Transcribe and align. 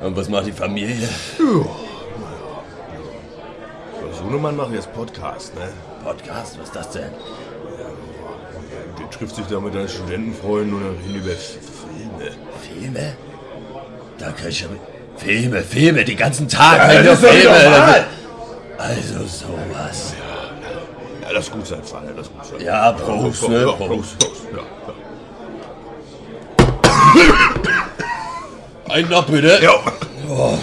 Und 0.00 0.16
was 0.16 0.28
macht 0.28 0.46
die 0.46 0.52
Familie? 0.52 1.08
Sohnemann 4.18 4.56
macht 4.56 4.72
jetzt 4.72 4.92
Podcast, 4.92 5.54
ne? 5.54 5.68
Podcast, 6.04 6.58
was 6.58 6.66
ist 6.66 6.76
das 6.76 6.90
denn? 6.90 7.10
Der 8.98 9.10
trifft 9.10 9.36
sich 9.36 9.46
da 9.46 9.60
mit 9.60 9.72
seinen 9.72 9.88
Studentenfreunden 9.88 10.74
und 10.74 10.82
dann 10.84 10.96
reden 10.96 11.24
über 11.24 11.34
Filme. 11.34 12.30
Filme? 12.62 13.16
Da 14.18 14.30
kann 14.32 14.48
ich 14.48 14.60
ja... 14.62 14.68
Filme, 15.16 15.62
Filme, 15.62 16.04
die 16.04 16.16
ganzen 16.16 16.46
Tage. 16.48 16.94
Ja, 16.94 17.02
das 17.02 17.22
ist 17.22 17.30
Filme. 17.30 17.62
normal. 17.62 18.04
Also 18.78 19.18
sowas. 19.24 20.14
Ja, 21.22 21.30
lass 21.32 21.50
gut 21.50 21.66
sein, 21.66 21.82
Vater, 21.82 22.12
lass 22.14 22.30
gut 22.30 22.44
sein. 22.44 22.60
Ja, 22.60 22.92
Prost, 22.92 23.48
ne? 23.48 23.62
Ja, 23.62 23.72
Prost. 23.72 23.88
Prost, 23.88 24.18
Prost. 24.18 24.42
Ja, 24.52 24.58
ja. 24.58 24.94
Ein 28.96 29.10
noch 29.10 29.26
bitte. 29.26 29.58
Ja. 29.62 29.74
Hallo 30.26 30.58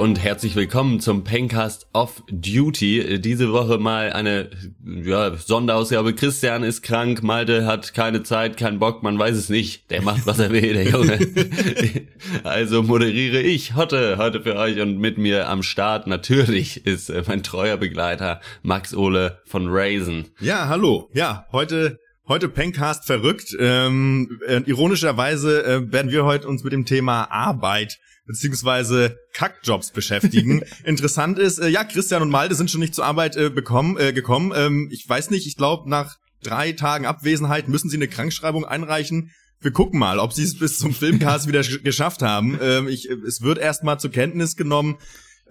und 0.00 0.18
herzlich 0.18 0.56
willkommen 0.56 0.98
zum 0.98 1.24
Pencast 1.24 1.86
of 1.92 2.22
Duty. 2.30 3.20
Diese 3.20 3.52
Woche 3.52 3.76
mal 3.76 4.14
eine 4.14 4.48
ja, 4.82 5.36
Sonderausgabe. 5.36 6.14
Christian 6.14 6.62
ist 6.62 6.80
krank, 6.80 7.22
Malte 7.22 7.66
hat 7.66 7.92
keine 7.92 8.22
Zeit, 8.22 8.56
keinen 8.56 8.78
Bock, 8.78 9.02
man 9.02 9.18
weiß 9.18 9.36
es 9.36 9.50
nicht. 9.50 9.90
Der 9.90 10.00
macht, 10.00 10.26
was 10.26 10.38
er 10.38 10.52
will, 10.52 10.72
der 10.72 10.88
Junge. 10.88 11.18
also 12.44 12.82
moderiere 12.82 13.42
ich 13.42 13.74
heute, 13.74 14.16
heute 14.16 14.40
für 14.40 14.56
euch 14.56 14.80
und 14.80 14.96
mit 14.96 15.18
mir 15.18 15.50
am 15.50 15.62
Start 15.62 16.06
natürlich 16.06 16.86
ist 16.86 17.10
äh, 17.10 17.22
mein 17.26 17.42
treuer 17.42 17.76
Begleiter 17.76 18.40
Max 18.62 18.94
Ole 18.94 19.42
von 19.44 19.66
Raisin. 19.68 20.28
Ja, 20.40 20.68
hallo. 20.68 21.10
Ja, 21.12 21.44
heute 21.52 21.98
heute 22.30 22.48
Pencast 22.48 23.04
verrückt. 23.06 23.54
Ähm, 23.58 24.40
äh, 24.46 24.62
ironischerweise 24.64 25.64
äh, 25.64 25.92
werden 25.92 26.10
wir 26.12 26.24
heute 26.24 26.46
uns 26.48 26.62
mit 26.64 26.72
dem 26.72 26.86
Thema 26.86 27.24
Arbeit 27.30 27.98
beziehungsweise 28.26 29.18
Kackjobs 29.34 29.90
beschäftigen. 29.90 30.62
Interessant 30.84 31.38
ist, 31.40 31.58
äh, 31.58 31.68
ja, 31.68 31.82
Christian 31.82 32.22
und 32.22 32.30
Malte 32.30 32.54
sind 32.54 32.70
schon 32.70 32.80
nicht 32.80 32.94
zur 32.94 33.04
Arbeit 33.04 33.36
äh, 33.36 33.50
bekommen, 33.50 33.98
äh, 33.98 34.12
gekommen. 34.12 34.52
Ähm, 34.54 34.88
ich 34.92 35.06
weiß 35.08 35.30
nicht, 35.30 35.48
ich 35.48 35.56
glaube, 35.56 35.90
nach 35.90 36.16
drei 36.44 36.70
Tagen 36.72 37.04
Abwesenheit 37.04 37.68
müssen 37.68 37.90
sie 37.90 37.96
eine 37.96 38.06
Krankschreibung 38.08 38.64
einreichen. 38.64 39.32
Wir 39.60 39.72
gucken 39.72 39.98
mal, 39.98 40.20
ob 40.20 40.32
sie 40.32 40.44
es 40.44 40.56
bis 40.56 40.78
zum 40.78 40.94
Filmcast 40.94 41.48
wieder 41.48 41.60
sch- 41.60 41.82
geschafft 41.82 42.22
haben. 42.22 42.56
Ähm, 42.62 42.86
ich, 42.86 43.06
es 43.06 43.42
wird 43.42 43.58
erstmal 43.58 43.98
zur 43.98 44.12
Kenntnis 44.12 44.54
genommen. 44.54 44.98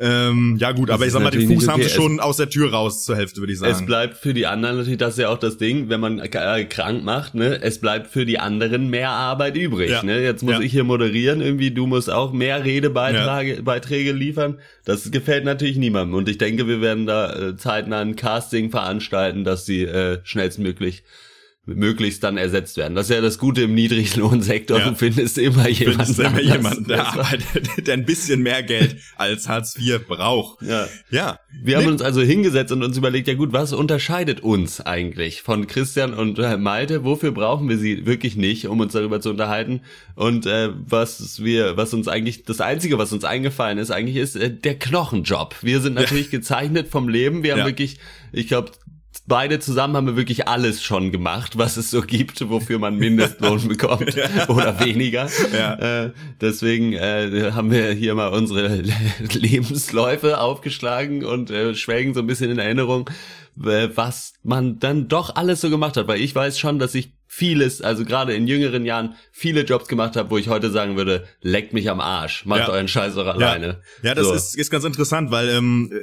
Ähm, 0.02 0.56
ja 0.60 0.72
gut, 0.72 0.90
aber 0.92 1.04
ist 1.04 1.08
ich 1.08 1.14
sag 1.14 1.24
mal, 1.24 1.30
den 1.30 1.42
Fuß 1.42 1.50
nicht 1.50 1.68
haben 1.68 1.82
okay. 1.82 1.90
sie 1.90 1.96
schon 1.96 2.22
aus 2.22 2.38
der 2.38 2.50
Tür 2.50 2.72
raus 2.72 3.04
zur 3.04 3.18
Hälfte, 3.18 3.42
würde 3.42 3.52
ich 3.52 3.60
sagen. 3.60 3.74
Es 3.74 3.86
bleibt 3.86 4.16
für 4.18 4.34
die 4.34 4.48
anderen 4.48 4.78
natürlich, 4.78 4.98
das 4.98 5.16
ist 5.16 5.20
ja 5.20 5.28
auch 5.30 5.38
das 5.38 5.58
Ding, 5.58 5.90
wenn 5.90 6.00
man 6.00 6.20
äh, 6.20 6.66
krank 6.66 7.04
macht, 7.04 7.36
ne, 7.36 7.62
es 7.62 7.80
bleibt 7.80 8.08
für 8.08 8.26
die 8.26 8.40
anderen 8.40 8.90
mehr 8.90 9.10
Arbeit 9.10 9.58
übrig, 9.58 9.90
Ja. 9.92 10.02
ne. 10.04 10.22
Jetzt 10.22 10.42
muss 10.42 10.54
Ja. 10.54 10.62
ich 10.62 10.72
hier 10.72 10.86
moderieren, 10.86 11.42
irgendwie, 11.42 11.72
du 11.72 11.86
musst 11.86 12.10
auch 12.10 12.32
mehr 12.32 12.64
Redebeiträge 12.64 13.62
Beiträge 13.62 14.14
liefern. 14.14 14.60
Das 14.86 15.12
gefällt 15.12 15.44
natürlich 15.44 15.78
niemandem. 15.78 16.16
Und 16.16 16.30
ich 16.30 16.38
denke, 16.38 16.68
wir 16.68 16.80
werden 16.80 17.06
da 17.06 17.34
äh, 17.50 17.58
zeitnah 17.58 18.00
ein 18.00 18.16
Casting 18.16 18.72
veranstalten, 18.72 19.44
dass 19.44 19.66
sie 19.66 19.84
äh, 19.84 20.20
schnellstmöglich 20.24 21.04
möglichst 21.76 22.24
dann 22.24 22.38
ersetzt 22.38 22.78
werden. 22.78 22.96
Das 22.96 23.10
ist 23.10 23.16
ja 23.16 23.22
das 23.22 23.38
Gute 23.38 23.64
im 23.64 23.74
Niedriglohnsektor. 23.76 24.80
Ja. 24.80 24.90
Du 24.90 24.96
findest 24.96 25.38
immer 25.38 25.68
jemanden. 25.68 26.06
findest 26.06 26.20
immer 26.20 26.42
jemanden, 26.42 26.86
der 26.88 27.08
arbeitet, 27.08 27.70
der 27.88 27.94
ein 27.94 28.06
bisschen 28.06 28.42
mehr 28.42 28.64
Geld 28.64 28.98
als 29.16 29.48
Hartz 29.48 29.78
IV 29.80 30.08
braucht. 30.08 30.62
Ja. 30.62 30.88
Ja. 31.10 31.40
Wir 31.64 31.78
haben 31.78 31.86
Nee, 31.86 31.92
uns 31.92 32.02
also 32.02 32.22
hingesetzt 32.22 32.72
und 32.72 32.84
uns 32.84 32.98
überlegt, 32.98 33.28
ja 33.28 33.34
gut, 33.34 33.54
was 33.54 33.74
unterscheidet 33.74 34.42
uns 34.42 34.82
eigentlich 34.82 35.42
von 35.42 35.68
Christian 35.68 36.14
und 36.14 36.40
äh, 36.40 36.58
Malte? 36.58 37.04
Wofür 37.04 37.32
brauchen 37.32 37.70
wir 37.70 37.78
sie 37.78 38.06
wirklich 38.06 38.36
nicht, 38.36 38.68
um 38.68 38.80
uns 38.80 38.94
darüber 38.94 39.22
zu 39.22 39.30
unterhalten? 39.30 39.82
Und 40.16 40.46
äh, 40.46 40.70
was 40.88 41.42
wir, 41.44 41.78
was 41.78 41.94
uns 41.94 42.08
eigentlich, 42.08 42.44
das 42.44 42.62
Einzige, 42.62 42.98
was 42.98 43.14
uns 43.14 43.24
eingefallen 43.24 43.78
ist, 43.78 43.92
eigentlich 43.92 44.18
ist 44.18 44.36
äh, 44.36 44.50
der 44.54 44.78
Knochenjob. 44.78 45.56
Wir 45.62 45.80
sind 45.82 45.94
natürlich 45.96 46.30
gezeichnet 46.30 46.88
vom 46.90 47.10
Leben. 47.10 47.44
Wir 47.44 47.52
haben 47.54 47.60
Ja. 47.60 47.66
wirklich, 47.66 48.00
ich 48.32 48.48
glaube, 48.48 48.72
beide 49.30 49.60
zusammen 49.60 49.96
haben 49.96 50.08
wir 50.08 50.16
wirklich 50.18 50.50
alles 50.50 50.84
schon 50.84 51.14
gemacht, 51.14 51.58
was 51.58 51.78
es 51.78 51.90
so 51.90 52.02
gibt, 52.02 52.50
wofür 52.50 52.80
man 52.80 52.98
Mindestlohn 52.98 53.68
bekommt 53.70 54.16
oder 54.50 54.80
weniger. 54.82 55.30
Ja. 55.54 56.06
Äh, 56.06 56.12
deswegen 56.42 56.92
äh, 56.94 57.52
haben 57.54 57.72
wir 57.72 57.92
hier 57.94 58.16
mal 58.16 58.28
unsere 58.28 58.82
Lebensläufe 59.32 60.42
aufgeschlagen 60.42 61.24
und 61.24 61.52
äh, 61.52 61.76
schwelgen 61.76 62.14
so 62.14 62.20
ein 62.20 62.28
bisschen 62.28 62.52
in 62.52 62.60
Erinnerung, 62.60 63.10
äh, 63.64 63.88
was 63.96 64.34
man 64.44 64.80
dann 64.80 65.08
doch 65.08 65.36
alles 65.36 65.62
so 65.62 65.70
gemacht 65.70 65.96
hat. 65.96 66.08
Weil 66.08 66.20
ich 66.20 66.36
weiß 66.36 66.60
schon, 66.60 66.80
dass 66.80 66.96
ich 66.96 67.14
vieles, 67.32 67.82
also 67.84 68.06
gerade 68.06 68.34
in 68.34 68.48
jüngeren 68.48 68.86
Jahren, 68.86 69.14
viele 69.32 69.62
Jobs 69.64 69.88
gemacht 69.88 70.16
habe, 70.16 70.32
wo 70.32 70.38
ich 70.40 70.48
heute 70.50 70.72
sagen 70.72 70.98
würde, 70.98 71.26
leckt 71.42 71.74
mich 71.74 71.88
am 71.92 72.00
Arsch, 72.00 72.44
macht 72.48 72.62
Ja. 72.62 72.70
euren 72.70 72.88
Scheiß 72.88 73.16
Ja, 73.16 73.22
alleine. 73.22 73.82
ja 74.02 74.16
das 74.16 74.26
So. 74.26 74.34
ist, 74.34 74.58
ist 74.58 74.72
ganz 74.72 74.84
interessant, 74.84 75.30
weil 75.30 75.48
ähm, 75.50 75.92
äh, 75.94 76.00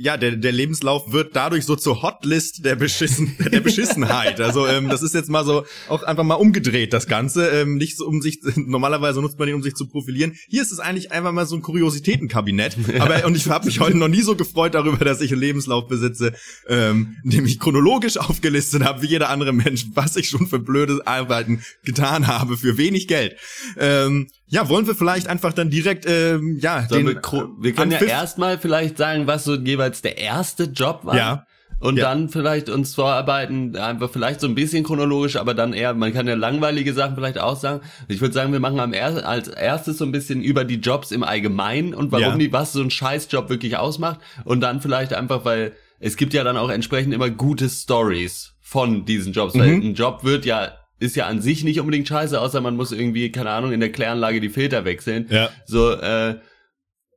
ja 0.00 0.16
der, 0.16 0.32
der 0.32 0.50
Lebenslauf 0.50 1.12
wird 1.12 1.36
dadurch 1.36 1.64
so 1.64 1.76
zur 1.76 2.02
Hotlist 2.02 2.64
der 2.64 2.74
Beschissen 2.74 3.36
der 3.52 3.60
Beschissenheit. 3.60 4.40
Also 4.40 4.66
ähm, 4.66 4.88
das 4.88 5.04
ist 5.04 5.14
jetzt 5.14 5.30
mal 5.30 5.44
so 5.44 5.64
auch 5.88 6.02
einfach 6.02 6.24
mal 6.24 6.34
umgedreht 6.34 6.92
das 6.92 7.06
Ganze, 7.06 7.46
ähm, 7.50 7.76
nicht 7.76 7.96
so 7.96 8.04
um 8.06 8.20
sich 8.20 8.40
normalerweise 8.56 9.20
nutzt 9.22 9.38
man 9.38 9.46
ihn 9.48 9.54
um 9.54 9.62
sich 9.62 9.74
zu 9.76 9.86
profilieren. 9.86 10.32
Hier 10.48 10.60
ist 10.62 10.72
es 10.72 10.80
eigentlich 10.80 11.12
einfach 11.12 11.30
mal 11.30 11.46
so 11.46 11.54
ein 11.54 11.62
Kuriositätenkabinett. 11.62 12.76
Aber 12.98 13.24
und 13.26 13.36
ich 13.36 13.48
habe 13.48 13.66
mich 13.66 13.78
heute 13.78 13.96
noch 13.96 14.08
nie 14.08 14.22
so 14.22 14.34
gefreut 14.34 14.74
darüber, 14.74 15.04
dass 15.04 15.20
ich 15.20 15.30
einen 15.30 15.40
Lebenslauf 15.40 15.86
besitze, 15.86 16.34
ähm, 16.68 17.16
in 17.22 17.30
dem 17.30 17.46
ich 17.46 17.60
chronologisch 17.60 18.16
aufgelistet 18.18 18.82
habe, 18.84 19.02
wie 19.02 19.06
jeder 19.06 19.30
andere 19.30 19.52
Mensch, 19.52 19.86
was 19.94 20.16
ich 20.16 20.28
schon 20.28 20.48
für 20.48 20.63
blöde 20.64 21.00
Arbeiten 21.06 21.62
getan 21.84 22.26
habe 22.26 22.56
für 22.56 22.76
wenig 22.78 23.08
Geld. 23.08 23.36
Ähm, 23.78 24.28
ja, 24.46 24.68
wollen 24.68 24.86
wir 24.86 24.94
vielleicht 24.94 25.28
einfach 25.28 25.52
dann 25.52 25.70
direkt 25.70 26.04
ähm, 26.08 26.58
ja 26.60 26.86
Sollen 26.88 27.06
den 27.06 27.14
wir, 27.14 27.20
gro- 27.20 27.50
wir 27.58 27.72
können 27.72 27.92
ja 27.92 28.00
erstmal 28.02 28.58
vielleicht 28.58 28.98
sagen, 28.98 29.26
was 29.26 29.44
so 29.44 29.54
jeweils 29.54 30.02
der 30.02 30.18
erste 30.18 30.64
Job 30.64 31.00
war. 31.04 31.16
Ja. 31.16 31.46
Und 31.80 31.96
Ja. 31.98 32.04
dann 32.04 32.30
vielleicht 32.30 32.70
uns 32.70 32.94
vorarbeiten, 32.94 33.76
einfach 33.76 34.08
vielleicht 34.10 34.40
so 34.40 34.46
ein 34.46 34.54
bisschen 34.54 34.84
chronologisch, 34.84 35.36
aber 35.36 35.52
dann 35.52 35.74
eher, 35.74 35.92
man 35.92 36.14
kann 36.14 36.26
ja 36.26 36.34
langweilige 36.34 36.94
Sachen 36.94 37.14
vielleicht 37.14 37.36
auch 37.38 37.58
sagen. 37.60 37.80
Ich 38.08 38.20
würde 38.22 38.32
sagen, 38.32 38.52
wir 38.52 38.60
machen 38.60 38.80
am 38.80 38.94
er 38.94 39.28
als 39.28 39.48
erstes 39.48 39.98
so 39.98 40.04
ein 40.06 40.12
bisschen 40.12 40.40
über 40.42 40.64
die 40.64 40.76
Jobs 40.76 41.10
im 41.10 41.22
Allgemeinen 41.24 41.92
und 41.92 42.10
warum 42.10 42.24
Ja. 42.24 42.36
die, 42.38 42.52
was 42.52 42.72
so 42.72 42.80
ein 42.80 42.90
Scheißjob 42.90 43.50
wirklich 43.50 43.76
ausmacht. 43.76 44.20
Und 44.44 44.60
dann 44.60 44.80
vielleicht 44.80 45.12
einfach, 45.12 45.44
weil 45.44 45.72
es 46.00 46.16
gibt 46.16 46.32
ja 46.32 46.42
dann 46.42 46.56
auch 46.56 46.70
entsprechend 46.70 47.12
immer 47.12 47.28
gute 47.28 47.68
Stories 47.68 48.53
von 48.66 49.04
diesen 49.04 49.32
Jobs. 49.34 49.54
Weil 49.56 49.76
Mhm. 49.76 49.90
ein 49.90 49.94
Job 49.94 50.24
wird 50.24 50.44
ja, 50.46 50.72
ist 50.98 51.14
ja 51.16 51.26
an 51.26 51.40
sich 51.42 51.62
nicht 51.64 51.78
unbedingt 51.80 52.08
scheiße, 52.08 52.40
außer 52.40 52.60
man 52.62 52.76
muss 52.76 52.90
irgendwie, 52.90 53.30
keine 53.30 53.50
Ahnung, 53.50 53.72
in 53.72 53.80
der 53.80 53.92
Kläranlage 53.92 54.40
die 54.40 54.48
Filter 54.48 54.84
wechseln. 54.86 55.26
Ja. 55.30 55.50
So, 55.66 55.92
äh, 55.92 56.36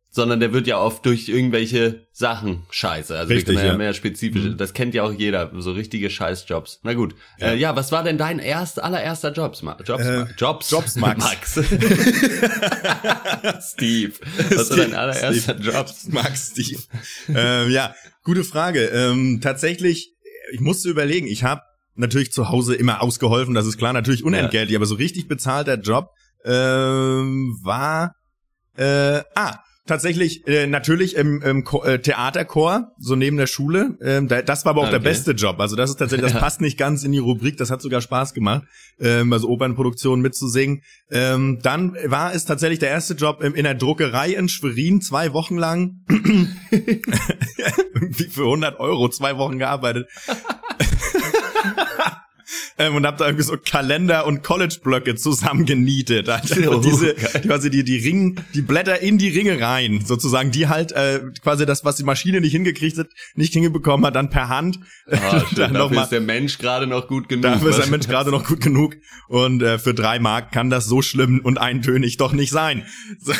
sondern 0.09 0.39
der 0.39 0.51
wird 0.51 0.65
ja 0.67 0.79
oft 0.79 1.05
durch 1.05 1.29
irgendwelche 1.29 2.07
Sachen 2.11 2.63
scheiße. 2.71 3.15
Also 3.15 3.31
Richtig, 3.31 3.49
wir 3.49 3.53
können 3.55 3.65
ja, 3.65 3.65
ja. 3.67 3.73
Mhm. 3.73 3.77
mehr 3.77 3.93
spezifische, 3.93 4.55
das 4.55 4.73
kennt 4.73 4.95
ja 4.95 5.03
auch 5.03 5.13
jeder, 5.13 5.51
so 5.57 5.71
richtige 5.73 6.09
Scheißjobs. 6.09 6.79
Na 6.83 6.93
gut. 6.95 7.13
Ja, 7.39 7.47
äh, 7.49 7.55
ja 7.55 7.75
was 7.75 7.91
war 7.91 8.03
denn 8.03 8.17
dein 8.17 8.39
erst, 8.39 8.81
allererster 8.81 9.31
Jobs, 9.31 9.61
Ma 9.61 9.77
Jobs, 9.85 10.03
Äh, 10.05 10.25
Jobs, 10.37 10.71
Jobs, 10.71 10.95
Max. 10.97 11.23
Max. 11.23 11.53
Steve. 13.61 14.13
Was 14.55 14.69
war 14.71 14.77
dein 14.77 14.93
allererster 14.95 15.53
Steve. 15.55 15.71
Job? 15.71 15.87
Max 16.09 16.51
Steve. 16.51 16.81
ähm, 17.29 17.69
ja, 17.71 17.93
gute 18.23 18.43
Frage. 18.43 18.85
Ähm, 18.85 19.39
tatsächlich, 19.41 20.15
ich 20.51 20.59
musste 20.59 20.89
überlegen, 20.89 21.27
ich 21.27 21.43
habe 21.43 21.61
natürlich 21.95 22.31
zu 22.31 22.49
Hause 22.49 22.75
immer 22.75 23.01
ausgeholfen, 23.01 23.53
das 23.53 23.65
ist 23.65 23.77
klar, 23.77 23.93
natürlich 23.93 24.23
unentgeltlich, 24.23 24.75
aber 24.75 24.85
so 24.85 24.95
richtig 24.95 25.27
bezahlter 25.27 25.75
Job 25.75 26.11
ähm, 26.45 27.57
war 27.63 28.15
äh, 28.75 29.21
ah 29.35 29.59
tatsächlich 29.87 30.47
äh, 30.47 30.67
natürlich 30.67 31.15
im, 31.15 31.41
im 31.41 31.63
äh, 31.83 31.99
Theaterchor 31.99 32.91
so 32.99 33.15
neben 33.15 33.37
der 33.37 33.47
Schule 33.47 33.97
ähm, 34.01 34.27
da, 34.27 34.41
das 34.41 34.65
war 34.65 34.71
aber 34.71 34.81
auch 34.81 34.89
der 34.89 34.99
Okay. 34.99 35.09
beste 35.09 35.31
Job. 35.31 35.59
Also 35.59 35.75
das 35.75 35.89
ist 35.89 35.97
tatsächlich 35.97 36.31
das 36.31 36.39
passt 36.41 36.61
nicht 36.61 36.77
ganz 36.77 37.03
in 37.03 37.11
die 37.11 37.17
Rubrik 37.17 37.57
das 37.57 37.71
hat 37.71 37.81
sogar 37.81 38.01
Spaß 38.01 38.33
gemacht 38.33 38.63
ähm, 38.99 39.33
also 39.33 39.47
Opernproduktionen 39.49 40.21
mitzusingen. 40.21 40.81
Ähm, 41.09 41.59
dann 41.61 41.95
war 42.05 42.33
es 42.33 42.45
tatsächlich 42.45 42.79
der 42.79 42.89
erste 42.89 43.13
Job 43.13 43.43
ähm, 43.43 43.55
in 43.55 43.63
der 43.63 43.75
Druckerei 43.75 44.31
in 44.31 44.49
Schwerin 44.49 45.01
zwei 45.01 45.33
Wochen 45.33 45.57
lang. 45.57 46.01
Irgendwie 47.93 48.25
für 48.25 48.43
100 48.43 48.79
Euro 48.79 49.09
zwei 49.09 49.37
Wochen 49.37 49.57
gearbeitet 49.59 50.07
ähm, 52.77 52.95
und 52.95 53.05
habe 53.05 53.17
da 53.17 53.25
irgendwie 53.25 53.43
so 53.43 53.55
Kalender 53.57 54.25
und 54.25 54.43
College-Blöcke 54.43 55.15
zusammengenietet. 55.15 56.29
Alter. 56.29 56.71
Oh, 56.77 56.79
diese, 56.79 57.13
quasi 57.15 57.69
die, 57.69 57.83
die 57.83 57.97
Ring, 57.97 58.39
die 58.53 58.61
Blätter 58.61 58.99
in 59.01 59.17
die 59.17 59.29
Ringe 59.29 59.59
rein, 59.59 60.03
sozusagen, 60.05 60.51
die 60.51 60.67
halt 60.67 60.91
äh, 60.91 61.21
quasi 61.41 61.65
das, 61.65 61.83
was 61.85 61.95
die 61.95 62.03
Maschine 62.03 62.41
nicht 62.41 62.51
hingekriegt 62.51 62.97
hat, 62.97 63.07
nicht 63.35 63.53
hingebekommen 63.53 64.05
hat, 64.05 64.15
dann 64.15 64.29
per 64.29 64.49
Hand. 64.49 64.79
Ah, 65.09 65.39
schön, 65.39 65.47
dann 65.55 65.73
noch 65.73 65.79
dafür 65.81 65.95
mal- 65.95 66.03
ist 66.03 66.11
der 66.11 66.21
Mensch 66.21 66.57
gerade 66.57 66.87
noch 66.87 67.07
gut 67.07 67.29
genug. 67.29 67.43
Dafür 67.43 67.69
ist 67.69 67.77
was- 67.79 67.85
ein 67.85 67.91
Mensch 67.91 68.07
gerade 68.07 68.31
noch 68.31 68.45
gut 68.45 68.61
genug. 68.61 68.95
Und 69.27 69.61
äh, 69.63 69.79
für 69.79 69.93
drei 69.93 70.19
Mark 70.19 70.51
kann 70.51 70.69
das 70.69 70.85
so 70.85 71.01
schlimm 71.01 71.39
und 71.43 71.57
eintönig 71.57 72.17
doch 72.17 72.33
nicht 72.33 72.51
sein. 72.51 72.85
So, 73.19 73.33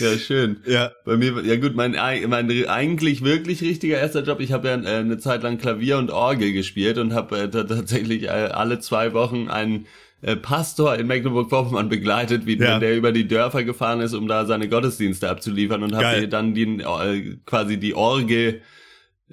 Ja, 0.00 0.18
schön. 0.18 0.56
ja. 0.66 0.92
Bei 1.04 1.16
mir, 1.16 1.42
ja 1.44 1.56
gut, 1.56 1.74
mein, 1.74 1.96
ei- 1.96 2.24
mein 2.26 2.50
eigentlich 2.68 3.22
wirklich 3.24 3.62
richtiger 3.62 3.98
erster 3.98 4.22
Job, 4.22 4.40
ich 4.40 4.52
habe 4.52 4.68
ja 4.68 4.74
äh, 4.82 4.96
eine 4.98 5.18
Zeit 5.18 5.42
lang 5.42 5.58
Klavier 5.58 5.98
und 5.98 6.10
Orgel 6.10 6.52
gespielt 6.52 6.98
und 6.98 7.12
habe 7.14 7.38
äh, 7.38 7.50
ta- 7.50 7.64
tatsächlich 7.64 8.24
äh, 8.24 8.28
alle 8.28 8.78
zwei 8.80 9.12
Wochen 9.12 9.48
einen 9.48 9.86
äh, 10.22 10.36
Pastor 10.36 10.96
in 10.96 11.06
Mecklenburg-Vorpommern 11.06 11.88
begleitet, 11.88 12.46
wie 12.46 12.56
Ja. 12.58 12.78
der 12.78 12.96
über 12.96 13.12
die 13.12 13.28
Dörfer 13.28 13.62
gefahren 13.64 14.00
ist, 14.00 14.14
um 14.14 14.26
da 14.28 14.46
seine 14.46 14.68
Gottesdienste 14.68 15.28
abzuliefern 15.28 15.82
und 15.82 15.94
habe 15.94 16.28
dann 16.28 16.54
die, 16.54 16.80
äh, 16.80 17.36
quasi 17.44 17.76
die 17.78 17.94
Orgel 17.94 18.62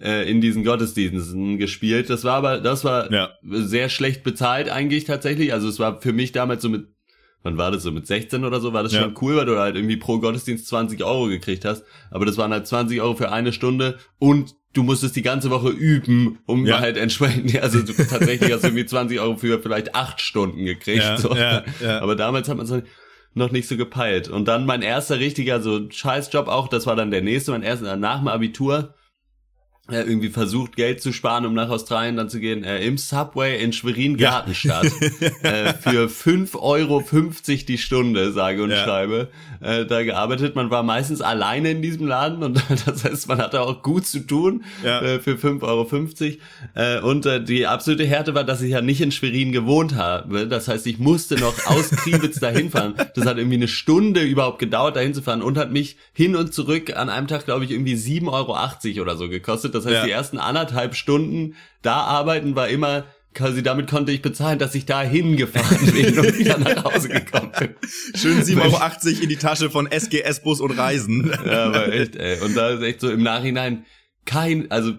äh, 0.01 0.29
in 0.29 0.41
diesen 0.41 0.63
Gottesdiensten 0.63 1.57
gespielt. 1.57 2.09
Das 2.09 2.23
war 2.23 2.35
aber, 2.35 2.59
das 2.59 2.83
war 2.83 3.11
Ja. 3.11 3.29
sehr 3.43 3.89
schlecht 3.89 4.23
bezahlt 4.23 4.69
eigentlich 4.69 5.03
tatsächlich. 5.05 5.53
Also 5.53 5.67
es 5.69 5.79
war 5.79 6.01
für 6.01 6.13
mich 6.13 6.31
damals 6.31 6.61
so 6.61 6.69
mit, 6.69 6.85
wann 7.43 7.57
war 7.57 7.71
das 7.71 7.83
so, 7.83 7.91
mit 7.91 8.05
16 8.07 8.43
oder 8.45 8.59
so, 8.59 8.73
war 8.73 8.83
das 8.83 8.93
Ja. 8.93 9.01
schon 9.01 9.15
cool, 9.21 9.35
weil 9.37 9.45
du 9.45 9.57
halt 9.57 9.75
irgendwie 9.75 9.97
pro 9.97 10.19
Gottesdienst 10.19 10.67
20 10.67 11.03
Euro 11.03 11.27
gekriegt 11.27 11.65
hast. 11.65 11.83
Aber 12.11 12.25
das 12.25 12.37
waren 12.37 12.51
halt 12.51 12.67
20 12.67 13.01
Euro 13.01 13.15
für 13.15 13.31
eine 13.31 13.51
Stunde 13.53 13.97
und 14.19 14.55
du 14.73 14.83
musstest 14.83 15.15
die 15.15 15.21
ganze 15.21 15.49
Woche 15.49 15.69
üben, 15.69 16.39
um 16.45 16.65
Ja. 16.65 16.79
halt 16.79 16.97
entsprechend, 16.97 17.57
also 17.61 17.81
du, 17.81 17.93
tatsächlich 17.93 18.51
hast 18.53 18.63
du 18.63 18.67
irgendwie 18.67 18.85
20 18.85 19.19
Euro 19.19 19.35
für 19.37 19.59
vielleicht 19.59 19.95
acht 19.95 20.21
Stunden 20.21 20.63
gekriegt. 20.65 21.03
Ja, 21.03 21.17
so. 21.17 21.35
ja, 21.35 21.63
ja. 21.83 21.99
Aber 21.99 22.15
damals 22.15 22.47
hat 22.47 22.57
man 22.57 22.65
es 22.65 22.83
noch 23.33 23.51
nicht 23.51 23.67
so 23.67 23.77
gepeilt. 23.77 24.27
Und 24.27 24.47
dann 24.47 24.65
mein 24.65 24.81
erster 24.81 25.19
richtiger 25.19 25.61
so 25.61 25.89
Scheißjob 25.89 26.47
auch, 26.47 26.67
das 26.67 26.85
war 26.85 26.95
dann 26.95 27.11
der 27.11 27.21
nächste, 27.21 27.51
mein 27.51 27.63
erster 27.63 27.95
nach 27.95 28.19
dem 28.19 28.27
Abitur 28.27 28.93
äh, 29.89 29.95
irgendwie 30.03 30.29
versucht, 30.29 30.75
Geld 30.75 31.01
zu 31.01 31.11
sparen, 31.11 31.45
um 31.45 31.53
nach 31.53 31.69
Australien 31.69 32.15
dann 32.15 32.29
zu 32.29 32.39
gehen, 32.39 32.63
äh, 32.63 32.85
im 32.85 32.97
Subway 32.97 33.61
in 33.61 33.73
Schwerin-Gartenstadt 33.73 34.85
äh, 35.43 35.73
für 35.73 36.07
5,50 36.07 36.59
Euro 36.61 37.03
die 37.67 37.77
Stunde, 37.77 38.31
sage 38.31 38.63
und 38.63 38.69
Ja. 38.69 38.83
schreibe, 38.83 39.29
äh, 39.59 39.85
da 39.85 40.03
gearbeitet. 40.03 40.55
Man 40.55 40.69
war 40.69 40.83
meistens 40.83 41.21
alleine 41.21 41.71
in 41.71 41.81
diesem 41.81 42.05
Laden 42.07 42.43
und 42.43 42.61
das 42.85 43.03
heißt, 43.03 43.27
man 43.27 43.39
hatte 43.39 43.61
auch 43.61 43.81
gut 43.81 44.05
zu 44.05 44.19
tun 44.19 44.63
Ja. 44.83 45.01
äh, 45.01 45.19
für 45.19 45.33
5,50 45.35 45.61
Euro. 45.63 45.87
Äh, 46.75 47.01
und 47.01 47.25
äh, 47.25 47.43
die 47.43 47.65
absolute 47.67 48.05
Härte 48.05 48.35
war, 48.35 48.43
dass 48.43 48.61
ich 48.61 48.71
ja 48.71 48.81
nicht 48.81 49.01
in 49.01 49.11
Schwerin 49.11 49.51
gewohnt 49.51 49.95
habe. 49.95 50.47
Das 50.47 50.67
heißt, 50.67 50.85
ich 50.87 50.99
musste 50.99 51.35
noch 51.35 51.65
aus 51.65 51.89
Kriwitz 51.89 52.39
dahin 52.39 52.69
fahren. 52.69 52.93
Das 53.15 53.25
hat 53.25 53.37
irgendwie 53.37 53.57
eine 53.57 53.67
Stunde 53.67 54.21
überhaupt 54.21 54.59
gedauert, 54.59 54.95
dahin 54.95 55.13
zu 55.15 55.21
fahren 55.21 55.41
und 55.41 55.57
hat 55.57 55.71
mich 55.71 55.97
hin 56.13 56.35
und 56.35 56.53
zurück 56.53 56.95
an 56.95 57.09
einem 57.09 57.27
Tag, 57.27 57.45
glaube 57.45 57.65
ich, 57.65 57.71
irgendwie 57.71 57.95
7,80 57.95 58.27
Euro 58.31 59.01
oder 59.01 59.17
so 59.17 59.27
gekostet. 59.27 59.75
Das 59.75 59.80
heißt, 59.85 59.93
Ja. 59.95 60.05
die 60.05 60.11
ersten 60.11 60.37
anderthalb 60.37 60.95
Stunden 60.95 61.55
da 61.81 61.95
arbeiten 62.01 62.55
war 62.55 62.67
immer 62.69 63.05
quasi 63.33 63.63
damit 63.63 63.89
konnte 63.89 64.11
ich 64.11 64.21
bezahlen, 64.21 64.59
dass 64.59 64.75
ich 64.75 64.85
da 64.85 65.01
hingefahren 65.01 65.91
bin 65.93 66.19
und 66.19 66.37
wieder 66.39 66.57
nach 66.57 66.83
Hause 66.83 67.07
gekommen 67.07 67.51
bin. 67.57 67.75
Schön 68.13 68.41
7,80 68.41 68.61
Euro 68.61 69.23
in 69.23 69.29
die 69.29 69.37
Tasche 69.37 69.69
von 69.69 69.87
SGS 69.89 70.41
Bus 70.43 70.59
und 70.59 70.71
Reisen. 70.77 71.31
Ja, 71.45 71.63
aber 71.67 71.93
echt, 71.93 72.17
ey. 72.17 72.41
Und 72.41 72.55
da 72.57 72.71
ist 72.71 72.81
echt 72.81 72.99
so 72.99 73.09
im 73.09 73.23
Nachhinein 73.23 73.85
kein, 74.25 74.69
also 74.69 74.95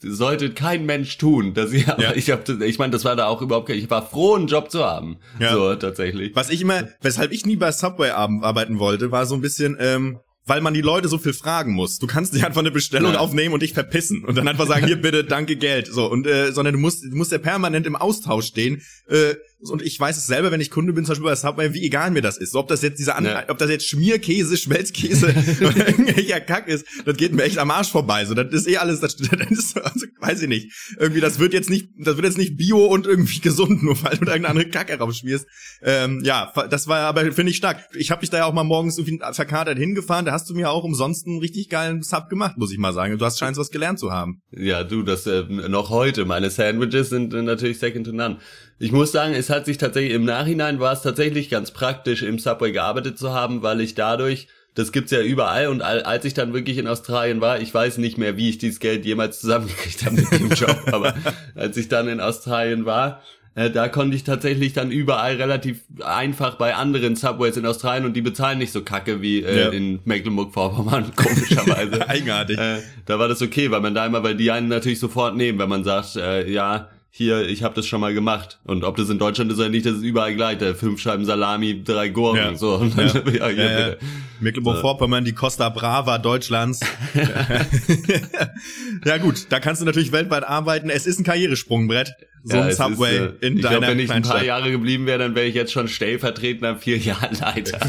sollte 0.00 0.50
kein 0.52 0.84
Mensch 0.86 1.16
tun, 1.18 1.54
dass 1.54 1.72
ich, 1.72 1.88
aber 1.88 2.02
Ja. 2.02 2.12
ich 2.14 2.30
hab, 2.30 2.44
das- 2.44 2.60
ich 2.60 2.78
meine, 2.78 2.92
das 2.92 3.04
war 3.04 3.16
da 3.16 3.26
auch 3.26 3.40
überhaupt 3.42 3.68
kein, 3.68 3.78
ich 3.78 3.90
war 3.90 4.06
froh, 4.06 4.34
einen 4.34 4.46
Job 4.48 4.70
zu 4.70 4.84
haben. 4.84 5.18
Ja. 5.38 5.52
So, 5.52 5.74
tatsächlich. 5.76 6.34
Was 6.34 6.50
ich 6.50 6.60
immer, 6.60 6.88
weshalb 7.00 7.32
ich 7.32 7.46
nie 7.46 7.56
bei 7.56 7.72
Subway 7.72 8.10
ar- 8.10 8.28
arbeiten 8.42 8.78
wollte, 8.78 9.10
war 9.12 9.24
so 9.26 9.34
ein 9.34 9.40
bisschen, 9.40 9.76
ähm, 9.80 10.18
weil 10.46 10.60
man 10.60 10.74
die 10.74 10.82
Leute 10.82 11.08
so 11.08 11.16
viel 11.18 11.32
fragen 11.32 11.72
muss. 11.72 11.98
Du 11.98 12.06
kannst 12.06 12.32
nicht 12.34 12.44
einfach 12.44 12.60
eine 12.60 12.70
Bestellung 12.70 13.14
Ja. 13.14 13.18
aufnehmen 13.20 13.54
und 13.54 13.62
dich 13.62 13.72
verpissen 13.72 14.24
und 14.24 14.36
dann 14.36 14.46
einfach 14.46 14.66
sagen, 14.66 14.86
hier 14.86 15.00
bitte, 15.00 15.24
danke 15.24 15.56
Geld. 15.56 15.86
So 15.86 16.10
und 16.10 16.26
äh, 16.26 16.52
sondern 16.52 16.74
du 16.74 16.80
musst, 16.80 17.02
du 17.04 17.16
musst 17.16 17.32
ja 17.32 17.38
permanent 17.38 17.86
im 17.86 17.96
Austausch 17.96 18.46
stehen. 18.46 18.82
Äh, 19.08 19.34
und 19.70 19.82
ich 19.82 19.98
weiß 19.98 20.16
es 20.16 20.26
selber, 20.26 20.50
wenn 20.50 20.60
ich 20.60 20.70
Kunde 20.70 20.92
bin, 20.92 21.04
zum 21.04 21.12
Beispiel 21.12 21.24
bei 21.30 21.36
Subway, 21.36 21.72
wie 21.74 21.82
egal 21.84 22.10
mir 22.10 22.22
das 22.22 22.36
ist. 22.36 22.52
So, 22.52 22.58
ob 22.60 22.68
das 22.68 22.82
jetzt 22.82 22.98
dieser, 22.98 23.16
An 23.16 23.24
Ja. 23.24 23.44
ob 23.48 23.58
das 23.58 23.70
jetzt 23.70 23.86
Schmierkäse, 23.88 24.56
Schmelzkäse 24.56 25.26
oder 25.60 25.88
irgendwelcher 25.88 26.40
Kack 26.40 26.68
ist, 26.68 26.86
das 27.04 27.16
geht 27.16 27.32
mir 27.32 27.42
echt 27.44 27.58
am 27.58 27.70
Arsch 27.70 27.90
vorbei. 27.90 28.24
So, 28.24 28.34
das 28.34 28.52
ist 28.52 28.68
eh 28.68 28.76
alles, 28.78 29.00
das, 29.00 29.16
das 29.16 29.50
ist, 29.50 29.70
so- 29.74 29.80
also, 29.80 30.06
weiß 30.20 30.42
ich 30.42 30.48
nicht. 30.48 30.72
Irgendwie, 30.98 31.20
das 31.20 31.38
wird 31.38 31.52
jetzt 31.54 31.70
nicht, 31.70 31.88
das 31.98 32.16
wird 32.16 32.26
jetzt 32.26 32.38
nicht 32.38 32.56
bio 32.56 32.84
und 32.86 33.06
irgendwie 33.06 33.40
gesund, 33.40 33.82
nur 33.82 33.94
weil 34.02 34.16
du 34.16 34.24
da 34.24 34.32
irgendeine 34.32 34.48
andere 34.48 34.68
Kacke 34.68 34.98
rausschmierst. 34.98 35.46
Ähm, 35.82 36.22
ja, 36.24 36.52
das 36.70 36.86
war 36.88 37.00
aber, 37.00 37.22
finde 37.32 37.50
ich 37.50 37.56
stark. 37.56 37.84
Ich 37.94 38.10
habe 38.10 38.20
dich 38.20 38.30
da 38.30 38.38
ja 38.38 38.44
auch 38.46 38.52
mal 38.52 38.64
morgens 38.64 38.98
irgendwie 38.98 39.18
verkatert 39.32 39.78
hingefahren, 39.78 40.24
da 40.24 40.32
hast 40.32 40.48
du 40.50 40.54
mir 40.54 40.70
auch 40.70 40.84
umsonst 40.84 41.26
einen 41.26 41.38
richtig 41.40 41.68
geilen 41.68 42.02
Sub 42.02 42.28
gemacht, 42.28 42.56
muss 42.56 42.72
ich 42.72 42.78
mal 42.78 42.92
sagen. 42.92 43.18
Du 43.18 43.24
hast 43.24 43.38
scheinst 43.38 43.58
was 43.60 43.70
gelernt 43.70 43.98
zu 43.98 44.10
haben. 44.12 44.40
Ja, 44.50 44.84
du, 44.84 45.02
das 45.02 45.26
äh, 45.26 45.44
noch 45.48 45.90
heute. 45.90 46.24
Meine 46.24 46.50
Sandwiches 46.50 47.10
sind 47.10 47.34
äh, 47.34 47.42
natürlich 47.42 47.78
second 47.78 48.06
to 48.06 48.12
none. 48.12 48.38
Ich 48.78 48.92
muss 48.92 49.12
sagen, 49.12 49.34
es 49.34 49.50
hat 49.50 49.66
sich 49.66 49.78
tatsächlich 49.78 50.12
im 50.14 50.24
Nachhinein 50.24 50.80
war 50.80 50.92
es 50.92 51.02
tatsächlich 51.02 51.48
ganz 51.48 51.70
praktisch, 51.70 52.22
im 52.22 52.38
Subway 52.38 52.72
gearbeitet 52.72 53.18
zu 53.18 53.32
haben, 53.32 53.62
weil 53.62 53.80
ich 53.80 53.94
dadurch, 53.94 54.48
das 54.74 54.90
gibt's 54.90 55.12
ja 55.12 55.20
überall 55.20 55.68
und 55.68 55.80
al- 55.82 56.02
als 56.02 56.24
ich 56.24 56.34
dann 56.34 56.52
wirklich 56.52 56.78
in 56.78 56.88
Australien 56.88 57.40
war, 57.40 57.60
ich 57.60 57.72
weiß 57.72 57.98
nicht 57.98 58.18
mehr, 58.18 58.36
wie 58.36 58.48
ich 58.50 58.58
dieses 58.58 58.80
Geld 58.80 59.04
jemals 59.06 59.40
zusammengekriegt 59.40 60.04
habe 60.04 60.16
mit 60.16 60.32
dem 60.32 60.50
Job, 60.50 60.76
aber 60.92 61.14
als 61.54 61.76
ich 61.76 61.88
dann 61.88 62.08
in 62.08 62.20
Australien 62.20 62.84
war, 62.84 63.22
äh, 63.54 63.70
da 63.70 63.86
konnte 63.86 64.16
ich 64.16 64.24
tatsächlich 64.24 64.72
dann 64.72 64.90
überall 64.90 65.36
relativ 65.36 65.82
einfach 66.04 66.56
bei 66.56 66.74
anderen 66.74 67.14
Subways 67.14 67.56
in 67.56 67.64
Australien 67.66 68.04
und 68.04 68.14
die 68.14 68.22
bezahlen 68.22 68.58
nicht 68.58 68.72
so 68.72 68.82
kacke 68.82 69.22
wie 69.22 69.44
äh, 69.44 69.60
Ja. 69.60 69.68
in 69.68 70.00
Mecklenburg-Vorpommern, 70.04 71.12
komischerweise. 71.16 72.08
Eigenartig. 72.08 72.58
Äh, 72.58 72.78
da 73.06 73.20
war 73.20 73.28
das 73.28 73.40
okay, 73.40 73.70
weil 73.70 73.80
man 73.80 73.94
da 73.94 74.04
immer, 74.04 74.24
weil 74.24 74.34
die 74.34 74.50
einen 74.50 74.66
natürlich 74.66 74.98
sofort 74.98 75.36
nehmen, 75.36 75.60
wenn 75.60 75.68
man 75.68 75.84
sagt, 75.84 76.16
äh, 76.16 76.50
ja, 76.50 76.88
hier, 77.16 77.48
ich 77.48 77.62
habe 77.62 77.76
das 77.76 77.86
schon 77.86 78.00
mal 78.00 78.12
gemacht. 78.12 78.58
Und 78.64 78.82
ob 78.82 78.96
das 78.96 79.08
in 79.08 79.20
Deutschland 79.20 79.52
ist 79.52 79.58
oder 79.60 79.68
nicht, 79.68 79.86
das 79.86 79.98
ist 79.98 80.02
überall 80.02 80.34
gleich. 80.34 80.58
Da 80.58 80.74
fünf 80.74 81.00
Scheiben 81.00 81.24
Salami, 81.24 81.84
drei 81.84 82.08
Gurken, 82.08 82.38
Ja. 82.42 82.56
so. 82.56 82.74
Und 82.74 82.98
dann, 82.98 83.06
ja. 83.32 83.50
Ja, 83.50 83.50
ja. 83.50 83.86
bitte. 83.90 83.98
Mecklenburg-Vorpommern, 84.40 85.24
die 85.24 85.32
Costa 85.32 85.68
Brava 85.68 86.18
Deutschlands. 86.18 86.80
ja 89.04 89.18
gut, 89.18 89.46
da 89.50 89.60
kannst 89.60 89.80
du 89.80 89.86
natürlich 89.86 90.10
weltweit 90.10 90.42
arbeiten. 90.42 90.90
Es 90.90 91.06
ist 91.06 91.20
ein 91.20 91.24
Karrieresprungbrett, 91.24 92.14
so 92.42 92.56
Ja, 92.56 92.64
ein 92.64 92.72
Subway 92.72 93.16
ist, 93.16 93.42
äh, 93.42 93.46
in 93.46 93.56
ich 93.58 93.62
deiner 93.62 93.78
glaub, 93.78 93.90
wenn 93.92 93.98
ich 94.00 94.10
ein 94.10 94.22
paar. 94.22 94.42
Jahre 94.42 94.72
geblieben 94.72 95.06
wäre, 95.06 95.20
dann 95.20 95.36
wäre 95.36 95.46
ich 95.46 95.54
jetzt 95.54 95.72
schon 95.72 95.86
stellvertretender 95.86 96.76
Filialleiter. 96.78 97.78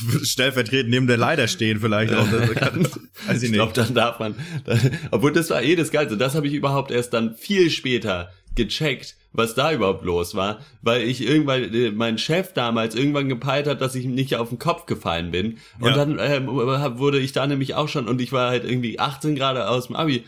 Stellvertretend 0.22 0.90
neben 0.90 1.06
der 1.06 1.16
Leiter 1.16 1.48
stehen 1.48 1.80
vielleicht 1.80 2.12
auch. 2.14 2.26
Das 2.30 2.50
kann, 2.54 2.84
weiß 3.26 3.36
ich 3.38 3.42
ich 3.42 3.42
nicht. 3.42 3.52
glaube, 3.54 3.72
dann 3.74 3.94
darf 3.94 4.18
man. 4.18 4.34
Dann, 4.64 4.78
obwohl 5.10 5.32
das 5.32 5.50
war 5.50 5.62
eh 5.62 5.76
das 5.76 5.90
Geilste. 5.90 6.16
Das 6.16 6.34
habe 6.34 6.46
ich 6.46 6.54
überhaupt 6.54 6.90
erst 6.90 7.12
dann 7.12 7.34
viel 7.34 7.70
später 7.70 8.32
gecheckt, 8.56 9.14
was 9.32 9.54
da 9.54 9.72
überhaupt 9.72 10.04
los 10.04 10.34
war, 10.34 10.60
weil 10.82 11.02
ich 11.02 11.24
irgendwann 11.26 11.72
äh, 11.72 11.90
mein 11.92 12.18
Chef 12.18 12.52
damals 12.52 12.96
irgendwann 12.96 13.28
gepeilt 13.28 13.68
hat, 13.68 13.80
dass 13.80 13.94
ich 13.94 14.06
nicht 14.06 14.34
auf 14.36 14.48
den 14.48 14.58
Kopf 14.58 14.86
gefallen 14.86 15.30
bin 15.30 15.58
und 15.78 15.90
Ja. 15.90 15.94
dann 15.96 16.18
ähm, 16.20 16.48
wurde 16.48 17.20
ich 17.20 17.32
da 17.32 17.46
nämlich 17.46 17.74
auch 17.76 17.88
schon 17.88 18.08
und 18.08 18.20
ich 18.20 18.32
war 18.32 18.50
halt 18.50 18.64
irgendwie 18.64 18.98
18 18.98 19.36
Grad 19.36 19.56
aus 19.56 19.86
dem 19.86 19.94
Abi 19.96 20.24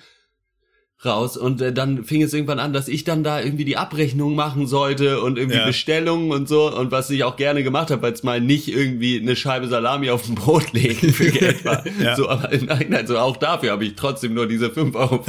raus 1.05 1.37
und 1.37 1.61
äh, 1.61 1.73
dann 1.73 2.05
fing 2.05 2.23
es 2.23 2.33
irgendwann 2.33 2.59
an, 2.61 2.73
dass 2.73 2.87
ich 2.89 3.03
dann 3.05 3.25
da 3.25 3.41
irgendwie 3.41 3.65
die 3.65 3.77
Abrechnung 3.77 4.35
machen 4.37 4.67
sollte 4.67 5.21
und 5.21 5.37
irgendwie 5.39 5.59
Ja. 5.59 5.67
Bestellungen 5.67 6.31
und 6.31 6.49
so 6.49 6.73
und 6.77 6.91
was 6.93 7.11
ich 7.11 7.25
auch 7.25 7.37
gerne 7.37 7.63
gemacht 7.65 7.91
habe, 7.91 8.03
weil 8.03 8.13
es 8.13 8.23
mal 8.23 8.41
nicht 8.41 8.69
irgendwie 8.69 9.21
eine 9.21 9.35
Scheibe 9.35 9.67
Salami 9.67 10.11
auf 10.11 10.27
dem 10.27 10.35
Brot 10.37 10.73
legen 10.73 11.13
für 11.13 11.31
Geld 11.31 11.65
war. 11.65 11.85
Ja. 12.01 12.15
So, 12.17 12.29
aber 12.29 12.53
im 12.53 12.67
Nachhinein, 12.67 13.07
so 13.07 13.19
auch 13.19 13.37
dafür 13.37 13.73
habe 13.73 13.85
ich 13.85 13.95
trotzdem 13.97 14.35
nur 14.35 14.47
diese 14.47 14.67
5,50 14.69 14.95
Euro 14.95 15.25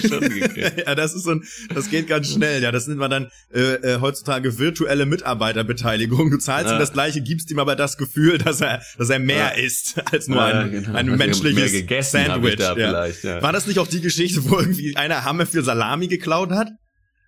die 0.00 0.06
Stunde 0.06 0.28
gekriegt. 0.40 0.84
Ja, 0.86 0.94
das 0.94 1.14
ist 1.14 1.24
so 1.24 1.32
ein, 1.32 1.44
das 1.74 1.90
geht 1.90 2.06
ganz 2.06 2.32
schnell. 2.32 2.62
Ja, 2.62 2.70
das 2.70 2.86
nennt 2.86 3.00
man 3.00 3.10
dann 3.10 3.30
äh, 3.52 3.60
äh, 3.74 4.00
heutzutage 4.00 4.58
virtuelle 4.58 5.06
Mitarbeiterbeteiligung. 5.06 6.30
Du 6.30 6.38
zahlst 6.38 6.68
Ja. 6.70 6.76
ihm 6.76 6.78
das 6.80 6.92
gleiche, 6.92 7.20
gibst 7.20 7.50
ihm 7.50 7.58
aber 7.58 7.76
das 7.76 7.96
Gefühl, 7.96 8.38
dass 8.38 8.60
er, 8.60 8.82
dass 8.98 9.10
er 9.10 9.18
mehr 9.18 9.36
Ja. 9.56 9.64
isst 9.64 9.96
als 10.12 10.28
nur 10.28 10.42
ein, 10.42 10.70
genau. 10.70 10.90
ein 10.90 11.08
Also 11.08 11.16
menschliches 11.16 12.10
Sandwich. 12.12 12.56
da 12.56 12.76
ja. 12.76 13.42
War 13.42 13.52
das 13.52 13.66
nicht 13.66 13.78
auch 13.78 13.86
die 13.88 14.00
Geschichte, 14.00 14.48
wo 14.48 14.58
irgendwie 14.58 14.96
einer 15.00 15.24
Hammer 15.24 15.46
für 15.46 15.62
Salami 15.62 16.08
geklaut 16.08 16.50
hat? 16.50 16.68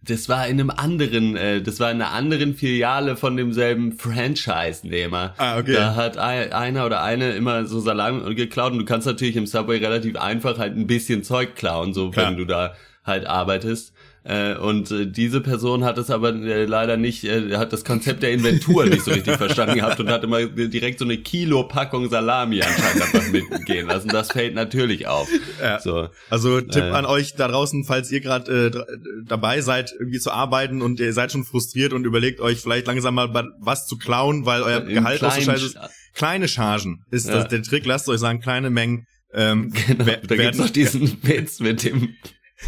Das 0.04 0.28
war 0.28 0.48
in 0.48 0.58
einem 0.58 0.70
anderen, 0.70 1.36
äh, 1.36 1.62
das 1.62 1.78
war 1.78 1.90
in 1.90 2.02
einer 2.02 2.10
anderen 2.10 2.54
Filiale 2.54 3.16
von 3.16 3.36
demselben 3.36 3.92
Franchise-Nehmer. 3.92 5.34
Ah, 5.38 5.58
okay. 5.58 5.74
Da 5.74 5.94
hat 5.94 6.18
ein, 6.18 6.52
einer 6.52 6.86
oder 6.86 7.02
eine 7.02 7.32
immer 7.32 7.66
so 7.66 7.78
Salami 7.78 8.34
geklaut 8.34 8.72
und 8.72 8.80
du 8.80 8.84
kannst 8.84 9.06
natürlich 9.06 9.36
im 9.36 9.46
Subway 9.46 9.78
relativ 9.78 10.16
einfach 10.16 10.58
halt 10.58 10.76
ein 10.76 10.88
bisschen 10.88 11.22
Zeug 11.22 11.54
klauen, 11.54 11.94
so 11.94 12.10
Klar. 12.10 12.30
wenn 12.30 12.36
du 12.36 12.44
da 12.44 12.74
halt 13.04 13.26
arbeitest. 13.26 13.92
Äh, 14.24 14.54
und 14.54 14.90
äh, 14.92 15.06
diese 15.06 15.40
Person 15.40 15.82
hat 15.82 15.98
es 15.98 16.08
aber 16.08 16.32
äh, 16.32 16.64
leider 16.64 16.96
nicht, 16.96 17.24
äh, 17.24 17.56
hat 17.56 17.72
das 17.72 17.84
Konzept 17.84 18.22
der 18.22 18.30
Inventur 18.30 18.86
nicht 18.86 19.04
so 19.04 19.10
richtig 19.10 19.36
verstanden 19.36 19.74
gehabt 19.76 19.98
und 19.98 20.08
hat 20.10 20.22
immer 20.22 20.46
direkt 20.46 21.00
so 21.00 21.04
eine 21.04 21.18
Kilo-Packung 21.18 22.08
Salami 22.08 22.62
anscheinend 22.62 23.02
einfach 23.02 23.32
mitgehen 23.32 23.88
lassen. 23.88 24.08
Das 24.08 24.30
fällt 24.30 24.54
natürlich 24.54 25.08
auf. 25.08 25.28
Ja. 25.60 25.80
So. 25.80 26.08
Also 26.30 26.60
Tipp 26.60 26.84
äh, 26.84 26.90
an 26.90 27.04
euch 27.04 27.34
da 27.34 27.48
draußen, 27.48 27.84
falls 27.84 28.12
ihr 28.12 28.20
gerade 28.20 28.72
äh, 28.72 29.24
dabei 29.26 29.60
seid, 29.60 29.92
irgendwie 29.98 30.20
zu 30.20 30.30
arbeiten 30.30 30.82
und 30.82 31.00
ihr 31.00 31.12
seid 31.12 31.32
schon 31.32 31.42
frustriert 31.42 31.92
und 31.92 32.04
überlegt 32.04 32.40
euch 32.40 32.60
vielleicht 32.60 32.86
langsam 32.86 33.16
mal 33.16 33.32
was 33.58 33.86
zu 33.88 33.98
klauen, 33.98 34.46
weil 34.46 34.62
euer 34.62 34.82
Gehalt 34.82 35.18
so 35.18 35.30
scheiße 35.30 35.66
ist. 35.66 35.78
Kleine 36.14 36.46
Chargen 36.46 37.04
ist 37.10 37.26
ja. 37.26 37.34
das 37.34 37.48
der 37.48 37.62
Trick. 37.62 37.86
Lasst 37.86 38.08
euch 38.08 38.20
sagen, 38.20 38.40
kleine 38.40 38.70
Mengen. 38.70 39.06
Ähm, 39.34 39.72
genau, 39.86 40.04
da 40.04 40.36
gibt's 40.36 40.58
noch 40.58 40.70
diesen 40.70 41.22
Witz 41.22 41.58
mit 41.58 41.84
dem 41.84 42.14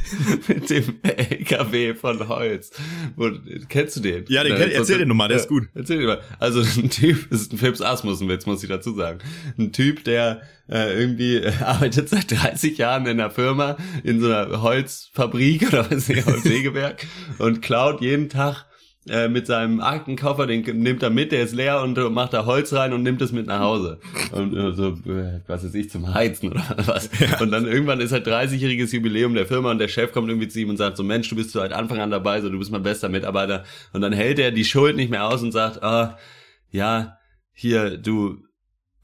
mit 0.49 0.71
dem 0.71 0.99
LKW 1.03 1.95
von 1.95 2.29
Holz. 2.29 2.71
Wo, 3.17 3.31
kennst 3.69 3.97
du 3.97 4.01
den? 4.01 4.25
Ja, 4.29 4.43
den 4.43 4.57
kenn, 4.57 4.71
erzähl 4.71 4.99
den 4.99 5.09
nochmal, 5.09 5.29
der 5.29 5.39
ist 5.39 5.49
gut. 5.49 5.69
Erzähl 5.75 5.99
den 5.99 6.07
mal. 6.07 6.21
Also 6.39 6.61
ein 6.61 6.91
Typ, 6.91 7.31
das 7.31 7.41
ist 7.43 7.53
ein 7.53 7.59
Philips 7.59 7.81
Asmussen-Witz, 7.81 8.47
muss 8.47 8.63
ich 8.63 8.69
dazu 8.69 8.95
sagen. 8.95 9.19
Ein 9.59 9.73
Typ, 9.73 10.05
der 10.05 10.43
äh, 10.69 10.99
irgendwie 10.99 11.37
äh, 11.37 11.53
arbeitet 11.61 12.09
seit 12.09 12.31
30 12.31 12.79
Jahren 12.79 13.07
in 13.07 13.21
einer 13.21 13.31
Firma, 13.31 13.77
in 14.03 14.21
so 14.21 14.27
einer 14.27 14.63
Holzfabrik 14.63 15.69
oder 15.69 15.91
was 15.91 16.09
nicht, 16.09 16.27
Holzsägewerk 16.27 17.07
und 17.39 17.63
klaut 17.63 18.01
jeden 18.01 18.29
Tag 18.29 18.67
äh, 19.09 19.29
mit 19.29 19.47
seinem 19.47 19.81
Aktenkoffer, 19.81 20.47
den 20.47 20.63
nimmt 20.83 21.03
er 21.03 21.11
mit, 21.11 21.31
der 21.31 21.43
ist 21.43 21.55
leer 21.55 21.83
und 21.83 21.99
äh, 21.99 22.09
macht 22.09 22.33
da 22.33 22.47
Holz 22.47 22.73
rein 22.73 22.93
und 22.95 23.03
nimmt 23.03 23.21
es 23.21 23.33
mit 23.33 23.47
nach 23.47 23.61
Hause. 23.61 23.99
Und 24.33 24.57
äh, 24.57 24.73
so, 24.73 24.93
äh, 25.07 25.41
was 25.47 25.63
ist 25.63 25.75
ich, 25.75 25.91
zum 25.91 26.15
Heizen 26.15 26.51
oder 26.51 26.65
was. 26.87 27.11
Ja. 27.19 27.41
Und 27.41 27.51
dann 27.51 27.67
irgendwann 27.67 28.01
ist 28.01 28.13
halt 28.13 28.27
30-jähriges 28.27 28.95
Jubiläum 28.95 29.35
der 29.35 29.47
Firma 29.47 29.71
und 29.71 29.79
der 29.79 29.89
Chef 29.89 30.13
kommt 30.13 30.29
irgendwie 30.29 30.49
zu 30.49 30.61
ihm 30.61 30.71
und 30.71 30.79
sagt 30.79 30.97
so, 30.97 31.03
Mensch, 31.03 31.29
du 31.29 31.37
bist 31.37 31.51
seit 31.51 31.73
Anfang 31.73 32.01
an 32.01 32.11
dabei, 32.11 32.41
so 32.41 32.49
du 32.49 32.59
bist 32.59 32.71
mein 32.71 32.83
bester 32.83 33.11
Mitarbeiter. 33.11 33.65
Und 33.93 34.01
dann 34.01 34.13
hält 34.13 34.39
er 34.39 34.53
die 34.53 34.65
Schuld 34.65 34.97
nicht 34.97 35.11
mehr 35.11 35.27
aus 35.27 35.43
und 35.43 35.53
sagt, 35.53 35.83
ah, 35.83 36.19
ja, 36.71 37.19
hier, 37.53 37.99
du, 37.99 38.39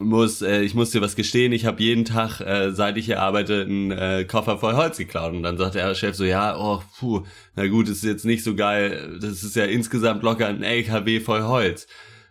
muss, 0.01 0.43
äh, 0.43 0.63
ich 0.63 0.75
muss 0.75 0.91
dir 0.91 1.01
was 1.01 1.15
gestehen, 1.15 1.53
ich 1.53 1.67
habe 1.67 1.83
jeden 1.83 2.05
Tag, 2.05 2.41
äh, 2.41 2.73
seit 2.73 2.97
ich 2.97 3.07
hier 3.07 3.21
arbeite, 3.21 3.63
einen 3.63 3.91
äh, 3.93 4.25
Koffer 4.25 4.59
voll 4.59 4.75
Holz 4.75 4.99
geklaut. 4.99 5.35
Und 5.35 5.43
dann 5.43 5.59
sagt 5.59 5.75
der 5.75 5.95
Chef 5.95 6.17
so, 6.17 6.25
ja, 6.25 6.57
oh, 6.59 6.83
puh, 6.99 7.23
na 7.55 7.67
gut, 7.69 7.89
ist 7.89 8.03
jetzt 8.03 8.25
nicht 8.25 8.43
so 8.43 8.55
geil, 8.55 9.19
das 9.21 9.43
ist 9.43 9.57
ja 9.57 9.65
insgesamt 9.65 10.23
locker 10.23 10.47
ein 10.47 10.63
LKW 10.63 11.21
voll 11.21 11.43
Holz. 11.43 11.87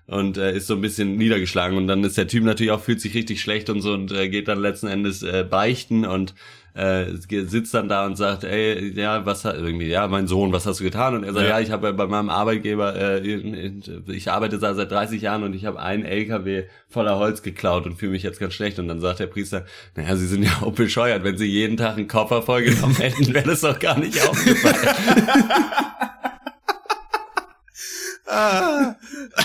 Und 0.07 0.37
äh, 0.37 0.57
ist 0.57 0.65
so 0.65 0.73
ein 0.73 0.81
bisschen 0.81 1.17
niedergeschlagen. 1.17 1.77
Und 1.77 1.85
dann 1.85 2.03
ist 2.03 2.17
der 2.17 2.27
Typ 2.27 2.43
natürlich 2.43 2.71
auch, 2.71 2.81
fühlt 2.81 2.99
sich 2.99 3.13
richtig 3.13 3.41
schlecht 3.41 3.69
und 3.69 3.81
so 3.81 3.93
und 3.93 4.11
äh, 4.11 4.27
geht 4.27 4.47
dann 4.47 4.59
letzten 4.59 4.87
Endes 4.87 5.21
äh, 5.21 5.45
beichten 5.47 6.03
und 6.03 6.33
äh, 6.73 7.05
sitzt 7.15 7.73
dann 7.73 7.89
da 7.89 8.05
und 8.05 8.15
sagt, 8.15 8.43
ey, 8.43 8.91
ja, 8.97 9.25
was 9.25 9.45
hat 9.45 9.55
irgendwie, 9.55 9.87
ja, 9.87 10.07
mein 10.07 10.27
Sohn, 10.27 10.51
was 10.51 10.65
hast 10.65 10.79
du 10.79 10.83
getan? 10.83 11.15
Und 11.15 11.23
er 11.23 11.33
sagt, 11.33 11.45
ja, 11.45 11.57
ja 11.57 11.59
ich 11.59 11.71
habe 11.71 11.93
bei 11.93 12.07
meinem 12.07 12.29
Arbeitgeber, 12.29 12.95
äh, 12.95 13.19
ich 14.07 14.31
arbeite 14.31 14.59
da 14.59 14.73
seit 14.73 14.91
30 14.91 15.21
Jahren 15.21 15.43
und 15.43 15.53
ich 15.53 15.65
habe 15.65 15.79
einen 15.79 16.05
LKW 16.05 16.65
voller 16.87 17.17
Holz 17.17 17.41
geklaut 17.41 17.85
und 17.85 17.97
fühle 17.97 18.11
mich 18.11 18.23
jetzt 18.23 18.39
ganz 18.39 18.53
schlecht. 18.53 18.79
Und 18.79 18.87
dann 18.87 19.01
sagt 19.01 19.19
der 19.19 19.27
Priester, 19.27 19.65
naja, 19.95 20.15
Sie 20.15 20.27
sind 20.27 20.43
ja 20.43 20.61
auch 20.61 20.73
bescheuert, 20.73 21.23
wenn 21.23 21.37
Sie 21.37 21.45
jeden 21.45 21.77
Tag 21.77 21.97
einen 21.97 22.07
Koffer 22.07 22.41
vollgenommen 22.41 22.95
hätten, 22.97 23.33
wäre 23.33 23.47
das 23.47 23.61
doch 23.61 23.79
gar 23.79 23.97
nicht 23.99 24.21
aufgefallen. 24.27 24.95
ah, 28.27 28.95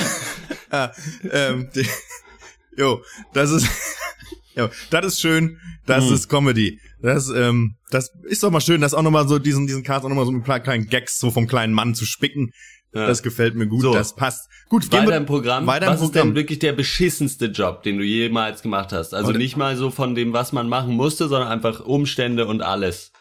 ah, 0.70 0.90
ähm, 1.30 1.68
die, 1.74 1.86
jo, 2.76 3.02
das 3.32 3.50
ist, 3.50 3.68
jo, 4.56 4.68
das 4.90 5.06
ist 5.06 5.20
schön, 5.20 5.58
das 5.86 6.06
hm. 6.06 6.14
ist 6.14 6.28
Comedy. 6.28 6.80
Das, 7.04 7.28
ähm, 7.28 7.76
das 7.90 8.12
ist 8.22 8.42
doch 8.42 8.50
mal 8.50 8.62
schön, 8.62 8.80
das 8.80 8.94
auch 8.94 9.02
nochmal 9.02 9.28
so 9.28 9.38
diesen, 9.38 9.66
diesen 9.66 9.82
Cast 9.82 10.06
auch 10.06 10.08
nochmal 10.08 10.24
so 10.24 10.32
mit 10.32 10.42
kleinen 10.42 10.86
Gags 10.86 11.20
so 11.20 11.30
vom 11.30 11.46
kleinen 11.46 11.74
Mann 11.74 11.94
zu 11.94 12.06
spicken. 12.06 12.50
Ja. 12.94 13.06
Das 13.06 13.22
gefällt 13.22 13.56
mir 13.56 13.66
gut, 13.66 13.82
so. 13.82 13.92
das 13.92 14.14
passt. 14.14 14.48
Gut, 14.70 14.90
weiter 14.90 15.14
im 15.14 15.26
Programm. 15.26 15.66
Weiter 15.66 15.88
was 15.88 16.00
im 16.00 16.06
Programm. 16.06 16.28
ist 16.28 16.28
denn 16.30 16.34
wirklich 16.34 16.60
der 16.60 16.72
beschissenste 16.72 17.46
Job, 17.46 17.82
den 17.82 17.98
du 17.98 18.04
jemals 18.04 18.62
gemacht 18.62 18.94
hast? 18.94 19.12
Also 19.12 19.32
und 19.32 19.36
nicht 19.36 19.58
mal 19.58 19.76
so 19.76 19.90
von 19.90 20.14
dem, 20.14 20.32
was 20.32 20.52
man 20.52 20.66
machen 20.70 20.94
musste, 20.94 21.28
sondern 21.28 21.48
einfach 21.48 21.80
Umstände 21.80 22.46
und 22.46 22.62
alles. 22.62 23.12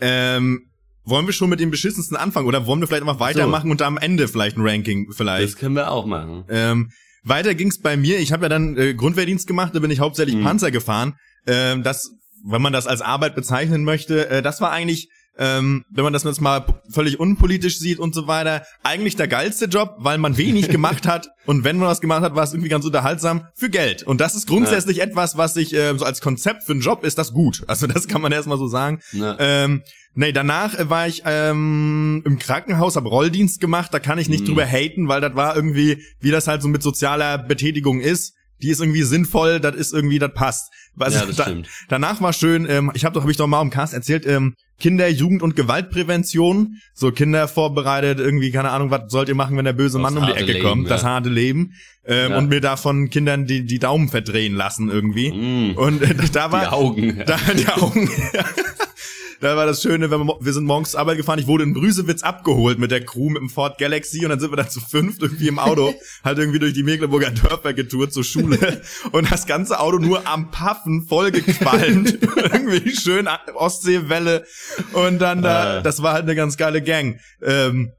Ähm, 0.00 0.62
wollen 1.04 1.26
wir 1.26 1.32
schon 1.32 1.50
mit 1.50 1.60
dem 1.60 1.70
beschissensten 1.70 2.16
anfangen 2.16 2.48
oder 2.48 2.66
wollen 2.66 2.80
wir 2.80 2.88
vielleicht 2.88 3.02
einfach 3.02 3.20
weitermachen 3.20 3.68
so. 3.68 3.72
und 3.72 3.82
am 3.82 3.96
Ende 3.96 4.26
vielleicht 4.26 4.56
ein 4.56 4.66
Ranking 4.66 5.12
vielleicht? 5.12 5.52
Das 5.52 5.56
können 5.56 5.76
wir 5.76 5.92
auch 5.92 6.06
machen. 6.06 6.46
Ähm, 6.48 6.90
weiter 7.22 7.54
ging's 7.54 7.80
bei 7.80 7.96
mir. 7.96 8.18
Ich 8.18 8.32
habe 8.32 8.46
ja 8.46 8.48
dann 8.48 8.76
äh, 8.76 8.94
Grundwehrdienst 8.94 9.46
gemacht, 9.46 9.72
da 9.72 9.78
bin 9.78 9.92
ich 9.92 10.00
hauptsächlich 10.00 10.34
mhm. 10.34 10.42
Panzer 10.42 10.72
gefahren. 10.72 11.14
Ähm, 11.46 11.84
das 11.84 12.10
wenn 12.44 12.62
man 12.62 12.72
das 12.72 12.86
als 12.86 13.00
Arbeit 13.00 13.34
bezeichnen 13.34 13.84
möchte, 13.84 14.28
äh, 14.28 14.42
das 14.42 14.60
war 14.60 14.70
eigentlich, 14.70 15.08
ähm, 15.36 15.84
wenn 15.90 16.04
man 16.04 16.12
das 16.12 16.22
jetzt 16.22 16.40
mal 16.40 16.64
völlig 16.90 17.18
unpolitisch 17.18 17.78
sieht 17.78 17.98
und 17.98 18.14
so 18.14 18.28
weiter, 18.28 18.62
eigentlich 18.82 19.16
der 19.16 19.26
geilste 19.26 19.64
Job, 19.64 19.96
weil 19.98 20.18
man 20.18 20.36
wenig 20.36 20.68
gemacht 20.70 21.08
hat 21.08 21.30
und 21.46 21.64
wenn 21.64 21.78
man 21.78 21.88
was 21.88 22.00
gemacht 22.00 22.22
hat, 22.22 22.36
war 22.36 22.44
es 22.44 22.52
irgendwie 22.52 22.68
ganz 22.68 22.84
unterhaltsam 22.84 23.46
für 23.54 23.70
Geld. 23.70 24.02
Und 24.02 24.20
das 24.20 24.34
ist 24.34 24.46
grundsätzlich 24.46 24.98
ja. 24.98 25.04
etwas, 25.04 25.36
was 25.36 25.56
ich 25.56 25.74
äh, 25.74 25.96
so 25.96 26.04
als 26.04 26.20
Konzept 26.20 26.64
für 26.64 26.72
einen 26.72 26.82
Job 26.82 27.02
ist 27.02 27.18
das 27.18 27.32
gut. 27.32 27.64
Also 27.66 27.86
das 27.86 28.06
kann 28.06 28.20
man 28.20 28.30
erstmal 28.30 28.58
so 28.58 28.68
sagen. 28.68 29.00
Ja. 29.12 29.36
Ähm, 29.38 29.82
nee, 30.14 30.32
danach 30.32 30.78
äh, 30.78 30.90
war 30.90 31.08
ich 31.08 31.22
ähm, 31.24 32.22
im 32.24 32.38
Krankenhaus, 32.38 32.96
hab 32.96 33.06
Rolldienst 33.06 33.60
gemacht, 33.60 33.92
da 33.92 33.98
kann 33.98 34.18
ich 34.18 34.28
nicht 34.28 34.42
mhm. 34.42 34.48
drüber 34.48 34.66
haten, 34.66 35.08
weil 35.08 35.20
das 35.20 35.34
war 35.34 35.56
irgendwie, 35.56 36.04
wie 36.20 36.30
das 36.30 36.46
halt 36.46 36.62
so 36.62 36.68
mit 36.68 36.82
sozialer 36.82 37.38
Betätigung 37.38 38.00
ist 38.00 38.34
die 38.62 38.70
ist 38.70 38.80
irgendwie 38.80 39.02
sinnvoll, 39.02 39.60
das 39.60 39.76
ist 39.76 39.92
irgendwie, 39.92 40.18
das 40.18 40.32
passt. 40.32 40.72
Also, 40.98 41.18
ja, 41.18 41.26
das 41.26 41.36
da, 41.36 41.44
stimmt. 41.44 41.68
Danach 41.88 42.20
war 42.20 42.32
schön, 42.32 42.66
ähm, 42.68 42.90
ich 42.94 43.04
habe 43.04 43.14
doch, 43.14 43.22
hab 43.22 43.30
ich 43.30 43.36
doch 43.36 43.46
mal 43.46 43.62
im 43.62 43.70
Cast 43.70 43.94
erzählt, 43.94 44.26
ähm, 44.26 44.54
Kinder, 44.80 45.08
Jugend 45.08 45.42
und 45.42 45.56
Gewaltprävention. 45.56 46.80
So 46.94 47.12
Kinder 47.12 47.46
vorbereitet, 47.48 48.18
irgendwie, 48.18 48.50
keine 48.50 48.70
Ahnung, 48.70 48.90
was 48.90 49.02
sollt 49.08 49.28
ihr 49.28 49.34
machen, 49.34 49.56
wenn 49.56 49.64
der 49.64 49.72
böse 49.72 49.98
Mann 49.98 50.16
um 50.16 50.26
die 50.26 50.32
Ecke 50.32 50.52
Leben, 50.52 50.64
kommt, 50.64 50.82
ja. 50.84 50.88
das 50.90 51.04
harte 51.04 51.28
Leben. 51.28 51.74
Ähm, 52.06 52.32
ja. 52.32 52.38
Und 52.38 52.48
mir 52.48 52.60
da 52.60 52.76
von 52.76 53.08
Kindern 53.08 53.46
die, 53.46 53.64
die 53.64 53.78
Daumen 53.78 54.08
verdrehen 54.08 54.54
lassen 54.54 54.90
irgendwie. 54.90 55.32
Mm. 55.32 55.78
Und 55.78 56.02
äh, 56.02 56.14
da 56.32 56.52
war. 56.52 56.62
Die 56.62 56.72
Augen. 56.72 57.22
Da, 57.24 57.38
die 57.56 57.68
Augen. 57.68 58.10
da 59.44 59.56
war 59.58 59.66
das 59.66 59.82
Schöne, 59.82 60.10
wenn 60.10 60.20
wir, 60.20 60.38
wir 60.40 60.52
sind 60.54 60.64
morgens 60.64 60.92
zur 60.92 61.00
Arbeit 61.00 61.18
gefahren, 61.18 61.38
ich 61.38 61.46
wurde 61.46 61.64
in 61.64 61.74
Brüsewitz 61.74 62.22
abgeholt 62.22 62.78
mit 62.78 62.90
der 62.90 63.04
Crew 63.04 63.28
mit 63.28 63.42
dem 63.42 63.50
Ford 63.50 63.76
Galaxy 63.76 64.24
und 64.24 64.30
dann 64.30 64.40
sind 64.40 64.50
wir 64.50 64.56
dann 64.56 64.70
zu 64.70 64.80
fünft 64.80 65.20
irgendwie 65.20 65.48
im 65.48 65.58
Auto, 65.58 65.94
halt 66.24 66.38
irgendwie 66.38 66.58
durch 66.58 66.72
die 66.72 66.82
Mecklenburger 66.82 67.30
Dörfer 67.30 67.74
getourt 67.74 68.14
zur 68.14 68.24
Schule 68.24 68.80
und 69.12 69.30
das 69.30 69.46
ganze 69.46 69.80
Auto 69.80 69.98
nur 69.98 70.26
am 70.26 70.50
Paffen 70.50 71.06
vollgequalmt, 71.06 72.22
irgendwie 72.36 72.96
schön 72.96 73.28
Ostseewelle 73.54 74.46
und 74.94 75.18
dann 75.18 75.42
da, 75.42 75.78
äh. 75.78 75.82
das 75.82 76.02
war 76.02 76.14
halt 76.14 76.22
eine 76.22 76.34
ganz 76.34 76.56
geile 76.56 76.80
Gang. 76.80 77.20
Ähm, 77.42 77.92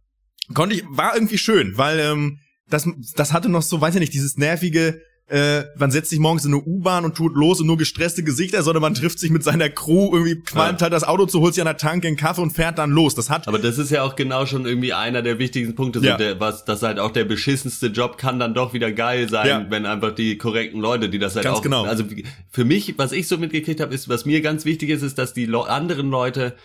konnte 0.55 0.75
ich, 0.75 0.83
war 0.89 1.13
irgendwie 1.13 1.37
schön, 1.37 1.77
weil 1.77 1.99
ähm, 1.99 2.39
das, 2.69 2.87
das 3.15 3.33
hatte 3.33 3.49
noch 3.49 3.61
so, 3.61 3.79
weiß 3.79 3.93
ich 3.93 3.99
nicht, 3.99 4.13
dieses 4.13 4.37
nervige, 4.37 4.99
äh, 5.27 5.63
man 5.77 5.89
setzt 5.89 6.11
sich 6.11 6.19
morgens 6.19 6.45
in 6.45 6.53
eine 6.53 6.61
U-Bahn 6.63 7.03
und 7.03 7.15
tut 7.15 7.35
los 7.35 7.59
und 7.59 7.65
nur 7.65 7.77
gestresste 7.77 8.21
Gesichter, 8.21 8.61
sondern 8.61 8.81
man 8.81 8.93
trifft 8.93 9.17
sich 9.17 9.31
mit 9.31 9.43
seiner 9.43 9.69
Crew, 9.69 10.11
irgendwie 10.13 10.39
qualmt 10.41 10.81
ja. 10.81 10.83
halt 10.83 10.93
das 10.93 11.03
Auto 11.03 11.25
zu, 11.25 11.39
holt 11.39 11.55
sich 11.55 11.61
an 11.61 11.65
der 11.65 11.77
Tanke 11.77 12.07
einen 12.07 12.15
Kaffee 12.15 12.41
und 12.41 12.51
fährt 12.51 12.77
dann 12.77 12.91
los. 12.91 13.15
Das 13.15 13.31
hat. 13.31 13.47
Aber 13.47 13.57
das 13.57 13.79
ist 13.79 13.89
ja 13.89 14.03
auch 14.03 14.15
genau 14.15 14.45
schon 14.45 14.67
irgendwie 14.67 14.93
einer 14.93 15.23
der 15.23 15.39
wichtigsten 15.39 15.73
Punkte, 15.73 15.99
ja. 15.99 16.11
so 16.11 16.17
der, 16.19 16.39
was, 16.39 16.63
das 16.65 16.83
halt 16.83 16.99
auch 16.99 17.09
der 17.09 17.23
beschissenste 17.23 17.87
Job 17.87 18.19
kann 18.19 18.37
dann 18.37 18.53
doch 18.53 18.73
wieder 18.73 18.91
geil 18.91 19.27
sein, 19.27 19.47
ja. 19.47 19.65
wenn 19.69 19.87
einfach 19.87 20.13
die 20.13 20.37
korrekten 20.37 20.79
Leute, 20.79 21.09
die 21.09 21.17
das 21.17 21.35
halt 21.35 21.45
ganz 21.45 21.57
auch. 21.57 21.61
Genau. 21.63 21.85
Also 21.85 22.03
für 22.51 22.65
mich, 22.65 22.93
was 22.97 23.11
ich 23.11 23.27
so 23.27 23.39
mitgekriegt 23.39 23.79
habe, 23.79 23.95
ist, 23.95 24.07
was 24.07 24.25
mir 24.25 24.41
ganz 24.41 24.63
wichtig 24.65 24.89
ist, 24.89 25.01
ist, 25.01 25.17
dass 25.17 25.33
die 25.33 25.51
anderen 25.55 26.11
Leute 26.11 26.55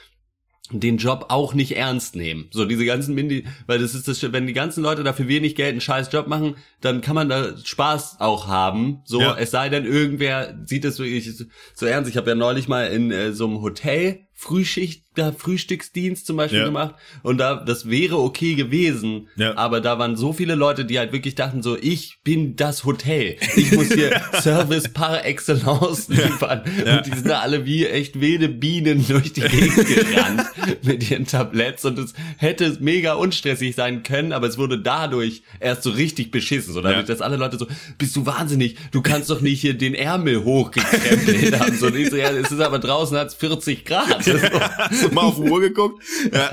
den 0.73 0.99
Job 0.99 1.27
auch 1.29 1.55
nicht 1.55 1.77
ernst 1.77 2.17
nehmen. 2.17 2.49
So 2.51 2.65
diese 2.65 2.85
ganzen 2.85 3.15
Mindi, 3.15 3.45
weil 3.67 3.79
das 3.79 3.95
ist 3.95 4.09
das, 4.09 4.33
wenn 4.33 4.47
die 4.47 4.53
ganzen 4.53 4.83
Leute 4.83 5.03
dafür 5.03 5.29
wenig 5.29 5.55
Geld 5.55 5.73
einen 5.73 5.81
scheiß 5.81 6.13
Job 6.13 6.29
machen, 6.29 6.57
dann 6.81 7.01
kann 7.01 7.15
man 7.15 7.29
da 7.29 7.57
Spaß 7.57 8.21
auch 8.21 8.47
haben. 8.47 9.01
So, 9.05 9.21
ja. 9.21 9.37
es 9.37 9.51
sei 9.51 9.69
denn, 9.69 9.85
irgendwer 9.85 10.59
sieht 10.65 10.85
es 10.85 10.99
wirklich 10.99 11.33
so 11.75 11.87
ernst. 11.87 12.11
Ich 12.11 12.17
habe 12.17 12.31
ja 12.31 12.37
neulich 12.37 12.69
mal 12.69 12.87
in 12.87 13.11
äh, 13.11 13.33
so 13.33 13.47
einem 13.47 13.63
Hotel 13.63 14.21
Frühschicht, 14.41 15.05
da 15.17 15.33
Frühstücksdienst 15.33 16.25
zum 16.25 16.39
Beispiel 16.39 16.61
ja. 16.61 16.65
gemacht. 16.65 16.95
Und 17.23 17.37
da 17.37 17.57
das 17.57 17.91
wäre 17.91 18.19
okay 18.19 18.55
gewesen, 18.55 19.29
ja. 19.37 19.55
aber 19.55 19.83
da 19.83 19.99
waren 19.99 20.17
so 20.17 20.33
viele 20.33 20.55
Leute, 20.55 20.87
die 20.87 20.99
halt 20.99 21.13
wirklich 21.13 21.35
dachten 21.35 21.63
so, 21.63 21.77
ich 21.77 22.21
bin 22.25 22.57
das 22.57 22.85
Hotel, 22.85 23.37
ich 23.57 23.73
muss 23.73 23.93
hier 23.93 24.19
Service 24.41 24.89
par 24.95 25.27
excellence 25.27 26.09
liefern. 26.09 26.63
Ja. 26.87 26.97
und 26.97 27.07
die 27.07 27.11
sind 27.11 27.29
da 27.29 27.41
alle 27.41 27.67
wie 27.67 27.85
echt 27.85 28.19
wilde 28.19 28.49
Bienen 28.49 29.07
durch 29.09 29.35
die 29.35 29.43
Gegend 29.43 29.87
gerannt 29.87 30.47
mit 30.85 31.11
ihren 31.11 31.27
Tabletts. 31.27 31.85
Und 31.85 31.99
es 31.99 32.15
hätte 32.39 32.79
mega 32.81 33.15
unstressig 33.15 33.75
sein 33.75 34.03
können, 34.03 34.33
aber 34.33 34.47
es 34.47 34.57
wurde 34.57 34.79
dadurch 34.79 35.43
erst 35.61 35.83
so 35.83 35.91
richtig 35.91 36.31
beschissen, 36.31 36.73
so 36.73 36.81
dadurch, 36.81 37.05
dass 37.05 37.21
alle 37.21 37.37
Leute 37.37 37.59
so, 37.59 37.67
bist 37.99 38.17
du 38.17 38.25
wahnsinnig, 38.25 38.77
du 38.91 39.03
kannst 39.03 39.29
doch 39.29 39.43
nicht 39.43 39.61
hier 39.61 39.75
den 39.75 39.95
Ärmel 39.95 40.45
hochgekrempelt 40.45 41.61
haben, 41.61 41.77
so, 41.77 41.89
so, 41.91 42.17
ja, 42.17 42.31
es 42.31 42.51
ist 42.51 42.61
aber 42.61 42.79
draußen 42.79 43.19
hat's 43.19 43.35
40 43.35 43.85
Grad. 43.85 44.30
Hast 44.33 45.05
du 45.05 45.15
mal 45.15 45.23
auf 45.23 45.39
Uhr 45.39 45.61
geguckt? 45.61 46.03
Ja. 46.33 46.53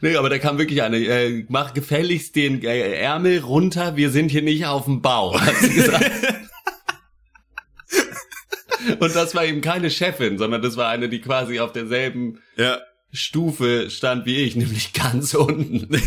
nee, 0.00 0.16
aber 0.16 0.28
da 0.28 0.38
kam 0.38 0.58
wirklich 0.58 0.82
eine, 0.82 0.98
äh, 0.98 1.44
mach 1.48 1.74
gefälligst 1.74 2.36
den 2.36 2.62
äh, 2.62 2.94
Ärmel 2.94 3.40
runter, 3.40 3.96
wir 3.96 4.10
sind 4.10 4.30
hier 4.30 4.42
nicht 4.42 4.66
auf 4.66 4.84
dem 4.84 5.02
Bau, 5.02 5.40
hat 5.40 5.56
sie 5.56 5.74
gesagt. 5.74 6.10
Und 9.00 9.14
das 9.14 9.34
war 9.34 9.44
eben 9.44 9.60
keine 9.60 9.90
Chefin, 9.90 10.38
sondern 10.38 10.62
das 10.62 10.76
war 10.76 10.88
eine, 10.88 11.08
die 11.08 11.20
quasi 11.20 11.60
auf 11.60 11.72
derselben 11.72 12.40
ja. 12.56 12.78
Stufe 13.12 13.90
stand 13.90 14.24
wie 14.26 14.36
ich, 14.36 14.56
nämlich 14.56 14.92
ganz 14.92 15.34
unten. 15.34 15.88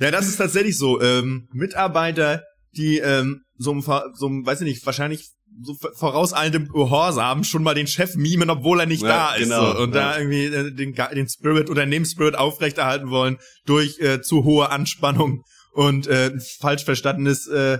ja, 0.00 0.10
das 0.10 0.28
ist 0.28 0.36
tatsächlich 0.36 0.78
so. 0.78 1.00
Ähm, 1.00 1.48
Mitarbeiter, 1.52 2.44
die 2.76 2.98
ähm, 2.98 3.42
so, 3.56 3.72
ein, 3.72 3.82
so, 4.14 4.26
ein, 4.28 4.44
weiß 4.46 4.60
ich 4.62 4.66
nicht, 4.66 4.84
wahrscheinlich 4.86 5.30
so 5.60 5.76
vorauseilendem 5.96 6.68
Gehorsam 6.68 7.44
schon 7.44 7.62
mal 7.62 7.74
den 7.74 7.86
Chef 7.86 8.14
mimen, 8.14 8.50
obwohl 8.50 8.80
er 8.80 8.86
nicht 8.86 9.02
ja, 9.02 9.08
da 9.08 9.34
ist. 9.34 9.44
Genau, 9.44 9.72
so. 9.72 9.78
Und 9.82 9.94
ja. 9.94 10.12
da 10.12 10.18
irgendwie 10.18 10.44
äh, 10.44 10.72
den, 10.72 10.94
den 10.94 11.28
Spirit, 11.28 11.68
Unternehmensspirit 11.68 12.36
aufrechterhalten 12.36 13.10
wollen 13.10 13.38
durch 13.66 13.98
äh, 14.00 14.22
zu 14.22 14.44
hohe 14.44 14.70
Anspannung 14.70 15.42
und 15.72 16.06
äh, 16.06 16.32
falsch 16.60 16.84
verstandenes 16.84 17.46
äh, 17.48 17.78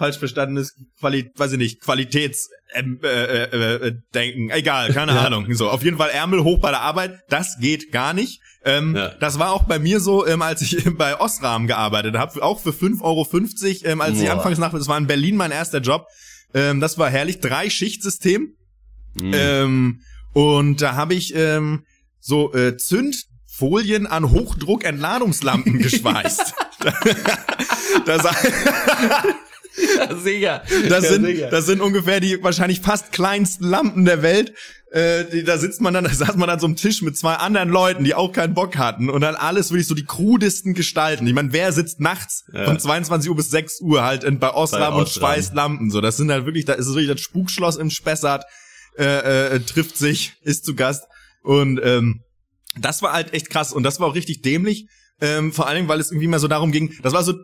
falsch 0.00 0.18
verstandenes 0.18 0.74
Quali 0.98 1.30
weiß 1.36 1.52
ich 1.52 1.58
nicht, 1.58 1.80
Qualitäts 1.82 2.48
ähm, 2.74 3.00
äh, 3.02 3.44
äh, 3.44 3.86
äh, 3.88 3.92
denken. 4.14 4.50
Egal, 4.50 4.92
keine 4.92 5.12
ja. 5.14 5.20
Ahnung. 5.26 5.52
So, 5.54 5.68
auf 5.68 5.84
jeden 5.84 5.98
Fall 5.98 6.10
Ärmel 6.10 6.42
hoch 6.42 6.58
bei 6.58 6.70
der 6.70 6.80
Arbeit, 6.80 7.20
das 7.28 7.58
geht 7.60 7.92
gar 7.92 8.14
nicht. 8.14 8.40
Ähm, 8.64 8.96
ja. 8.96 9.08
Das 9.20 9.38
war 9.38 9.52
auch 9.52 9.64
bei 9.64 9.78
mir 9.78 10.00
so, 10.00 10.26
ähm, 10.26 10.42
als 10.42 10.62
ich 10.62 10.84
bei 10.96 11.20
Osram 11.20 11.66
gearbeitet 11.66 12.16
habe, 12.16 12.42
auch 12.42 12.60
für 12.60 12.70
5,50 12.70 13.02
Euro, 13.02 13.26
ähm, 13.84 14.00
als 14.00 14.14
Boah. 14.14 14.22
ich 14.22 14.30
anfangs 14.30 14.58
nach, 14.58 14.72
das 14.72 14.88
war 14.88 14.98
in 14.98 15.06
Berlin 15.06 15.36
mein 15.36 15.50
erster 15.50 15.80
Job. 15.80 16.06
Ähm, 16.54 16.80
das 16.80 16.98
war 16.98 17.10
herrlich, 17.10 17.40
drei 17.40 17.70
Schichtsystem. 17.70 18.54
Mhm. 19.20 19.32
Ähm, 19.34 20.00
und 20.32 20.80
da 20.82 20.94
habe 20.94 21.14
ich 21.14 21.34
ähm, 21.34 21.84
so 22.20 22.54
äh, 22.54 22.76
Zündfolien 22.76 24.06
an 24.06 24.30
Hochdruck-Entladungslampen 24.30 25.78
geschweißt. 25.82 26.54
da, 28.06 28.18
da, 28.18 28.30
ja, 29.96 30.16
sicher. 30.16 30.62
Das, 30.88 31.04
ja, 31.04 31.10
sind, 31.10 31.24
sicher. 31.24 31.48
das 31.50 31.66
sind 31.66 31.80
ungefähr 31.80 32.20
die 32.20 32.42
wahrscheinlich 32.42 32.80
fast 32.80 33.12
kleinsten 33.12 33.64
Lampen 33.64 34.04
der 34.04 34.22
Welt. 34.22 34.54
Äh, 34.90 35.44
da 35.44 35.56
sitzt 35.56 35.80
man 35.80 35.94
dann, 35.94 36.04
da 36.04 36.10
saß 36.10 36.36
man 36.36 36.50
an 36.50 36.58
so 36.58 36.66
einem 36.66 36.76
Tisch 36.76 37.02
mit 37.02 37.16
zwei 37.16 37.34
anderen 37.34 37.68
Leuten, 37.68 38.04
die 38.04 38.14
auch 38.14 38.32
keinen 38.32 38.54
Bock 38.54 38.76
hatten 38.76 39.08
und 39.08 39.20
dann 39.20 39.36
alles 39.36 39.70
wirklich 39.70 39.86
so 39.86 39.94
die 39.94 40.04
krudesten 40.04 40.74
Gestalten. 40.74 41.26
Ich 41.26 41.34
meine, 41.34 41.52
wer 41.52 41.72
sitzt 41.72 42.00
nachts 42.00 42.44
ja. 42.52 42.64
von 42.64 42.78
22 42.78 43.30
Uhr 43.30 43.36
bis 43.36 43.50
6 43.50 43.80
Uhr 43.80 44.02
halt 44.02 44.24
in, 44.24 44.38
bei 44.38 44.52
Osram 44.52 44.96
und 44.96 45.08
schweißt 45.08 45.54
Lampen? 45.54 45.90
So, 45.90 46.00
das 46.00 46.16
sind 46.16 46.30
halt 46.30 46.44
wirklich, 46.44 46.64
da 46.64 46.72
ist 46.72 46.86
es 46.86 46.94
wirklich 46.94 47.10
das 47.10 47.20
Spukschloss 47.20 47.76
im 47.76 47.90
Spessart, 47.90 48.44
äh, 48.98 49.54
äh, 49.54 49.60
trifft 49.60 49.96
sich, 49.96 50.34
ist 50.42 50.64
zu 50.64 50.74
Gast 50.74 51.04
und 51.42 51.80
ähm, 51.82 52.22
das 52.78 53.02
war 53.02 53.12
halt 53.12 53.32
echt 53.32 53.50
krass 53.50 53.72
und 53.72 53.82
das 53.82 54.00
war 54.00 54.08
auch 54.08 54.14
richtig 54.14 54.42
dämlich. 54.42 54.86
Ähm, 55.20 55.52
vor 55.52 55.66
allen 55.66 55.76
Dingen, 55.76 55.88
weil 55.88 56.00
es 56.00 56.10
irgendwie 56.10 56.28
mal 56.28 56.38
so 56.38 56.48
darum 56.48 56.72
ging, 56.72 56.94
das 57.02 57.12
war 57.12 57.22
so 57.22 57.34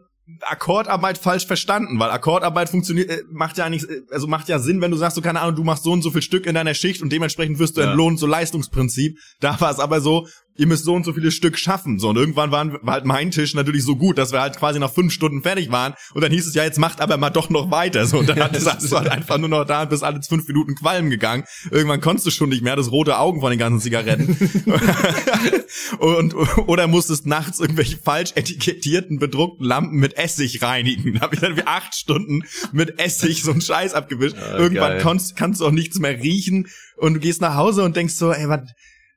Akkordarbeit 0.40 1.18
falsch 1.18 1.46
verstanden, 1.46 2.00
weil 2.00 2.10
Akkordarbeit 2.10 2.68
funktioniert, 2.68 3.10
äh, 3.10 3.22
macht 3.30 3.58
ja 3.58 3.68
nicht, 3.68 3.88
äh, 3.88 4.02
also 4.10 4.26
macht 4.26 4.48
ja 4.48 4.58
Sinn, 4.58 4.80
wenn 4.80 4.90
du 4.90 4.96
sagst, 4.96 5.14
so 5.14 5.22
keine 5.22 5.40
Ahnung, 5.40 5.54
du 5.54 5.64
machst 5.64 5.84
so 5.84 5.92
und 5.92 6.02
so 6.02 6.10
viel 6.10 6.22
Stück 6.22 6.46
in 6.46 6.54
deiner 6.54 6.74
Schicht 6.74 7.00
und 7.00 7.12
dementsprechend 7.12 7.60
wirst 7.60 7.76
du 7.76 7.80
ja. 7.80 7.88
entlohnt, 7.88 8.18
so 8.18 8.26
Leistungsprinzip. 8.26 9.18
Da 9.40 9.60
war 9.60 9.70
es 9.70 9.78
aber 9.78 10.00
so, 10.00 10.26
ihr 10.58 10.66
müsst 10.66 10.84
so 10.84 10.94
und 10.94 11.04
so 11.04 11.12
viele 11.12 11.30
Stück 11.30 11.58
schaffen. 11.58 11.98
So, 11.98 12.08
und 12.08 12.16
irgendwann 12.16 12.50
waren, 12.50 12.78
war 12.82 12.94
halt 12.94 13.04
mein 13.04 13.30
Tisch 13.30 13.54
natürlich 13.54 13.84
so 13.84 13.96
gut, 13.96 14.18
dass 14.18 14.32
wir 14.32 14.40
halt 14.40 14.56
quasi 14.56 14.78
nach 14.78 14.92
fünf 14.92 15.12
Stunden 15.12 15.42
fertig 15.42 15.70
waren. 15.70 15.94
Und 16.14 16.22
dann 16.22 16.32
hieß 16.32 16.46
es 16.46 16.54
ja, 16.54 16.64
jetzt 16.64 16.78
macht 16.78 17.00
aber 17.00 17.16
mal 17.16 17.30
doch 17.30 17.50
noch 17.50 17.70
weiter. 17.70 18.06
So, 18.06 18.18
und 18.18 18.28
dann 18.28 18.40
hat, 18.40 18.56
saß 18.60 18.88
du 18.88 18.96
halt 18.96 19.08
einfach 19.08 19.38
nur 19.38 19.48
noch 19.48 19.64
da 19.64 19.82
und 19.82 19.90
bist 19.90 20.04
alle 20.04 20.20
fünf 20.22 20.46
Minuten 20.48 20.74
Qualm 20.74 21.10
gegangen. 21.10 21.44
Irgendwann 21.70 22.00
konntest 22.00 22.26
du 22.26 22.30
schon 22.30 22.48
nicht 22.48 22.62
mehr, 22.62 22.76
das 22.76 22.90
rote 22.90 23.18
Augen 23.18 23.40
von 23.40 23.50
den 23.50 23.58
ganzen 23.58 23.80
Zigaretten. 23.80 24.36
und, 25.98 26.34
oder 26.66 26.86
musstest 26.86 27.26
nachts 27.26 27.60
irgendwelche 27.60 27.98
falsch 27.98 28.32
etikettierten, 28.34 29.18
bedruckten 29.18 29.66
Lampen 29.66 29.98
mit 29.98 30.16
Essig 30.16 30.62
reinigen. 30.62 31.14
Da 31.14 31.20
habe 31.20 31.34
ich 31.34 31.40
dann 31.40 31.56
wie 31.56 31.66
acht 31.66 31.94
Stunden 31.94 32.42
mit 32.72 32.98
Essig 32.98 33.42
so 33.42 33.52
einen 33.52 33.60
Scheiß 33.60 33.94
abgewischt. 33.94 34.36
Ja, 34.36 34.58
Irgendwann 34.58 34.98
kannst, 34.98 35.36
kannst 35.36 35.60
du 35.60 35.66
auch 35.66 35.70
nichts 35.70 35.98
mehr 35.98 36.22
riechen 36.22 36.68
und 36.96 37.14
du 37.14 37.20
gehst 37.20 37.40
nach 37.40 37.54
Hause 37.54 37.82
und 37.84 37.96
denkst 37.96 38.14
so, 38.14 38.32
ey, 38.32 38.48
was 38.48 38.60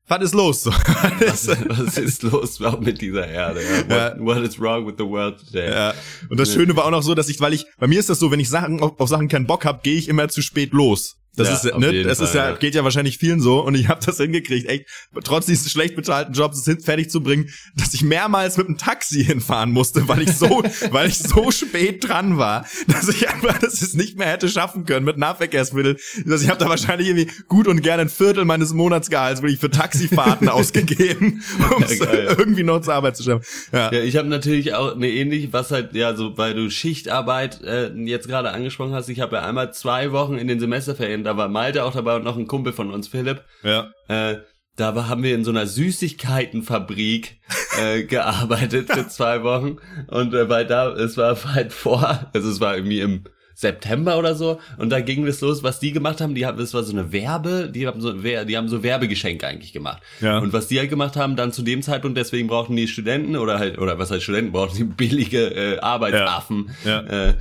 was 0.10 0.22
ist 0.24 0.34
los? 0.34 0.66
was, 0.66 1.48
was, 1.48 1.98
ist 1.98 2.24
los 2.24 2.60
mit 2.80 3.00
dieser 3.00 3.28
Erde? 3.28 3.62
What, 3.62 3.90
ja. 3.90 4.16
what, 4.20 4.38
is 4.38 4.60
wrong 4.60 4.86
with 4.86 4.96
the 4.98 5.06
world 5.06 5.38
today? 5.46 5.70
Ja. 5.70 5.94
Und 6.30 6.40
das 6.40 6.52
Schöne 6.52 6.76
war 6.76 6.86
auch 6.86 6.92
noch 6.92 7.04
so, 7.04 7.14
dass 7.16 7.30
ich, 7.30 7.40
weil 7.40 7.54
ich, 7.54 7.66
bei 7.78 7.88
mir 7.88 8.00
ist 8.00 8.10
das 8.10 8.20
so, 8.20 8.32
wenn 8.32 8.40
ich 8.40 8.50
Sachen 8.50 8.82
auf, 8.82 9.00
auf 9.00 9.08
Sachen 9.08 9.28
keinen 9.28 9.46
Bock 9.46 9.66
hab, 9.66 9.84
gehe 9.84 9.96
ich 9.96 10.10
immer 10.10 10.28
zu 10.28 10.42
spät 10.42 10.74
los. 10.74 11.19
Das 11.36 11.48
ja, 11.48 11.72
ist, 11.72 11.78
ne, 11.78 12.04
das 12.04 12.18
Fall, 12.18 12.28
ist 12.28 12.34
ja, 12.34 12.50
ja, 12.50 12.56
geht 12.56 12.76
ja 12.76 12.84
wahrscheinlich 12.84 13.18
vielen 13.18 13.40
so 13.40 13.64
und 13.64 13.76
ich 13.76 13.88
habe 13.88 14.02
das 14.06 14.18
hingekriegt, 14.18 14.68
echt, 14.68 14.86
trotz 15.24 15.46
dieses 15.46 15.72
schlecht 15.72 15.96
bezahlten 15.96 16.34
Jobs 16.34 16.68
es 16.68 16.84
fertig 16.84 17.10
zu 17.10 17.22
bringen, 17.22 17.50
dass 17.76 17.94
ich 17.94 18.04
mehrmals 18.04 18.58
mit 18.58 18.68
dem 18.68 18.78
Taxi 18.78 19.24
hinfahren 19.26 19.72
musste, 19.72 20.08
weil 20.08 20.24
ich 20.24 20.34
so, 20.34 20.64
weil 20.92 21.08
ich 21.08 21.20
so 21.20 21.52
spät 21.52 22.08
dran 22.08 22.38
war, 22.38 22.66
dass 22.88 23.08
ich 23.08 23.30
einfach, 23.30 23.58
dass 23.60 23.82
es 23.82 23.94
nicht 23.94 24.18
mehr 24.18 24.28
hätte 24.28 24.50
schaffen 24.50 24.86
können 24.86 25.06
mit 25.06 25.18
Nahverkehrsmitteln. 25.18 25.98
Dass 26.26 26.42
ich 26.42 26.50
habe 26.50 26.60
da 26.60 26.68
wahrscheinlich 26.70 27.08
irgendwie 27.08 27.32
gut 27.48 27.68
und 27.68 27.82
gerne 27.82 28.04
ein 28.04 28.10
Viertel 28.10 28.46
meines 28.46 28.74
Monatsgehalts 28.74 29.42
wirklich 29.42 29.60
für 29.60 29.70
Taxifahrten 29.70 30.50
ausgegeben, 30.50 31.44
um 31.76 31.84
ja, 31.84 32.38
irgendwie 32.38 32.64
noch 32.64 32.82
zur 32.82 32.96
Arbeit 32.96 33.18
zu 33.18 33.24
schaffen. 33.24 33.46
Ja, 33.72 33.92
ja 33.92 34.02
ich 34.02 34.18
habe 34.18 34.28
natürlich 34.28 34.74
auch 34.74 34.96
eine 34.96 35.10
ähnliche, 35.10 35.54
was 35.54 35.72
halt, 35.72 35.94
ja, 35.94 36.16
so 36.16 36.38
weil 36.38 36.54
du 36.54 36.70
Schichtarbeit 36.70 37.62
äh, 37.64 37.94
jetzt 37.94 38.28
gerade 38.28 38.52
angesprochen 38.52 38.94
hast, 38.94 39.10
ich 39.10 39.20
habe 39.20 39.38
ja 39.38 39.44
einmal 39.44 39.74
zwei 39.74 40.12
Wochen 40.12 40.36
in 40.36 40.48
den 40.48 40.60
Semesterferien 40.60 41.19
da 41.24 41.38
war 41.38 41.48
Malte 41.48 41.84
auch 41.84 41.94
dabei 41.94 42.16
und 42.16 42.24
noch 42.24 42.38
ein 42.38 42.48
Kumpel 42.48 42.74
von 42.74 42.92
uns, 42.92 43.08
Philipp. 43.08 43.44
Ja. 43.64 43.92
Äh, 44.08 44.38
da 44.80 44.96
war, 44.96 45.10
haben 45.10 45.24
wir 45.24 45.36
in 45.36 45.44
so 45.44 45.52
einer 45.52 45.68
Süßigkeitenfabrik 45.68 47.40
äh, 47.82 48.04
gearbeitet 48.08 48.92
für 48.92 49.08
zwei 49.08 49.44
Wochen 49.44 49.78
und 50.08 50.34
äh, 50.34 50.50
weil 50.50 50.66
da 50.66 50.92
es 50.94 51.18
war 51.18 51.38
halt 51.54 51.74
vor, 51.74 52.30
also 52.34 52.50
es 52.50 52.60
war 52.60 52.76
irgendwie 52.76 53.02
im 53.02 53.24
September 53.54 54.18
oder 54.18 54.36
so 54.36 54.60
und 54.78 54.90
da 54.90 55.02
ging 55.02 55.28
es 55.28 55.42
los, 55.42 55.64
was 55.64 55.82
die 55.82 55.92
gemacht 55.92 56.22
haben, 56.22 56.34
die 56.34 56.46
haben 56.46 56.58
das 56.58 56.74
war 56.74 56.84
so 56.84 56.94
eine 56.94 57.12
Werbe, 57.12 57.70
die 57.70 57.88
haben 57.88 58.00
so 58.00 58.14
die 58.14 58.58
haben 58.58 58.70
so 58.70 58.84
Werbegeschenke 58.84 59.46
eigentlich 59.46 59.74
gemacht. 59.74 60.02
Ja. 60.22 60.40
Und 60.40 60.54
was 60.54 60.68
die 60.68 60.80
halt 60.80 60.90
gemacht 60.90 61.18
haben, 61.18 61.36
dann 61.36 61.52
zu 61.52 61.62
dem 61.62 61.82
Zeitpunkt, 61.82 62.18
deswegen 62.18 62.48
brauchten 62.48 62.78
die 62.78 62.88
Studenten 62.88 63.36
oder 63.36 63.60
halt 63.60 63.78
oder 63.78 64.00
was 64.00 64.12
heißt 64.12 64.24
Studenten 64.24 64.54
brauchten 64.54 64.78
die 64.78 64.84
billige 64.86 65.48
äh, 65.48 65.80
Arbeitsaffen. 65.80 66.72
Ja. 66.86 67.02
Ja. 67.02 67.30
Äh, 67.32 67.34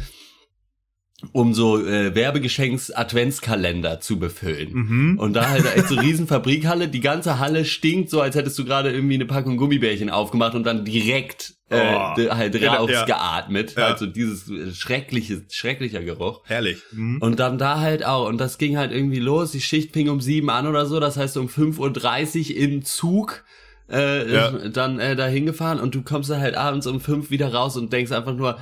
um 1.33 1.53
so 1.53 1.85
äh, 1.85 2.15
Werbegeschenks 2.15 2.93
Adventskalender 2.93 4.01
zu 4.01 4.21
befüllen. 4.21 4.73
Mhm. 4.73 5.19
Und 5.19 5.33
da 5.33 5.49
halt 5.49 5.65
echt 5.75 5.89
so 5.89 5.97
riesen 5.97 6.29
Fabrikhalle, 6.29 6.87
die 6.87 7.01
ganze 7.01 7.41
Halle 7.41 7.65
stinkt 7.65 8.09
so, 8.09 8.21
als 8.21 8.37
hättest 8.37 8.57
du 8.59 8.65
gerade 8.65 8.93
irgendwie 8.93 9.17
eine 9.17 9.27
Packung 9.27 9.57
Gummibärchen 9.57 10.11
aufgemacht 10.11 10.55
und 10.55 10.65
dann 10.65 10.85
direkt 10.85 11.55
äh, 11.71 11.81
oh. 11.81 12.31
halt 12.31 12.55
rausgeatmet. 12.63 13.75
Ja. 13.77 13.87
Also 13.87 14.07
dieses 14.07 14.49
äh, 14.49 14.73
schreckliche, 14.73 15.43
schrecklicher 15.51 16.03
Geruch. 16.05 16.43
Herrlich. 16.45 16.79
Mhm. 16.93 17.21
Und 17.21 17.41
dann 17.41 17.59
da 17.59 17.81
halt 17.81 18.07
auch. 18.07 18.29
Und 18.29 18.39
das 18.39 18.57
ging 18.57 18.77
halt 18.77 18.93
irgendwie 18.93 19.21
los. 19.21 19.51
Die 19.51 19.61
Schicht 19.61 19.93
fing 19.93 20.09
um 20.09 20.21
sieben 20.21 20.51
an 20.51 20.69
oder 20.69 20.87
so. 20.87 21.01
Das 21.01 21.17
heißt 21.17 21.37
um 21.37 21.49
5.30 21.49 22.55
Uhr 22.55 22.57
im 22.57 22.85
Zug 22.85 23.45
äh, 23.91 24.33
ja. 24.33 24.51
dann 24.69 25.01
äh, 25.01 25.17
da 25.17 25.27
hingefahren 25.27 25.81
und 25.81 25.95
du 25.95 26.03
kommst 26.03 26.31
da 26.31 26.39
halt 26.39 26.55
abends 26.57 26.87
um 26.87 27.01
fünf 27.01 27.31
wieder 27.31 27.53
raus 27.53 27.77
und 27.77 27.93
denkst 27.93 28.13
einfach 28.13 28.35
nur, 28.35 28.59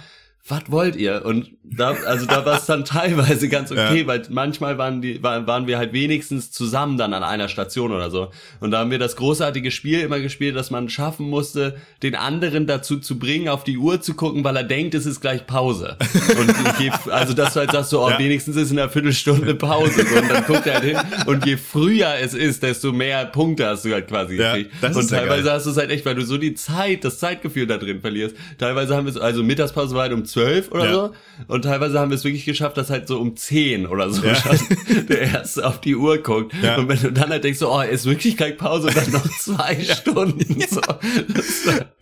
was 0.49 0.63
wollt 0.69 0.97
ihr? 0.97 1.25
Und 1.25 1.51
da, 1.65 1.91
also 2.07 2.27
da 2.27 2.47
war 2.47 2.59
es 2.59 2.67
dann 2.67 2.85
teilweise 2.85 3.49
ganz 3.49 3.73
okay, 3.73 4.01
ja. 4.01 4.07
weil 4.07 4.23
manchmal 4.31 4.79
waren 4.79 5.03
die, 5.03 5.23
waren, 5.23 5.47
waren 5.47 5.67
wir 5.67 5.79
halt 5.79 5.93
wenigstens 5.93 6.53
zusammen 6.53 6.97
dann 6.97 7.13
an 7.13 7.25
einer 7.25 7.49
Station 7.49 7.93
oder 7.93 8.11
so. 8.11 8.31
Und 8.61 8.71
da 8.71 8.79
haben 8.79 8.91
wir 8.91 8.99
das 8.99 9.17
großartige 9.17 9.71
Spiel 9.71 10.01
immer 10.01 10.21
gespielt, 10.21 10.55
dass 10.57 10.71
man 10.71 10.89
schaffen 10.89 11.29
musste, 11.29 11.77
den 12.03 12.15
anderen 12.15 12.67
dazu 12.67 12.99
zu 12.99 13.19
bringen, 13.19 13.49
auf 13.49 13.65
die 13.65 13.79
Uhr 13.79 14.01
zu 14.01 14.15
gucken, 14.15 14.45
weil 14.45 14.57
er 14.57 14.65
denkt, 14.65 14.95
es 14.95 15.07
ist 15.07 15.21
gleich 15.21 15.47
Pause. 15.47 15.97
Und 16.39 16.55
je, 16.79 16.91
also 17.11 17.35
dass 17.35 17.55
du 17.55 17.61
halt 17.61 17.73
sagst, 17.73 17.91
so, 17.91 18.05
oh, 18.05 18.11
ja. 18.11 18.19
wenigstens 18.19 18.57
ist 18.57 18.71
in 18.71 18.79
einer 18.79 18.89
Viertelstunde 18.89 19.55
Pause. 19.55 20.07
So, 20.07 20.17
und 20.17 20.31
dann 20.31 20.45
guckt 20.45 20.67
er 20.67 20.75
halt 20.75 20.85
hin. 20.85 20.99
Und 21.27 21.45
je 21.45 21.57
früher 21.57 22.15
es 22.21 22.35
ist, 22.35 22.63
desto 22.63 22.93
mehr 22.93 23.27
Punkte 23.27 23.67
hast 23.67 23.85
du 23.85 23.93
halt 23.93 24.07
quasi 24.07 24.37
ja, 24.37 24.55
gekriegt. 24.55 24.97
und 24.97 25.11
teilweise 25.11 25.51
hast 25.51 25.67
du 25.67 25.71
es 25.71 25.77
halt 25.77 25.91
echt, 25.91 26.07
weil 26.07 26.15
du 26.15 26.25
so 26.25 26.39
die 26.39 26.55
Zeit, 26.55 27.05
das 27.05 27.19
Zeitgefühl 27.19 27.67
da 27.67 27.79
drin 27.79 28.01
verlierst. 28.01 28.37
Teilweise 28.59 28.95
haben 28.95 29.07
wir 29.07 29.11
es, 29.11 29.19
also 29.19 29.43
Mittagspause 29.43 29.95
war 29.95 30.03
halt 30.03 30.13
um 30.13 30.25
zwölf 30.37 30.73
oder 30.73 30.85
ja. 30.85 30.93
so. 30.93 31.13
Und 31.49 31.63
teilweise 31.63 31.99
haben 31.99 32.11
wir 32.11 32.17
es 32.17 32.25
wirklich 32.25 32.45
geschafft, 32.45 32.77
dass 32.77 32.91
halt 32.91 33.09
so 33.09 33.19
um 33.19 33.37
zehn 33.37 33.87
oder 33.87 34.11
so 34.11 34.27
ja. 34.27 34.37
der 35.09 35.21
erste 35.23 35.67
auf 35.67 35.81
die 35.81 35.97
Uhr 35.97 36.19
guckt. 36.19 36.53
Ja. 36.63 36.77
Und 36.77 36.89
wenn 36.89 37.01
du 37.01 37.13
dann 37.13 37.31
halt 37.31 37.45
denkst, 37.45 37.59
so, 37.59 37.73
oh, 37.73 37.81
ist 37.81 38.07
wirklich 38.07 38.37
keine 38.37 38.55
Pause 38.55 38.89
und 38.89 38.97
dann 38.97 39.11
noch 39.13 39.29
zwei 39.39 39.81
Stunden. 39.81 40.63
So. 40.69 40.81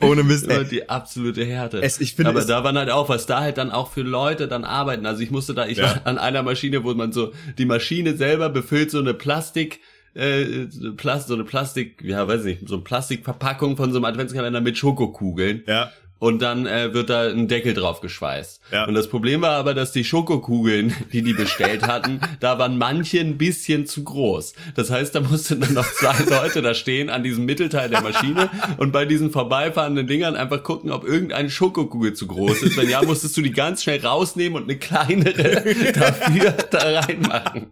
Ohne 0.00 0.24
Mist. 0.24 0.48
Ey. 0.48 0.64
Die 0.64 0.88
absolute 0.88 1.44
Härte. 1.44 1.80
Es, 1.82 2.00
ich 2.00 2.14
finde, 2.14 2.30
Aber 2.30 2.44
da 2.44 2.64
waren 2.64 2.76
halt 2.76 2.90
auch, 2.90 3.08
was 3.08 3.26
da 3.26 3.40
halt 3.40 3.58
dann 3.58 3.70
auch 3.70 3.90
für 3.90 4.02
Leute 4.02 4.48
dann 4.48 4.64
arbeiten. 4.64 5.06
Also 5.06 5.22
ich 5.22 5.30
musste 5.30 5.54
da, 5.54 5.66
ich 5.66 5.80
war 5.80 6.00
an 6.04 6.18
einer 6.18 6.42
Maschine, 6.42 6.84
wo 6.84 6.92
man 6.94 7.12
so, 7.12 7.32
die 7.58 7.66
Maschine 7.66 8.16
selber 8.16 8.48
befüllt 8.48 8.90
so 8.90 8.98
eine 8.98 9.14
Plastik, 9.14 9.80
äh, 10.14 10.66
Plast, 10.96 11.28
so 11.28 11.34
eine 11.34 11.44
Plastik, 11.44 12.02
ja, 12.04 12.26
weiß 12.26 12.44
nicht, 12.44 12.68
so 12.68 12.74
eine 12.74 12.84
Plastikverpackung 12.84 13.76
von 13.76 13.90
so 13.90 13.98
einem 13.98 14.04
Adventskalender 14.04 14.60
mit 14.60 14.78
Schokokugeln. 14.78 15.64
Ja 15.66 15.90
und 16.18 16.40
dann 16.40 16.66
äh, 16.66 16.94
wird 16.94 17.10
da 17.10 17.28
ein 17.28 17.48
Deckel 17.48 17.74
drauf 17.74 18.00
geschweißt. 18.00 18.60
Ja. 18.72 18.86
Und 18.86 18.94
das 18.94 19.08
Problem 19.08 19.42
war 19.42 19.56
aber, 19.56 19.74
dass 19.74 19.92
die 19.92 20.04
Schokokugeln, 20.04 20.94
die 21.12 21.22
die 21.22 21.32
bestellt 21.32 21.86
hatten, 21.86 22.20
da 22.40 22.58
waren 22.58 22.78
manche 22.78 23.20
ein 23.20 23.36
bisschen 23.36 23.86
zu 23.86 24.04
groß. 24.04 24.54
Das 24.74 24.90
heißt, 24.90 25.14
da 25.14 25.20
mussten 25.20 25.60
dann 25.60 25.74
noch 25.74 25.90
zwei 25.92 26.24
Leute 26.30 26.62
da 26.62 26.74
stehen 26.74 27.10
an 27.10 27.22
diesem 27.22 27.44
Mittelteil 27.44 27.90
der 27.90 28.00
Maschine 28.00 28.50
und 28.78 28.92
bei 28.92 29.04
diesen 29.04 29.30
vorbeifahrenden 29.30 30.06
Dingern 30.06 30.36
einfach 30.36 30.62
gucken, 30.62 30.90
ob 30.90 31.04
irgendeine 31.04 31.50
Schokokugel 31.50 32.14
zu 32.14 32.26
groß 32.26 32.62
ist. 32.62 32.76
Wenn 32.76 32.88
ja, 32.88 33.02
musstest 33.02 33.36
du 33.36 33.42
die 33.42 33.52
ganz 33.52 33.82
schnell 33.82 34.04
rausnehmen 34.04 34.56
und 34.56 34.68
eine 34.68 34.78
kleinere 34.78 35.62
dafür 35.92 36.52
da 36.70 37.00
reinmachen. 37.00 37.70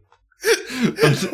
Und 0.84 1.28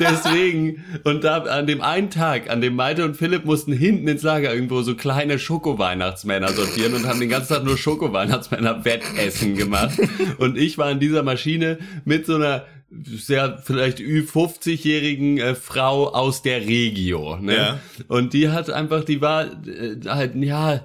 deswegen, 0.00 0.84
und 1.04 1.24
da 1.24 1.38
an 1.42 1.66
dem 1.66 1.80
einen 1.80 2.10
Tag, 2.10 2.50
an 2.50 2.60
dem 2.60 2.74
Malte 2.74 3.04
und 3.04 3.16
Philipp 3.16 3.44
mussten 3.44 3.72
hinten 3.72 4.08
ins 4.08 4.22
Lager 4.22 4.52
irgendwo 4.52 4.82
so 4.82 4.96
kleine 4.96 5.38
Schoko-Weihnachtsmänner 5.38 6.48
sortieren 6.48 6.94
und 6.94 7.06
haben 7.06 7.20
den 7.20 7.28
ganzen 7.28 7.54
Tag 7.54 7.64
nur 7.64 7.78
Schoko-Weihnachtsmänner-Wettessen 7.78 9.56
gemacht. 9.56 9.98
Und 10.38 10.58
ich 10.58 10.78
war 10.78 10.90
in 10.90 11.00
dieser 11.00 11.22
Maschine 11.22 11.78
mit 12.04 12.26
so 12.26 12.36
einer 12.36 12.64
sehr 12.90 13.58
vielleicht 13.62 13.98
Ü50-jährigen 13.98 15.38
äh, 15.38 15.54
Frau 15.54 16.08
aus 16.08 16.42
der 16.42 16.62
Regio. 16.62 17.36
Ne? 17.36 17.56
Ja. 17.56 17.80
Und 18.08 18.32
die 18.32 18.48
hat 18.48 18.70
einfach, 18.70 19.04
die 19.04 19.20
war 19.20 19.44
äh, 19.44 19.96
halt, 20.06 20.34
ja, 20.36 20.80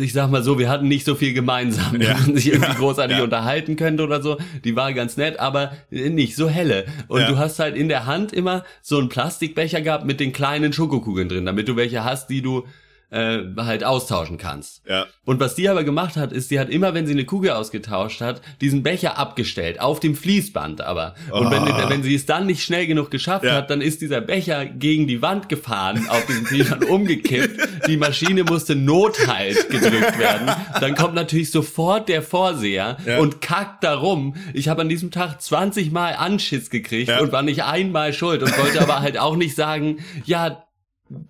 ich 0.00 0.12
sag 0.12 0.30
mal 0.30 0.42
so, 0.42 0.58
wir 0.58 0.68
hatten 0.68 0.88
nicht 0.88 1.04
so 1.04 1.14
viel 1.14 1.32
gemeinsam, 1.32 2.00
Ja. 2.00 2.12
dass 2.14 2.26
man 2.26 2.36
sich 2.36 2.52
irgendwie 2.52 2.74
großartig 2.74 3.18
Ja. 3.18 3.24
unterhalten 3.24 3.76
könnte 3.76 4.02
oder 4.04 4.22
so. 4.22 4.36
Die 4.64 4.74
war 4.76 4.92
ganz 4.92 5.16
nett, 5.16 5.38
aber 5.40 5.72
nicht 5.90 6.34
so 6.36 6.48
helle. 6.48 6.86
Und 7.08 7.20
Ja. 7.20 7.28
du 7.28 7.38
hast 7.38 7.58
halt 7.58 7.76
in 7.76 7.88
der 7.88 8.06
Hand 8.06 8.32
immer 8.32 8.64
so 8.82 8.98
einen 8.98 9.08
Plastikbecher 9.08 9.80
gehabt 9.82 10.04
mit 10.06 10.20
den 10.20 10.32
kleinen 10.32 10.72
Schokokugeln 10.72 11.28
drin, 11.28 11.46
damit 11.46 11.68
du 11.68 11.76
welche 11.76 12.04
hast, 12.04 12.28
die 12.30 12.42
du 12.42 12.64
äh, 13.10 13.38
halt 13.56 13.84
austauschen 13.84 14.36
kannst. 14.38 14.82
Ja. 14.88 15.06
Und 15.24 15.38
was 15.40 15.54
die 15.54 15.68
aber 15.68 15.84
gemacht 15.84 16.16
hat, 16.16 16.32
ist, 16.32 16.48
sie 16.48 16.58
hat 16.58 16.68
immer, 16.70 16.92
wenn 16.94 17.06
sie 17.06 17.12
eine 17.12 17.24
Kugel 17.24 17.50
ausgetauscht 17.52 18.20
hat, 18.20 18.40
diesen 18.60 18.82
Becher 18.82 19.16
abgestellt, 19.18 19.80
auf 19.80 20.00
dem 20.00 20.14
Fließband 20.16 20.80
aber. 20.80 21.14
Und 21.30 21.50
wenn, 21.50 21.62
Ah. 21.62 21.88
wenn 21.88 22.02
sie 22.02 22.14
es 22.14 22.26
dann 22.26 22.46
nicht 22.46 22.62
schnell 22.62 22.86
genug 22.86 23.10
geschafft 23.10 23.44
Ja. 23.44 23.54
hat, 23.54 23.70
dann 23.70 23.80
ist 23.80 24.00
dieser 24.00 24.20
Becher 24.20 24.66
gegen 24.66 25.06
die 25.06 25.22
Wand 25.22 25.48
gefahren, 25.48 26.06
auf 26.08 26.26
diesem 26.26 26.46
Fließband 26.46 26.84
umgekippt. 26.88 27.86
Die 27.86 27.96
Maschine 27.96 28.44
musste 28.44 28.74
Nothalt 28.74 29.70
gedrückt 29.70 30.18
werden. 30.18 30.50
Dann 30.80 30.94
kommt 30.96 31.14
natürlich 31.14 31.50
sofort 31.50 32.08
der 32.08 32.22
Vorseher 32.22 32.96
Ja. 33.06 33.18
und 33.18 33.40
kackt 33.40 33.84
darum. 33.84 34.34
Ich 34.52 34.68
habe 34.68 34.82
an 34.82 34.88
diesem 34.88 35.10
Tag 35.10 35.40
20 35.40 35.92
Mal 35.92 36.14
Anschiss 36.16 36.70
gekriegt 36.70 37.08
Ja. 37.08 37.20
und 37.20 37.32
war 37.32 37.42
nicht 37.42 37.62
einmal 37.64 38.12
schuld 38.12 38.42
und 38.42 38.56
wollte 38.58 38.80
aber 38.80 39.00
halt 39.00 39.18
auch 39.18 39.36
nicht 39.36 39.54
sagen, 39.54 39.98
ja, 40.24 40.64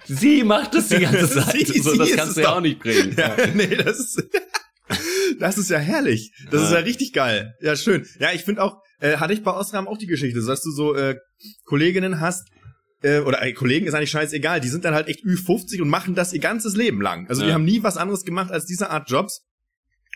sie 0.07 0.43
macht 0.45 0.75
das 0.75 0.89
die 0.89 1.01
ganze 1.01 1.29
Zeit. 1.41 1.67
Sie- 1.67 1.81
so, 1.81 1.97
das 1.97 2.11
kannst 2.13 2.29
es 2.31 2.35
du 2.35 2.41
ja 2.43 2.55
auch 2.57 2.61
nicht 2.61 2.79
bringen. 2.81 3.15
Ja, 3.17 3.37
nee, 3.55 3.75
das 3.77 3.99
ist, 3.99 4.23
das 5.41 5.59
ist 5.59 5.71
ja 5.71 5.79
herrlich. 5.79 6.33
Das 6.51 6.63
ist 6.63 6.73
ja 6.73 6.79
richtig 6.79 7.13
geil. 7.13 7.55
Ja, 7.61 7.77
schön. 7.77 8.07
Ja, 8.19 8.33
ich 8.33 8.43
finde 8.45 8.63
auch, 8.63 8.79
äh, 9.01 9.17
hatte 9.19 9.33
ich 9.33 9.43
bei 9.43 9.53
Osram 9.53 9.89
auch 9.89 9.99
die 9.99 10.07
Geschichte, 10.07 10.41
dass 10.45 10.63
du 10.63 10.71
so 10.71 10.95
äh, 10.95 11.17
Kolleginnen 11.65 12.21
hast, 12.21 12.49
äh, 13.03 13.21
oder 13.21 13.43
äh, 13.43 13.53
Kollegen 13.53 13.87
ist 13.87 13.95
eigentlich 13.95 14.11
scheißegal, 14.11 14.61
die 14.61 14.69
sind 14.69 14.85
dann 14.85 14.95
halt 14.95 15.09
echt 15.09 15.25
Ü50 15.25 15.83
und 15.83 15.89
machen 15.89 16.15
das 16.15 16.33
ihr 16.33 16.41
ganzes 16.41 16.75
Leben 16.77 17.01
lang. 17.03 17.29
Also 17.29 17.43
die 17.43 17.49
Ja. 17.49 17.55
haben 17.55 17.65
nie 17.65 17.83
was 17.83 17.97
anderes 17.97 18.25
gemacht 18.25 18.51
als 18.51 18.65
diese 18.65 18.91
Art 18.91 19.11
Jobs. 19.11 19.43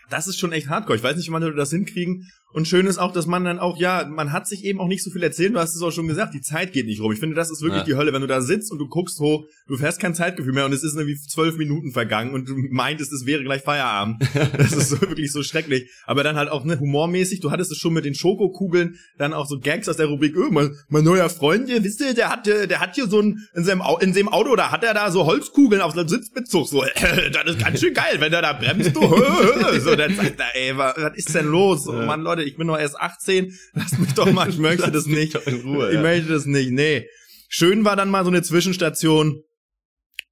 Das 0.09 0.27
ist 0.27 0.39
schon 0.39 0.51
echt 0.51 0.67
hardcore. 0.67 0.97
Ich 0.97 1.03
weiß 1.03 1.15
nicht, 1.15 1.27
wie 1.27 1.31
man 1.31 1.55
das 1.55 1.69
hinkriegen. 1.69 2.27
Und 2.53 2.67
schön 2.67 2.85
ist 2.85 2.97
auch, 2.97 3.13
dass 3.13 3.27
man 3.27 3.43
dann 3.45 3.59
auch, 3.59 3.77
ja, 3.77 4.05
man 4.09 4.31
hat 4.33 4.47
sich 4.47 4.65
eben 4.65 4.79
auch 4.79 4.87
nicht 4.87 5.03
so 5.03 5.09
viel 5.11 5.23
erzählt. 5.23 5.53
Du 5.55 5.59
hast 5.59 5.75
es 5.75 5.81
auch 5.81 5.91
schon 5.91 6.07
gesagt, 6.07 6.33
die 6.33 6.41
Zeit 6.41 6.73
geht 6.73 6.85
nicht 6.85 7.01
rum. 7.01 7.11
Ich 7.11 7.19
finde, 7.19 7.35
das 7.35 7.49
ist 7.51 7.61
wirklich 7.61 7.79
Ja. 7.81 7.85
die 7.85 7.95
Hölle, 7.95 8.11
wenn 8.13 8.21
du 8.21 8.27
da 8.27 8.41
sitzt 8.41 8.71
und 8.71 8.77
du 8.79 8.87
guckst 8.87 9.19
hoch, 9.19 9.45
du 9.67 9.77
fährst 9.77 9.99
kein 9.99 10.13
Zeitgefühl 10.15 10.53
mehr 10.53 10.65
und 10.65 10.73
es 10.73 10.83
ist 10.83 10.95
irgendwie 10.95 11.17
zwölf 11.17 11.57
Minuten 11.57 11.91
vergangen 11.91 12.33
und 12.33 12.49
du 12.49 12.55
meintest, 12.71 13.13
es 13.13 13.25
wäre 13.25 13.43
gleich 13.43 13.61
Feierabend. 13.61 14.17
Das 14.57 14.73
ist 14.73 14.89
so, 14.89 15.01
wirklich 15.01 15.31
so 15.31 15.43
schrecklich. 15.43 15.89
Aber 16.05 16.23
dann 16.23 16.35
halt 16.35 16.49
auch 16.49 16.63
ne, 16.65 16.79
humormäßig, 16.79 17.39
du 17.39 17.51
hattest 17.51 17.71
es 17.71 17.77
schon 17.77 17.93
mit 17.93 18.05
den 18.05 18.15
Schokokugeln, 18.15 18.95
dann 19.17 19.33
auch 19.33 19.47
so 19.47 19.59
Gags 19.59 19.87
aus 19.89 19.97
der 19.97 20.07
Rubrik, 20.07 20.35
öh, 20.35 20.49
mein, 20.51 20.75
mein 20.89 21.03
neuer 21.03 21.29
Freund, 21.29 21.67
hier, 21.69 21.83
wisst 21.83 22.01
ihr, 22.01 22.13
der 22.13 22.29
hat, 22.29 22.45
der 22.47 22.79
hat 22.79 22.95
hier 22.95 23.07
so 23.07 23.21
ein, 23.21 23.39
in 23.55 23.63
seinem, 23.63 23.81
in 24.01 24.13
seinem 24.13 24.29
Auto, 24.29 24.55
da 24.55 24.71
hat 24.71 24.83
er 24.83 24.93
da 24.93 25.09
so 25.11 25.25
Holzkugeln 25.25 25.81
auf 25.81 25.93
seinem 25.93 26.09
Sitzbezug, 26.09 26.67
so, 26.67 26.83
das 27.33 27.45
ist 27.55 27.59
ganz 27.63 27.79
schön 27.79 27.93
geil, 27.93 28.15
wenn 28.19 28.31
der 28.31 28.41
da 28.41 28.53
bremst, 28.53 28.95
du, 28.95 29.01
so, 29.79 29.95
dann 29.95 30.15
sagt 30.15 30.39
er, 30.39 30.55
ey, 30.55 30.77
was, 30.77 30.95
was 30.97 31.15
ist 31.15 31.33
denn 31.35 31.47
los? 31.47 31.87
Oh 31.87 31.93
Mann, 31.93 32.21
Leute, 32.21 32.40
ich 32.45 32.57
bin 32.57 32.67
noch 32.67 32.77
erst 32.77 32.99
18, 32.99 33.57
lasst 33.73 33.99
mich 33.99 34.13
doch 34.13 34.31
mal, 34.31 34.49
ich 34.49 34.57
möchte 34.59 34.83
Lass 34.83 34.91
das 34.91 35.05
nicht. 35.05 35.35
in 35.47 35.61
Ruhe, 35.61 35.89
ich 35.89 35.95
ja. 35.95 36.01
möchte 36.01 36.31
das 36.31 36.45
nicht, 36.45 36.71
nee. 36.71 37.07
Schön 37.49 37.83
war 37.83 37.95
dann 37.95 38.09
mal 38.09 38.23
so 38.23 38.29
eine 38.31 38.41
Zwischenstation, 38.43 39.41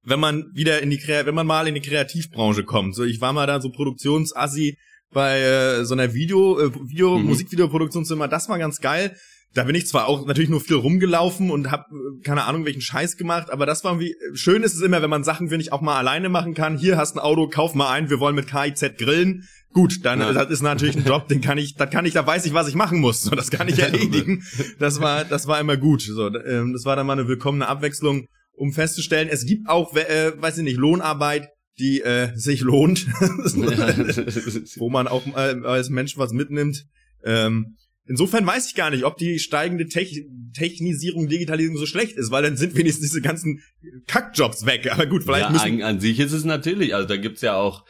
wenn 0.02 0.20
man 0.20 0.46
wieder 0.54 0.80
in 0.80 0.90
die 0.90 0.98
wenn 1.06 1.34
man 1.34 1.46
mal 1.46 1.68
in 1.68 1.74
die 1.74 1.82
Kreativbranche 1.82 2.64
kommt. 2.64 2.94
So, 2.94 3.04
ich 3.04 3.20
war 3.20 3.32
mal 3.32 3.46
da 3.46 3.60
so 3.60 3.70
Produktionsassi 3.70 4.78
bei 5.12 5.40
äh, 5.40 5.84
so 5.84 5.94
einer 5.94 6.14
Video, 6.14 6.58
äh, 6.58 6.72
Video, 6.88 7.18
Mhm. 7.18 7.26
Musikvideoproduktionsfirma, 7.26 8.28
das 8.28 8.48
war 8.48 8.58
ganz 8.58 8.80
geil. 8.80 9.16
Da 9.52 9.64
bin 9.64 9.74
ich 9.74 9.88
zwar 9.88 10.06
auch 10.06 10.26
natürlich 10.26 10.48
nur 10.50 10.60
viel 10.60 10.76
rumgelaufen 10.76 11.50
und 11.50 11.70
hab 11.72 11.86
äh, 11.90 12.22
keine 12.22 12.44
Ahnung 12.44 12.64
welchen 12.64 12.80
Scheiß 12.80 13.16
gemacht, 13.16 13.50
aber 13.50 13.66
das 13.66 13.82
war 13.82 13.98
wie 13.98 14.14
schön 14.32 14.62
ist 14.62 14.74
es 14.74 14.80
immer, 14.80 15.02
wenn 15.02 15.10
man 15.10 15.24
Sachen 15.24 15.48
finde 15.48 15.62
ich 15.62 15.72
auch 15.72 15.80
mal 15.80 15.96
alleine 15.96 16.28
machen 16.28 16.54
kann. 16.54 16.78
Hier 16.78 16.96
hast 16.96 17.16
ein 17.16 17.18
Auto, 17.18 17.48
kauf 17.48 17.74
mal 17.74 17.90
ein, 17.90 18.10
wir 18.10 18.20
wollen 18.20 18.36
mit 18.36 18.46
KIZ 18.46 18.96
grillen. 18.96 19.48
Gut, 19.72 20.04
dann 20.04 20.20
Ja. 20.20 20.32
das 20.32 20.50
ist 20.50 20.62
natürlich 20.62 20.96
ein 20.96 21.04
Job, 21.04 21.28
den 21.28 21.40
kann 21.40 21.58
ich, 21.58 21.74
da 21.74 21.86
kann 21.86 22.04
ich, 22.06 22.12
da 22.12 22.26
weiß 22.26 22.44
ich, 22.46 22.54
was 22.54 22.68
ich 22.68 22.74
machen 22.74 23.00
muss. 23.00 23.22
So, 23.22 23.30
das 23.30 23.50
kann 23.50 23.68
ich 23.68 23.78
erledigen. 23.82 24.44
Das 24.78 25.00
war, 25.00 25.24
das 25.24 25.46
war 25.46 25.60
immer 25.60 25.76
gut. 25.76 26.02
So, 26.02 26.26
ähm, 26.28 26.72
das 26.72 26.84
war 26.84 26.96
dann 26.96 27.06
mal 27.06 27.14
eine 27.14 27.28
willkommene 27.28 27.66
Abwechslung, 27.68 28.26
um 28.52 28.72
festzustellen, 28.72 29.28
es 29.30 29.46
gibt 29.46 29.68
auch, 29.68 29.96
äh, 29.96 30.32
weiß 30.36 30.58
ich 30.58 30.64
nicht, 30.64 30.76
Lohnarbeit, 30.76 31.48
die 31.78 32.02
äh, 32.02 32.36
sich 32.36 32.60
lohnt, 32.60 33.06
wo 34.76 34.90
man 34.90 35.08
auch 35.08 35.26
äh, 35.34 35.56
als 35.64 35.88
Mensch 35.88 36.18
was 36.18 36.32
mitnimmt. 36.32 36.84
Ähm, 37.24 37.76
insofern 38.10 38.44
weiß 38.44 38.66
ich 38.66 38.74
gar 38.74 38.90
nicht, 38.90 39.04
ob 39.04 39.16
die 39.16 39.38
steigende 39.38 39.86
Tech 39.86 40.24
Technisierung, 40.52 41.28
Digitalisierung 41.28 41.78
so 41.78 41.86
schlecht 41.86 42.16
ist, 42.16 42.32
weil 42.32 42.42
dann 42.42 42.56
sind 42.56 42.74
wenigstens 42.76 43.08
diese 43.08 43.22
ganzen 43.22 43.62
Kackjobs 44.08 44.66
weg. 44.66 44.90
Aber 44.92 45.06
gut, 45.06 45.22
vielleicht 45.22 45.46
ja, 45.46 45.50
müssen 45.50 45.82
an, 45.82 45.94
an 45.94 46.00
sich 46.00 46.18
ist 46.18 46.32
es 46.32 46.44
natürlich, 46.44 46.94
also 46.94 47.06
da 47.06 47.16
gibt's 47.16 47.40
ja 47.40 47.54
auch 47.54 47.84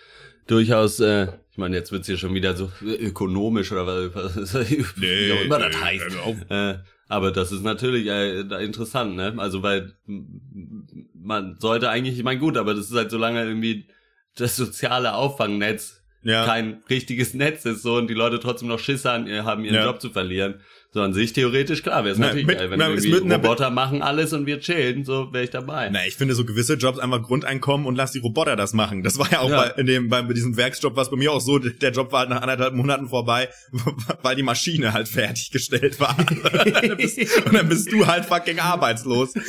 durchaus, 0.46 1.00
äh, 1.00 1.28
ich 1.50 1.56
meine, 1.56 1.76
jetzt 1.76 1.90
wird's 1.90 2.06
hier 2.06 2.18
schon 2.18 2.34
wieder 2.34 2.54
so 2.54 2.70
ökonomisch 2.82 3.72
oder 3.72 3.86
was, 3.86 4.36
was 4.36 4.70
wie 4.70 5.32
auch 5.32 5.42
immer 5.42 5.58
das 5.58 5.74
nee, 5.74 5.82
heißt. 5.82 6.10
hör 6.10 6.22
auf. 6.22 6.36
Äh, 6.50 6.78
aber 7.08 7.32
das 7.32 7.50
ist 7.50 7.62
natürlich 7.62 8.06
äh, 8.06 8.40
interessant, 8.62 9.16
ne? 9.16 9.34
Also 9.38 9.62
weil 9.62 9.94
man 11.14 11.56
sollte 11.58 11.88
eigentlich, 11.88 12.18
ich 12.18 12.24
meine 12.24 12.40
gut, 12.40 12.58
aber 12.58 12.74
das 12.74 12.90
ist 12.90 12.96
halt 12.96 13.10
solange 13.10 13.42
irgendwie 13.42 13.88
das 14.36 14.56
soziale 14.56 15.14
Auffangnetz 15.14 15.99
ja. 16.22 16.44
kein 16.44 16.82
richtiges 16.90 17.34
Netz 17.34 17.64
ist 17.64 17.82
so 17.82 17.96
und 17.96 18.08
die 18.08 18.14
Leute 18.14 18.40
trotzdem 18.40 18.68
noch 18.68 18.78
Schiss 18.78 19.04
haben, 19.04 19.28
haben 19.44 19.64
ihren 19.64 19.74
Ja. 19.76 19.84
Job 19.86 20.00
zu 20.00 20.10
verlieren. 20.10 20.60
So 20.92 21.02
an 21.02 21.14
sich 21.14 21.32
theoretisch 21.32 21.84
klar, 21.84 22.02
wäre 22.02 22.12
es 22.14 22.18
Na, 22.18 22.26
natürlich 22.26 22.46
mit- 22.46 22.58
geil, 22.58 22.70
wenn 22.70 22.78
na, 22.80 22.88
irgendwie 22.88 23.12
mit 23.12 23.32
Roboter 23.32 23.70
machen 23.70 24.02
alles 24.02 24.32
und 24.32 24.46
wir 24.46 24.58
chillen, 24.58 25.04
so 25.04 25.32
wäre 25.32 25.44
ich 25.44 25.50
dabei. 25.50 25.88
Na, 25.88 26.04
ich 26.04 26.16
finde 26.16 26.34
so 26.34 26.44
gewisse 26.44 26.74
Jobs 26.74 26.98
einfach 26.98 27.22
Grundeinkommen 27.22 27.86
und 27.86 27.94
lass 27.94 28.10
die 28.10 28.18
Roboter 28.18 28.56
das 28.56 28.72
machen. 28.72 29.04
Das 29.04 29.16
war 29.16 29.30
ja 29.30 29.38
auch 29.38 29.50
Ja. 29.50 29.62
Bei, 29.74 29.80
in 29.80 29.86
dem, 29.86 30.08
bei 30.08 30.20
diesem 30.22 30.56
Werksjob, 30.56 30.96
was 30.96 31.08
bei 31.08 31.16
mir 31.16 31.30
auch 31.30 31.40
so, 31.40 31.58
der 31.60 31.92
Job 31.92 32.10
war 32.10 32.20
halt 32.20 32.30
nach 32.30 32.42
anderthalb 32.42 32.74
Monaten 32.74 33.08
vorbei, 33.08 33.48
weil 34.22 34.34
die 34.34 34.42
Maschine 34.42 34.92
halt 34.92 35.06
fertiggestellt 35.08 36.00
war. 36.00 36.16
und, 36.28 36.74
dann 36.74 36.96
bist, 36.96 37.18
und 37.46 37.54
dann 37.54 37.68
bist 37.68 37.92
du 37.92 38.08
halt 38.08 38.24
fucking 38.24 38.58
arbeitslos. 38.58 39.32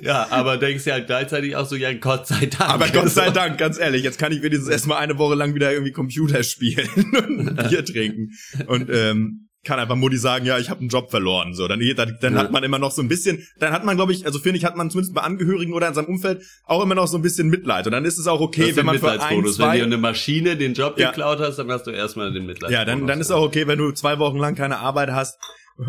Ja, 0.00 0.28
aber 0.30 0.58
denkst 0.58 0.86
ja 0.86 1.00
gleichzeitig 1.00 1.56
auch 1.56 1.66
so, 1.66 1.74
ja, 1.74 1.92
Gott 1.92 2.28
sei 2.28 2.46
Dank. 2.46 2.70
Aber 2.70 2.86
Gott 2.88 3.10
sei 3.10 3.30
Dank, 3.30 3.58
ganz 3.58 3.80
ehrlich, 3.80 4.04
jetzt 4.04 4.16
kann 4.16 4.30
ich 4.30 4.42
wenigstens 4.42 4.68
erstmal 4.68 4.98
eine 4.98 5.18
Woche 5.18 5.34
lang 5.34 5.56
wieder 5.56 5.72
irgendwie 5.72 5.90
Computer 5.90 6.44
spielen 6.44 6.88
und 7.26 7.56
Bier 7.68 7.84
trinken. 7.84 8.30
Und 8.68 8.88
ähm, 8.92 9.47
kann 9.68 9.78
einfach 9.78 9.94
Mutti 9.94 10.16
sagen, 10.18 10.44
ja, 10.44 10.58
ich 10.58 10.68
habe 10.70 10.80
einen 10.80 10.88
Job 10.88 11.10
verloren. 11.12 11.54
So, 11.54 11.68
dann, 11.68 11.78
dann, 11.96 12.18
dann 12.20 12.32
Ja. 12.34 12.40
hat 12.40 12.50
man 12.50 12.64
immer 12.64 12.80
noch 12.80 12.90
so 12.90 13.00
ein 13.02 13.06
bisschen, 13.08 13.46
dann 13.60 13.72
hat 13.72 13.84
man, 13.84 13.94
glaube 13.96 14.12
ich, 14.12 14.26
also 14.26 14.40
finde 14.40 14.58
ich, 14.58 14.64
hat 14.64 14.76
man 14.76 14.90
zumindest 14.90 15.14
bei 15.14 15.20
Angehörigen 15.20 15.72
oder 15.72 15.86
in 15.86 15.94
seinem 15.94 16.06
Umfeld 16.08 16.42
auch 16.64 16.82
immer 16.82 16.96
noch 16.96 17.06
so 17.06 17.16
ein 17.18 17.22
bisschen 17.22 17.48
Mitleid. 17.48 17.86
Und 17.86 17.92
dann 17.92 18.04
ist 18.04 18.18
es 18.18 18.26
auch 18.26 18.40
okay, 18.40 18.74
wenn 18.74 18.86
man 18.86 18.98
für 18.98 19.06
ein, 19.10 19.12
Mitleidsbonus. 19.18 19.58
Wenn 19.60 19.64
zwei, 19.66 19.76
dir 19.76 19.84
eine 19.84 19.96
Maschine 19.98 20.56
den 20.56 20.74
Job 20.74 20.98
Ja. 20.98 21.10
geklaut 21.10 21.38
hast, 21.38 21.56
dann 21.58 21.70
hast 21.70 21.86
du 21.86 21.92
erstmal 21.92 22.32
den 22.32 22.46
Mitleidsbonus. 22.46 22.72
ja, 22.72 22.84
dann, 22.84 23.06
dann 23.06 23.20
ist 23.20 23.30
auch 23.30 23.42
okay, 23.42 23.68
wenn 23.68 23.78
du 23.78 23.92
zwei 23.92 24.18
Wochen 24.18 24.38
lang 24.38 24.56
keine 24.56 24.78
Arbeit 24.80 25.10
hast 25.12 25.38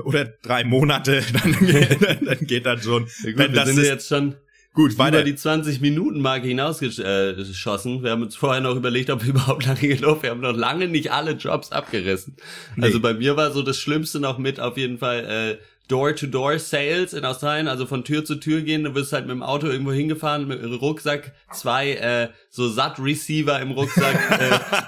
oder 0.03 0.25
drei 0.43 0.63
Monate, 0.65 1.23
dann, 1.33 1.51
geht- 1.65 1.97
dann 2.27 2.39
geht 2.41 2.65
das 2.67 2.83
schon. 2.83 3.07
Ja, 3.23 3.31
gut, 3.31 3.37
wenn 3.39 3.53
wir 3.53 3.55
das 3.61 3.69
sind 3.69 3.79
ist, 3.79 3.87
jetzt 3.87 4.07
schon 4.07 4.35
gut, 4.73 4.93
über 4.93 5.03
weiter. 5.05 5.23
die 5.23 5.36
20 5.36 5.82
Minuten 5.82 6.21
Marke 6.21 6.47
hinausgeschossen. 6.47 8.03
Wir 8.03 8.12
haben 8.12 8.23
uns 8.23 8.36
vorher 8.36 8.62
noch 8.62 8.75
überlegt, 8.75 9.10
ob 9.10 9.23
wir 9.23 9.29
überhaupt 9.36 9.65
lange 9.65 9.79
genug. 9.88 10.23
Wir 10.23 10.32
haben 10.32 10.41
noch 10.41 10.55
lange 10.55 10.88
nicht 10.88 11.12
alle 11.12 11.32
Jobs 11.32 11.71
abgerissen. 11.71 12.36
Nee. 12.75 12.86
Also 12.86 12.99
bei 12.99 13.13
mir 13.13 13.36
war 13.38 13.51
so 13.51 13.62
das 13.62 13.77
Schlimmste 13.77 14.19
noch 14.19 14.38
mit 14.38 14.60
auf 14.60 14.77
jeden 14.77 14.97
Fall 14.97 15.58
äh, 15.60 15.63
Door-to-Door-Sales 15.89 17.13
in 17.13 17.25
Australien, 17.25 17.67
also 17.67 17.88
von 17.88 18.03
Tür 18.03 18.23
zu 18.23 18.36
Tür 18.36 18.62
gehen. 18.62 18.84
Du 18.84 18.93
wirst 18.93 19.12
halt 19.12 19.25
mit 19.25 19.32
dem 19.32 19.41
Auto 19.41 19.65
irgendwo 19.67 19.91
hingefahren, 19.91 20.47
mit 20.47 20.62
dem 20.62 20.73
Rucksack, 20.73 21.34
zwei 21.51 21.93
äh, 21.93 22.27
so 22.51 22.69
SAT-Receiver 22.69 23.60
im 23.60 23.71
Rucksack 23.71 24.15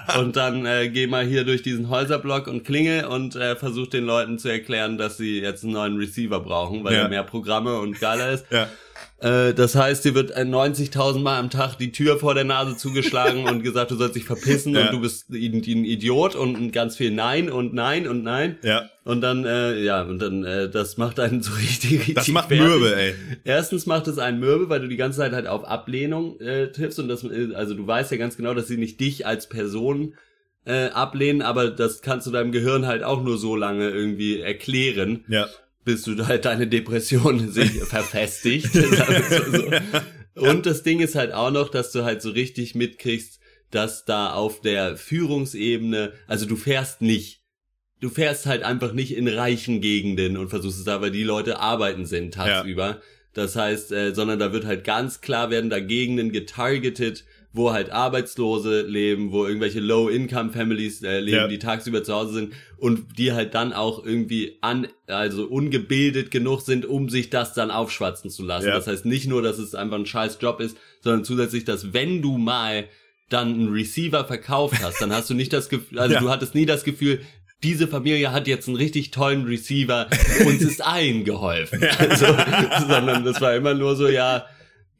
äh, 0.14 0.18
und 0.20 0.36
dann 0.36 0.64
äh, 0.64 0.88
geh 0.90 1.08
mal 1.08 1.24
hier 1.26 1.42
durch 1.44 1.62
diesen 1.62 1.88
Häuserblock 1.88 2.46
und 2.46 2.64
klinge 2.64 3.08
und 3.08 3.34
äh, 3.34 3.56
versuch 3.56 3.88
den 3.88 4.04
Leuten 4.04 4.38
zu 4.38 4.48
erklären, 4.48 4.96
dass 4.96 5.16
sie 5.16 5.40
jetzt 5.40 5.64
einen 5.64 5.72
neuen 5.72 5.96
Receiver 5.96 6.38
brauchen, 6.38 6.84
weil 6.84 6.94
Ja. 6.94 7.00
er 7.02 7.08
mehr 7.08 7.24
Programme 7.24 7.78
und 7.80 7.98
geiler 7.98 8.30
ist. 8.30 8.46
ja. 8.50 8.68
Äh, 9.20 9.54
das 9.54 9.74
heißt, 9.74 10.04
dir 10.04 10.14
wird 10.14 10.30
äh, 10.32 10.40
90.000 10.40 11.20
Mal 11.20 11.38
am 11.38 11.50
Tag 11.50 11.76
die 11.76 11.92
Tür 11.92 12.18
vor 12.18 12.34
der 12.34 12.44
Nase 12.44 12.76
zugeschlagen 12.76 13.44
und 13.44 13.62
gesagt, 13.62 13.90
du 13.90 13.96
sollst 13.96 14.16
dich 14.16 14.24
verpissen 14.24 14.74
Ja. 14.74 14.86
und 14.86 14.92
du 14.92 15.00
bist 15.00 15.30
ein, 15.30 15.62
ein 15.66 15.84
Idiot 15.84 16.34
und 16.34 16.72
ganz 16.72 16.96
viel 16.96 17.10
Nein 17.12 17.50
und 17.50 17.72
Nein 17.74 18.08
und 18.08 18.22
Nein. 18.24 18.58
Ja. 18.62 18.88
Und 19.04 19.20
dann, 19.20 19.44
äh, 19.44 19.80
ja, 19.80 20.02
und 20.02 20.18
dann, 20.20 20.44
äh, 20.44 20.68
das 20.70 20.96
macht 20.96 21.20
einen 21.20 21.42
so 21.42 21.52
richtig, 21.54 21.92
richtig 22.00 22.14
Das 22.14 22.28
macht 22.28 22.48
fertig. 22.48 22.66
Mürbe, 22.66 22.96
ey. 22.96 23.14
Erstens 23.44 23.86
macht 23.86 24.08
es 24.08 24.18
einen 24.18 24.40
Mürbe, 24.40 24.68
weil 24.68 24.80
du 24.80 24.88
die 24.88 24.96
ganze 24.96 25.18
Zeit 25.18 25.32
halt 25.32 25.46
auf 25.46 25.64
Ablehnung 25.64 26.40
äh, 26.40 26.68
triffst 26.72 26.98
und 26.98 27.08
das, 27.08 27.22
äh, 27.24 27.54
also 27.54 27.74
du 27.74 27.86
weißt 27.86 28.10
ja 28.10 28.16
ganz 28.16 28.36
genau, 28.36 28.54
dass 28.54 28.68
sie 28.68 28.76
nicht 28.76 28.98
dich 29.00 29.26
als 29.26 29.48
Person 29.48 30.14
äh, 30.64 30.90
ablehnen, 30.90 31.42
aber 31.42 31.70
das 31.70 32.02
kannst 32.02 32.26
du 32.26 32.30
deinem 32.30 32.52
Gehirn 32.52 32.86
halt 32.86 33.02
auch 33.02 33.22
nur 33.22 33.36
so 33.36 33.56
lange 33.56 33.90
irgendwie 33.90 34.38
erklären. 34.40 35.24
Ja. 35.28 35.48
Bis 35.84 36.02
du 36.02 36.26
halt 36.26 36.44
deine 36.44 36.66
Depression 36.66 37.48
sich 37.52 37.70
verfestigt. 37.84 38.70
Und 40.34 40.66
das 40.66 40.82
Ding 40.82 41.00
ist 41.00 41.14
halt 41.14 41.32
auch 41.32 41.50
noch, 41.50 41.68
dass 41.68 41.92
du 41.92 42.04
halt 42.04 42.22
so 42.22 42.30
richtig 42.30 42.74
mitkriegst, 42.74 43.38
dass 43.70 44.04
da 44.04 44.32
auf 44.32 44.60
der 44.60 44.96
Führungsebene, 44.96 46.12
also 46.26 46.46
du 46.46 46.56
fährst 46.56 47.02
nicht, 47.02 47.42
du 48.00 48.08
fährst 48.08 48.46
halt 48.46 48.62
einfach 48.62 48.92
nicht 48.92 49.16
in 49.16 49.28
reichen 49.28 49.80
Gegenden 49.80 50.36
und 50.36 50.48
versuchst 50.48 50.78
es 50.78 50.84
da, 50.84 51.00
weil 51.00 51.10
die 51.10 51.24
Leute 51.24 51.60
arbeiten 51.60 52.06
sind 52.06 52.34
tagsüber. 52.34 52.86
Ja. 52.86 53.02
Das 53.34 53.56
heißt, 53.56 53.92
äh, 53.92 54.14
sondern 54.14 54.38
da 54.38 54.52
wird 54.52 54.66
halt 54.66 54.84
ganz 54.84 55.20
klar 55.20 55.50
werden 55.50 55.70
da 55.70 55.80
Gegenden 55.80 56.32
getargetet, 56.32 57.24
wo 57.52 57.72
halt 57.72 57.90
Arbeitslose 57.90 58.82
leben, 58.82 59.30
wo 59.30 59.46
irgendwelche 59.46 59.80
Low-Income-Families 59.80 61.02
äh, 61.02 61.20
leben, 61.20 61.36
ja. 61.36 61.48
die 61.48 61.58
tagsüber 61.58 62.02
zu 62.02 62.14
Hause 62.14 62.32
sind 62.32 62.54
und 62.78 63.18
die 63.18 63.32
halt 63.32 63.54
dann 63.54 63.72
auch 63.72 64.04
irgendwie 64.04 64.58
an, 64.62 64.88
also 65.06 65.44
ungebildet 65.44 66.30
genug 66.30 66.62
sind, 66.62 66.86
um 66.86 67.10
sich 67.10 67.28
das 67.28 67.52
dann 67.52 67.70
aufschwatzen 67.70 68.30
zu 68.30 68.42
lassen. 68.42 68.68
Ja. 68.68 68.74
Das 68.74 68.86
heißt 68.86 69.04
nicht 69.04 69.28
nur, 69.28 69.42
dass 69.42 69.58
es 69.58 69.74
einfach 69.74 69.98
ein 69.98 70.06
scheiß 70.06 70.38
Job 70.40 70.60
ist, 70.60 70.78
sondern 71.00 71.24
zusätzlich, 71.24 71.64
dass 71.64 71.92
wenn 71.92 72.22
du 72.22 72.38
mal 72.38 72.88
dann 73.28 73.54
einen 73.54 73.68
Receiver 73.72 74.24
verkauft 74.24 74.82
hast, 74.82 75.00
dann 75.00 75.12
hast 75.12 75.28
du 75.28 75.34
nicht 75.34 75.52
das 75.52 75.68
Gefühl, 75.68 75.98
also 75.98 76.14
ja. 76.14 76.20
du 76.20 76.30
hattest 76.30 76.54
nie 76.54 76.66
das 76.66 76.84
Gefühl, 76.84 77.20
diese 77.62 77.86
Familie 77.86 78.32
hat 78.32 78.48
jetzt 78.48 78.66
einen 78.66 78.76
richtig 78.76 79.10
tollen 79.10 79.44
Receiver, 79.44 80.08
uns 80.44 80.62
ist 80.62 80.80
allen 80.84 81.24
geholfen. 81.24 81.82
Also, 81.98 82.26
sondern 82.88 83.24
das 83.24 83.40
war 83.40 83.54
immer 83.54 83.74
nur 83.74 83.94
so, 83.94 84.08
ja, 84.08 84.46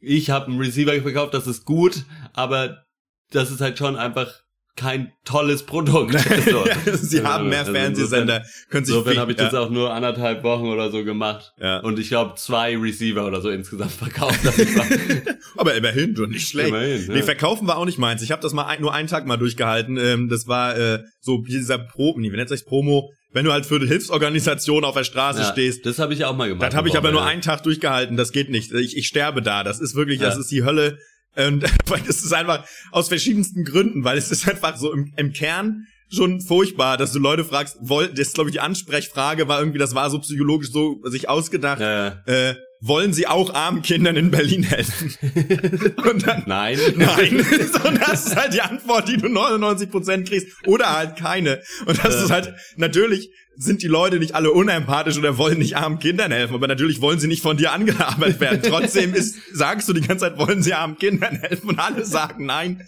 ich 0.03 0.29
habe 0.29 0.47
einen 0.47 0.59
Receiver 0.59 0.93
verkauft, 1.01 1.33
das 1.33 1.47
ist 1.47 1.65
gut, 1.65 2.03
aber 2.33 2.85
das 3.31 3.51
ist 3.51 3.61
halt 3.61 3.77
schon 3.77 3.95
einfach 3.95 4.43
kein 4.75 5.13
tolles 5.23 5.63
Produkt. 5.63 6.15
So. 6.43 6.65
Sie 6.95 7.19
also, 7.19 7.23
haben 7.23 7.49
mehr 7.49 7.59
also 7.59 7.73
Fernsehsender, 7.73 8.37
insofern, 8.37 8.69
können 8.69 8.85
sich 8.85 8.95
Insofern 8.95 9.17
habe 9.17 9.31
ich 9.31 9.37
ja. 9.37 9.45
das 9.45 9.53
auch 9.53 9.69
nur 9.69 9.93
anderthalb 9.93 10.43
Wochen 10.43 10.65
oder 10.65 10.91
so 10.91 11.03
gemacht. 11.03 11.53
Ja. 11.59 11.79
Und 11.79 11.99
ich 11.99 12.09
glaube 12.09 12.33
zwei 12.35 12.75
Receiver 12.75 13.25
oder 13.25 13.39
so 13.39 13.49
insgesamt 13.49 13.91
verkauft. 13.91 14.39
Aber 15.57 15.75
immerhin, 15.75 16.15
du 16.15 16.25
nicht 16.25 16.49
schlecht. 16.49 16.69
Immerhin, 16.69 17.07
ja. 17.07 17.13
Nee, 17.13 17.21
verkaufen 17.21 17.67
war 17.67 17.77
auch 17.77 17.85
nicht 17.85 17.99
meins. 17.99 18.21
Ich 18.23 18.31
habe 18.31 18.41
das 18.41 18.53
mal 18.53 18.65
ein, 18.65 18.81
nur 18.81 18.93
einen 18.93 19.07
Tag 19.07 19.25
mal 19.25 19.37
durchgehalten. 19.37 19.97
Ähm, 19.97 20.27
das 20.27 20.47
war 20.47 20.77
äh, 20.77 21.03
so 21.21 21.37
dieser 21.37 21.77
Pro, 21.77 22.15
nee, 22.17 22.31
wie 22.31 22.35
nennt 22.35 22.49
sich 22.49 22.65
Promo? 22.65 23.11
Wenn 23.33 23.45
du 23.45 23.51
halt 23.51 23.65
für 23.65 23.79
die 23.79 23.87
Hilfsorganisation 23.87 24.85
auf 24.85 24.95
der 24.95 25.03
Straße 25.03 25.41
ja, 25.41 25.51
stehst. 25.51 25.85
Das 25.85 25.99
habe 25.99 26.13
ich 26.13 26.23
auch 26.23 26.35
mal 26.35 26.47
gemacht. 26.47 26.67
Das 26.67 26.75
habe 26.75 26.87
ich 26.87 26.97
aber 26.97 27.11
nur 27.11 27.25
einen 27.25 27.41
Tag 27.41 27.63
durchgehalten. 27.63 28.15
Das 28.15 28.31
geht 28.31 28.49
nicht. 28.49 28.71
Ich, 28.71 28.95
ich 28.95 29.07
sterbe 29.07 29.41
da. 29.41 29.63
Das 29.63 29.79
ist 29.79 29.95
wirklich, 29.95 30.19
das 30.19 30.37
ist 30.37 30.51
die 30.51 30.63
Hölle. 30.63 30.99
Und 31.35 31.63
das 32.07 32.23
ist 32.23 32.33
einfach 32.33 32.65
aus 32.91 33.07
verschiedensten 33.07 33.65
Gründen, 33.65 34.03
weil 34.03 34.17
es 34.17 34.31
ist 34.31 34.47
einfach 34.47 34.77
so 34.77 34.93
im, 34.93 35.13
im 35.17 35.33
Kern 35.33 35.87
schon 36.13 36.41
furchtbar, 36.41 36.97
dass 36.97 37.11
du 37.11 37.19
Leute 37.19 37.43
fragst, 37.43 37.77
wollt, 37.81 38.13
das 38.13 38.27
ist 38.27 38.35
glaube 38.35 38.49
ich 38.49 38.53
die 38.53 38.59
Ansprechfrage 38.59 39.47
war 39.47 39.59
irgendwie, 39.59 39.79
das 39.79 39.95
war 39.95 40.11
so 40.11 40.19
psychologisch 40.19 40.69
so 40.71 41.01
sich 41.05 41.27
ausgedacht, 41.27 41.81
ja, 41.81 42.21
ja. 42.27 42.49
Äh, 42.49 42.55
wollen 42.85 43.13
sie 43.13 43.27
auch 43.27 43.53
armen 43.53 43.81
Kindern 43.81 44.17
in 44.17 44.29
Berlin 44.29 44.63
helfen? 44.63 45.13
Und 46.09 46.27
dann, 46.27 46.43
nein. 46.45 46.77
Nein. 46.95 47.37
Und 47.85 48.01
das 48.01 48.27
ist 48.27 48.35
halt 48.35 48.53
die 48.53 48.61
Antwort, 48.61 49.07
die 49.07 49.17
du 49.17 49.29
99 49.29 49.89
Prozent 49.89 50.27
kriegst. 50.27 50.47
Oder 50.67 50.95
halt 50.95 51.15
keine. 51.15 51.61
Und 51.85 52.03
das 52.03 52.21
ist 52.21 52.29
halt, 52.29 52.53
natürlich 52.75 53.29
sind 53.55 53.83
die 53.83 53.87
Leute 53.87 54.19
nicht 54.19 54.35
alle 54.35 54.51
unempathisch 54.51 55.17
oder 55.17 55.37
wollen 55.37 55.59
nicht 55.59 55.77
armen 55.77 55.99
Kindern 55.99 56.31
helfen, 56.31 56.55
aber 56.55 56.67
natürlich 56.67 57.01
wollen 57.01 57.19
sie 57.19 57.27
nicht 57.27 57.41
von 57.41 57.55
dir 57.55 57.71
angearbeitet 57.71 58.39
werden. 58.41 58.61
Trotzdem 58.67 59.13
ist, 59.13 59.37
sagst 59.53 59.87
du 59.87 59.93
die 59.93 60.01
ganze 60.01 60.25
Zeit, 60.25 60.37
wollen 60.37 60.61
sie 60.61 60.73
armen 60.73 60.97
Kindern 60.97 61.37
helfen 61.37 61.69
und 61.69 61.79
alle 61.79 62.03
sagen 62.03 62.45
nein. 62.45 62.85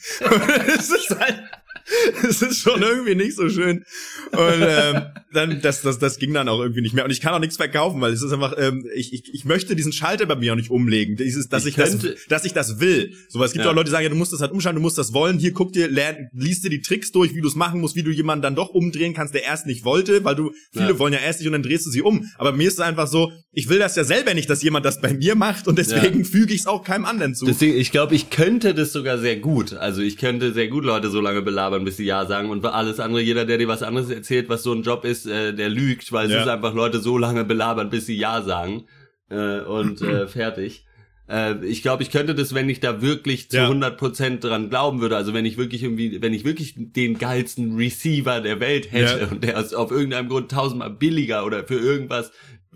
es 0.77 0.89
ist 0.89 1.15
halt, 1.17 1.41
es 2.27 2.41
ist 2.41 2.59
schon 2.59 2.81
irgendwie 2.81 3.15
nicht 3.15 3.35
so 3.35 3.49
schön. 3.49 3.85
Und 4.31 4.61
ähm, 4.61 5.01
dann, 5.33 5.61
das, 5.61 5.81
das, 5.81 5.99
das 5.99 6.17
ging 6.17 6.33
dann 6.33 6.49
auch 6.49 6.59
irgendwie 6.59 6.81
nicht 6.81 6.93
mehr. 6.93 7.05
Und 7.05 7.11
ich 7.11 7.21
kann 7.21 7.33
auch 7.33 7.39
nichts 7.39 7.57
verkaufen, 7.57 8.01
weil 8.01 8.11
es 8.13 8.21
ist 8.21 8.31
einfach, 8.31 8.55
ähm, 8.57 8.85
ich, 8.95 9.13
ich, 9.13 9.33
ich 9.33 9.45
möchte 9.45 9.75
diesen 9.75 9.91
Schalter 9.91 10.25
bei 10.25 10.35
mir 10.35 10.53
auch 10.53 10.57
nicht 10.57 10.71
umlegen. 10.71 11.15
Dieses, 11.15 11.47
dass 11.47 11.65
ich, 11.65 11.77
ich 11.77 11.83
das, 11.83 11.97
dass 12.27 12.45
ich 12.45 12.53
das 12.53 12.79
will. 12.79 13.13
So, 13.29 13.39
weil 13.39 13.47
es 13.47 13.53
gibt 13.53 13.65
ja. 13.65 13.71
auch 13.71 13.75
Leute, 13.75 13.85
die 13.85 13.91
sagen, 13.91 14.03
ja, 14.03 14.09
du 14.09 14.15
musst 14.15 14.33
das 14.33 14.41
halt 14.41 14.51
umschalten, 14.51 14.77
du 14.77 14.81
musst 14.81 14.97
das 14.97 15.13
wollen. 15.13 15.37
Hier, 15.37 15.53
guck 15.53 15.73
dir, 15.73 15.87
lern, 15.87 16.29
liest 16.33 16.63
dir 16.63 16.69
die 16.69 16.81
Tricks 16.81 17.11
durch, 17.11 17.35
wie 17.35 17.41
du 17.41 17.47
es 17.47 17.55
machen 17.55 17.81
musst, 17.81 17.95
wie 17.95 18.03
du 18.03 18.11
jemanden 18.11 18.41
dann 18.41 18.55
doch 18.55 18.69
umdrehen 18.69 19.13
kannst, 19.13 19.33
der 19.33 19.43
erst 19.43 19.67
nicht 19.67 19.85
wollte, 19.85 20.23
weil 20.23 20.35
du, 20.35 20.51
viele 20.71 20.89
ja. 20.89 20.99
wollen 20.99 21.13
ja 21.13 21.19
erst 21.19 21.39
nicht 21.39 21.47
und 21.47 21.53
dann 21.53 21.63
drehst 21.63 21.85
du 21.85 21.91
sie 21.91 22.01
um. 22.01 22.29
Aber 22.37 22.51
mir 22.51 22.67
ist 22.67 22.75
es 22.75 22.79
einfach 22.79 23.07
so, 23.07 23.31
ich 23.51 23.69
will 23.69 23.79
das 23.79 23.95
ja 23.95 24.03
selber 24.03 24.33
nicht, 24.33 24.49
dass 24.49 24.63
jemand 24.63 24.85
das 24.85 25.01
bei 25.01 25.13
mir 25.13 25.35
macht 25.35 25.67
und 25.67 25.77
deswegen 25.77 26.19
ja. 26.19 26.25
füge 26.25 26.53
ich 26.53 26.61
es 26.61 26.67
auch 26.67 26.83
keinem 26.83 27.05
anderen 27.05 27.35
zu. 27.35 27.45
Deswegen, 27.45 27.77
ich 27.77 27.91
glaube, 27.91 28.15
ich 28.15 28.29
könnte 28.29 28.73
das 28.73 28.91
sogar 28.91 29.17
sehr 29.17 29.37
gut. 29.37 29.73
Also 29.73 30.01
ich 30.01 30.17
könnte 30.17 30.53
sehr 30.53 30.67
gut 30.67 30.83
Leute 30.83 31.09
so 31.09 31.21
lange 31.21 31.41
belabern, 31.41 31.74
bis 31.83 31.97
sie 31.97 32.05
Ja 32.05 32.25
sagen 32.25 32.49
und 32.49 32.65
alles 32.65 32.99
andere, 32.99 33.21
jeder, 33.21 33.45
der 33.45 33.57
dir 33.57 33.67
was 33.67 33.83
anderes 33.83 34.09
erzählt, 34.09 34.47
was 34.47 34.63
so 34.63 34.71
ein 34.71 34.83
Job 34.83 35.03
ist, 35.03 35.25
äh, 35.25 35.53
der 35.53 35.69
lügt, 35.69 36.11
weil 36.11 36.29
ja. 36.29 36.37
es 36.37 36.43
ist 36.43 36.49
einfach 36.49 36.73
Leute 36.73 36.99
so 36.99 37.17
lange 37.17 37.43
belabern, 37.43 37.89
bis 37.89 38.05
sie 38.05 38.15
Ja 38.15 38.41
sagen 38.41 38.85
äh, 39.29 39.59
und 39.59 40.01
äh, 40.01 40.27
fertig. 40.27 40.85
Äh, 41.27 41.65
ich 41.65 41.81
glaube, 41.81 42.03
ich 42.03 42.11
könnte 42.11 42.35
das, 42.35 42.53
wenn 42.53 42.69
ich 42.69 42.79
da 42.79 43.01
wirklich 43.01 43.49
zu 43.49 43.57
ja. 43.57 43.69
100% 43.69 44.39
dran 44.39 44.69
glauben 44.69 45.01
würde, 45.01 45.17
also 45.17 45.33
wenn 45.33 45.45
ich 45.45 45.57
wirklich 45.57 45.83
irgendwie, 45.83 46.21
wenn 46.21 46.33
ich 46.33 46.45
wirklich 46.45 46.75
den 46.77 47.17
geilsten 47.17 47.75
Receiver 47.75 48.41
der 48.41 48.59
Welt 48.59 48.91
hätte 48.91 49.19
ja. 49.21 49.27
und 49.27 49.43
der 49.43 49.57
ist 49.57 49.73
auf 49.73 49.91
irgendeinem 49.91 50.29
Grund 50.29 50.51
tausendmal 50.51 50.91
billiger 50.91 51.45
oder 51.45 51.65
für 51.65 51.79
irgendwas 51.79 52.31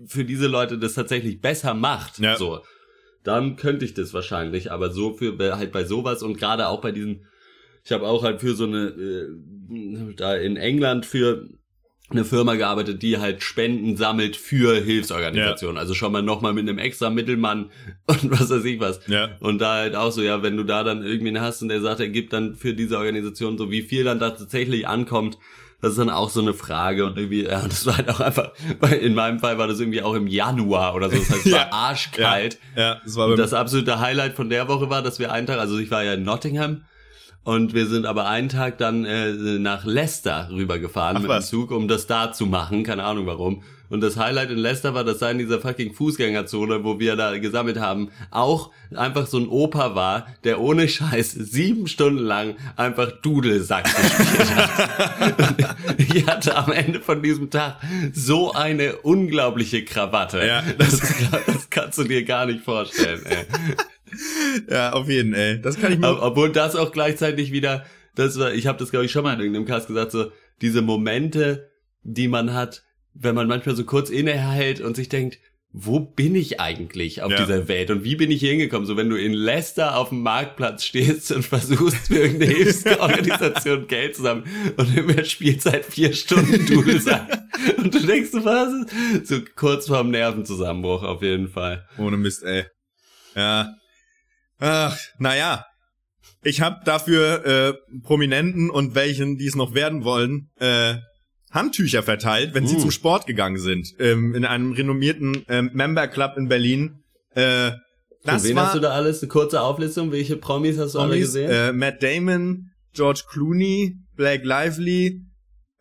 für 0.07 0.25
diese 0.25 0.47
Leute 0.47 0.77
das 0.77 0.93
tatsächlich 0.93 1.41
besser 1.41 1.73
macht, 1.73 2.19
ja. 2.19 2.38
so, 2.38 2.62
dann 3.23 3.55
könnte 3.57 3.85
ich 3.85 3.93
das 3.93 4.13
wahrscheinlich, 4.13 4.71
aber 4.71 4.91
so 4.91 5.13
für 5.13 5.38
halt 5.57 5.71
bei 5.71 5.83
sowas 5.83 6.23
und 6.23 6.38
gerade 6.38 6.67
auch 6.67 6.81
bei 6.81 6.91
diesen 6.91 7.27
ich 7.89 7.93
habe 7.93 8.08
auch 8.08 8.23
halt 8.23 8.39
für 8.39 8.54
so 8.54 8.65
eine, 8.65 8.86
äh, 8.88 10.13
da 10.15 10.36
in 10.36 10.58
England 10.58 11.08
für 11.08 11.49
eine 12.12 12.23
Firma 12.23 12.54
gearbeitet, 12.54 13.02
die 13.02 13.17
halt 13.17 13.41
Spenden 13.41 13.97
sammelt 13.97 14.36
für 14.36 14.75
Hilfsorganisationen. 14.75 15.78
Ja. 15.78 15.82
Also 15.82 15.95
schon 15.95 16.12
mal 16.12 16.21
nochmal 16.21 16.54
mit 16.54 16.69
einem 16.69 16.78
extra 16.78 17.10
Mittelmann 17.10 17.71
und 18.06 18.30
was 18.30 18.52
weiß 18.52 18.63
ich 18.65 18.80
was. 18.80 18.99
Ja. 19.08 19.30
Und 19.39 19.60
da 19.60 19.73
halt 19.73 19.95
auch 19.95 20.12
so, 20.12 20.21
ja, 20.21 20.43
wenn 20.43 20.56
du 20.56 20.63
da 20.63 20.84
dann 20.84 21.04
irgendwie 21.04 21.30
einen 21.30 21.41
hast 21.41 21.63
und 21.63 21.69
der 21.69 21.82
sagt, 21.82 21.99
er 21.99 22.10
gibt 22.10 22.32
dann 22.32 22.54
für 22.54 22.75
diese 22.75 22.99
Organisation 22.99 23.58
so, 23.58 23.71
wie 23.71 23.82
viel 23.82 24.04
dann 24.04 24.19
da 24.19 24.30
tatsächlich 24.30 24.88
ankommt, 24.88 25.39
das 25.82 25.91
ist 25.91 25.97
dann 25.97 26.12
auch 26.12 26.30
so 26.30 26.41
eine 26.41 26.54
Frage 26.54 27.06
und 27.06 27.17
irgendwie, 27.17 27.45
ja, 27.45 27.67
das 27.67 27.88
war 27.88 27.97
halt 27.97 28.10
auch 28.10 28.19
einfach, 28.19 28.52
weil 28.82 28.99
in 28.99 29.15
meinem 29.15 29.39
Fall 29.39 29.58
war 29.58 29.67
das 29.67 29.80
irgendwie 29.80 30.04
auch 30.04 30.13
im 30.13 30.28
Januar 30.28 30.93
oder 30.93 31.10
so, 31.10 31.17
das 31.17 31.30
heißt, 31.30 31.45
es 31.47 31.52
war 31.52 31.60
ja. 31.60 31.71
arschkalt. 31.71 32.60
Ja, 32.75 32.82
ja 32.82 33.02
das 33.04 33.15
war 33.15 33.30
und 33.30 33.39
das 33.39 33.54
absolute 33.54 33.99
Highlight 33.99 34.36
von 34.36 34.49
der 34.49 34.67
Woche 34.67 34.91
war, 34.91 35.02
dass 35.02 35.17
wir 35.17 35.32
einen 35.32 35.47
Tag, 35.47 35.58
also 35.58 35.80
ich 35.80 35.89
war 35.89 36.04
ja 36.04 36.13
in 36.13 36.23
Nottingham 36.23 36.84
und 37.49 37.73
wir 37.73 37.88
sind 37.88 38.05
aber 38.05 38.27
einen 38.27 38.47
Tag 38.47 38.77
dann 38.77 39.05
äh, 39.05 39.31
nach 39.31 39.83
Leicester 39.83 40.49
rübergefahren 40.51 41.17
Ach, 41.17 41.21
mit 41.21 41.29
was? 41.29 41.49
dem 41.49 41.62
Zug, 41.62 41.71
um 41.71 41.88
das 41.88 42.05
da 42.05 42.31
zu 42.31 42.45
machen. 42.45 42.83
Keine 42.83 43.03
Ahnung 43.03 43.25
warum. 43.25 43.63
Und 43.89 44.01
das 44.01 44.17
Highlight 44.17 44.51
in 44.51 44.59
Leicester 44.59 44.93
war, 44.93 45.03
dass 45.03 45.17
da 45.17 45.31
in 45.31 45.39
dieser 45.39 45.59
fucking 45.59 45.95
Fußgängerzone, 45.95 46.83
wo 46.83 46.99
wir 46.99 47.15
da 47.15 47.35
gesammelt 47.39 47.79
haben, 47.79 48.12
auch 48.29 48.69
einfach 48.95 49.25
so 49.25 49.39
ein 49.39 49.47
Opa 49.47 49.95
war, 49.95 50.27
der 50.43 50.59
ohne 50.59 50.88
Scheiß 50.88 51.31
sieben 51.31 51.88
Stunden 51.88 52.23
lang 52.23 52.55
einfach 52.75 53.12
Dudelsack 53.23 53.85
gespielt 53.95 54.55
hat. 54.55 55.75
ich 55.97 56.27
hatte 56.27 56.55
am 56.55 56.71
Ende 56.71 56.99
von 56.99 57.23
diesem 57.23 57.49
Tag 57.49 57.77
so 58.13 58.53
eine 58.53 58.97
unglaubliche 58.97 59.83
Krawatte. 59.83 60.45
Ja, 60.45 60.62
das, 60.77 60.99
das 61.47 61.71
kannst 61.71 61.97
du 61.97 62.03
dir 62.03 62.23
gar 62.25 62.45
nicht 62.45 62.63
vorstellen, 62.63 63.25
ey. 63.25 63.47
ja, 64.69 64.93
auf 64.93 65.10
jeden, 65.10 65.34
ey. 65.34 65.62
Das 65.62 65.80
kann 65.80 65.93
ich 65.93 66.00
mir. 66.00 66.22
Obwohl 66.22 66.52
das 66.52 66.76
auch 66.76 66.91
gleichzeitig 66.91 67.52
wieder, 67.52 67.86
das 68.15 68.38
war, 68.39 68.54
ich 68.54 68.67
habe 68.67 68.78
das 68.78 68.91
glaube 68.91 69.06
ich 69.06 69.12
schon 69.12 69.24
mal 69.24 69.34
in 69.34 69.39
irgendeinem 69.39 69.65
Cast 69.65 69.88
gesagt, 69.88 70.12
so 70.12 70.32
diese 70.62 70.82
Momente, 70.82 71.69
die 72.04 72.28
man 72.28 72.54
hat, 72.54 72.84
wenn 73.13 73.36
man 73.36 73.48
manchmal 73.48 73.76
so 73.76 73.84
kurz 73.84 74.10
innehält 74.10 74.82
und 74.82 74.95
sich 74.95 75.10
denkt, 75.10 75.39
wo 75.72 76.00
bin 76.00 76.34
ich 76.34 76.60
eigentlich 76.60 77.22
auf 77.22 77.32
ja. 77.32 77.38
dieser 77.38 77.67
Welt 77.67 77.91
und 77.91 78.04
wie 78.04 78.15
bin 78.15 78.32
ich 78.32 78.39
hier 78.39 78.52
hingekommen? 78.52 78.88
So, 78.88 78.98
wenn 78.98 79.10
du 79.10 79.15
in 79.15 79.34
Leicester 79.34 79.98
auf 79.98 80.10
dem 80.10 80.22
Marktplatz 80.22 80.84
stehst 80.84 81.32
und 81.32 81.43
versuchst 81.43 82.08
für 82.08 82.15
irgendeine 82.22 82.54
Hilfsorganisation 82.54 83.88
Geld 83.88 84.15
zusammen 84.15 84.45
und 84.78 84.98
immer 84.98 85.24
spielt 85.26 85.62
seit 85.62 85.86
vier 85.86 86.13
Stunden 86.13 86.65
Dudelsack 86.67 87.43
und 87.78 87.93
du 87.93 88.00
denkst, 88.00 88.32
was? 88.34 88.74
So 89.28 89.41
kurz 89.56 89.88
vorm 89.88 90.10
Nervenzusammenbruch 90.10 91.04
auf 91.04 91.22
jeden 91.22 91.50
Fall. 91.50 91.88
Ohne 92.00 92.17
Mist, 92.17 92.43
ey. 92.43 92.65
Ja, 93.36 93.76
Ach, 94.60 94.98
naja. 95.17 95.65
Ich 96.43 96.62
habe 96.62 96.82
dafür 96.86 97.45
äh, 97.45 97.74
Prominenten 98.02 98.69
und 98.69 98.95
welchen, 98.95 99.38
die 99.38 99.48
es 99.48 99.56
noch 99.56 99.74
werden 99.74 100.04
wollen, 100.04 100.50
äh, 100.60 100.95
Handtücher 101.52 102.04
verteilt, 102.04 102.54
wenn 102.54 102.65
uh. 102.65 102.67
sie 102.67 102.78
zum 102.78 102.91
Sport 102.91 103.26
gegangen 103.26 103.58
sind. 103.58 103.93
Ähm, 104.00 104.36
in 104.36 104.45
einem 104.45 104.72
renommierten 104.74 105.45
ähm, 105.50 105.72
Member 105.74 106.08
Club 106.08 106.38
in 106.38 106.48
Berlin. 106.48 107.04
Äh, 107.32 107.72
das 108.24 108.43
wen 108.43 108.56
war, 108.56 108.67
hast 108.67 108.76
du 108.76 108.80
da 108.80 108.91
alles? 108.91 109.22
Eine 109.22 109.30
kurze 109.30 109.62
Auflistung. 109.62 110.12
Welche 110.12 110.38
Promis 110.38 110.78
hast 110.78 110.93
du 110.93 111.00
Promis, 111.00 111.12
alle 111.12 111.19
gesehen? 111.19 111.50
Äh, 111.50 111.74
Matt 111.74 112.04
Damon, 112.04 112.72
George 112.93 113.24
Clooney, 113.30 113.98
Blake 114.15 114.45
Lively, 114.45 115.22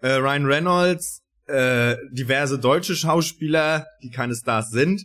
äh, 0.01 0.13
Ryan 0.13 0.47
Reynolds, 0.47 1.23
äh, 1.47 1.97
diverse 2.13 2.59
deutsche 2.59 2.95
Schauspieler, 2.95 3.87
die 4.03 4.11
keine 4.11 4.35
Stars 4.35 4.71
sind. 4.71 5.05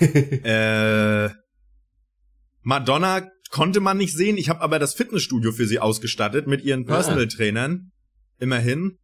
äh, 0.00 1.28
Madonna 2.62 3.28
konnte 3.50 3.80
man 3.80 3.96
nicht 3.96 4.16
sehen. 4.16 4.36
Ich 4.36 4.48
habe 4.48 4.60
aber 4.60 4.78
das 4.78 4.94
Fitnessstudio 4.94 5.52
für 5.52 5.66
sie 5.66 5.78
ausgestattet 5.78 6.46
mit 6.46 6.62
ihren 6.62 6.84
Personal 6.86 7.26
Trainern. 7.28 7.90
Immerhin. 8.38 8.96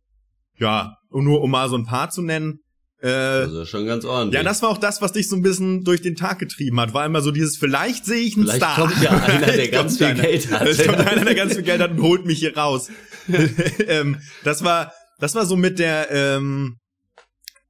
Ja, 0.59 0.97
und 1.11 1.25
nur 1.25 1.43
um 1.43 1.51
mal 1.51 1.69
so 1.69 1.77
ein 1.77 1.85
paar 1.85 2.11
zu 2.11 2.23
nennen. 2.23 2.61
Äh, 3.01 3.09
Das 3.09 3.53
ist 3.53 3.69
schon 3.69 3.85
ganz 3.87 4.05
ordentlich. 4.07 4.39
ja, 4.39 4.43
das 4.43 4.63
war 4.63 4.71
auch 4.71 4.79
das, 4.79 5.03
was 5.03 5.13
dich 5.13 5.29
so 5.29 5.37
ein 5.37 5.43
bisschen 5.43 5.85
durch 5.85 6.01
den 6.01 6.17
Tag 6.17 6.39
getrieben 6.39 6.81
hat. 6.81 6.95
War 6.95 7.05
immer 7.05 7.21
so 7.21 7.31
dieses, 7.31 7.59
vielleicht 7.59 8.07
sehe 8.07 8.23
ich 8.23 8.37
einen 8.37 8.47
Vielleicht 8.47 8.63
Star. 8.63 8.77
kommt 8.89 9.03
ja 9.03 9.11
einer, 9.11 9.39
der 9.41 9.49
Vielleicht 9.53 9.73
ganz 9.73 9.99
viel 9.99 10.07
einer. 10.07 10.23
Geld 10.23 10.51
hat. 10.51 10.67
Es 10.67 10.83
kommt 10.85 10.99
einer, 11.01 11.25
der 11.25 11.35
ganz 11.35 11.53
viel 11.55 11.63
Geld 11.63 11.83
hat 11.83 11.91
und 11.91 12.01
holt 12.03 12.25
mich 12.25 12.39
hier 12.39 12.57
raus. 12.57 12.89
ähm, 13.87 14.19
das 14.45 14.65
war, 14.65 14.93
das 15.19 15.35
war 15.35 15.45
so 15.45 15.57
mit 15.57 15.79
der, 15.79 16.11
ähm, 16.11 16.77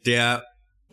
der 0.05 0.44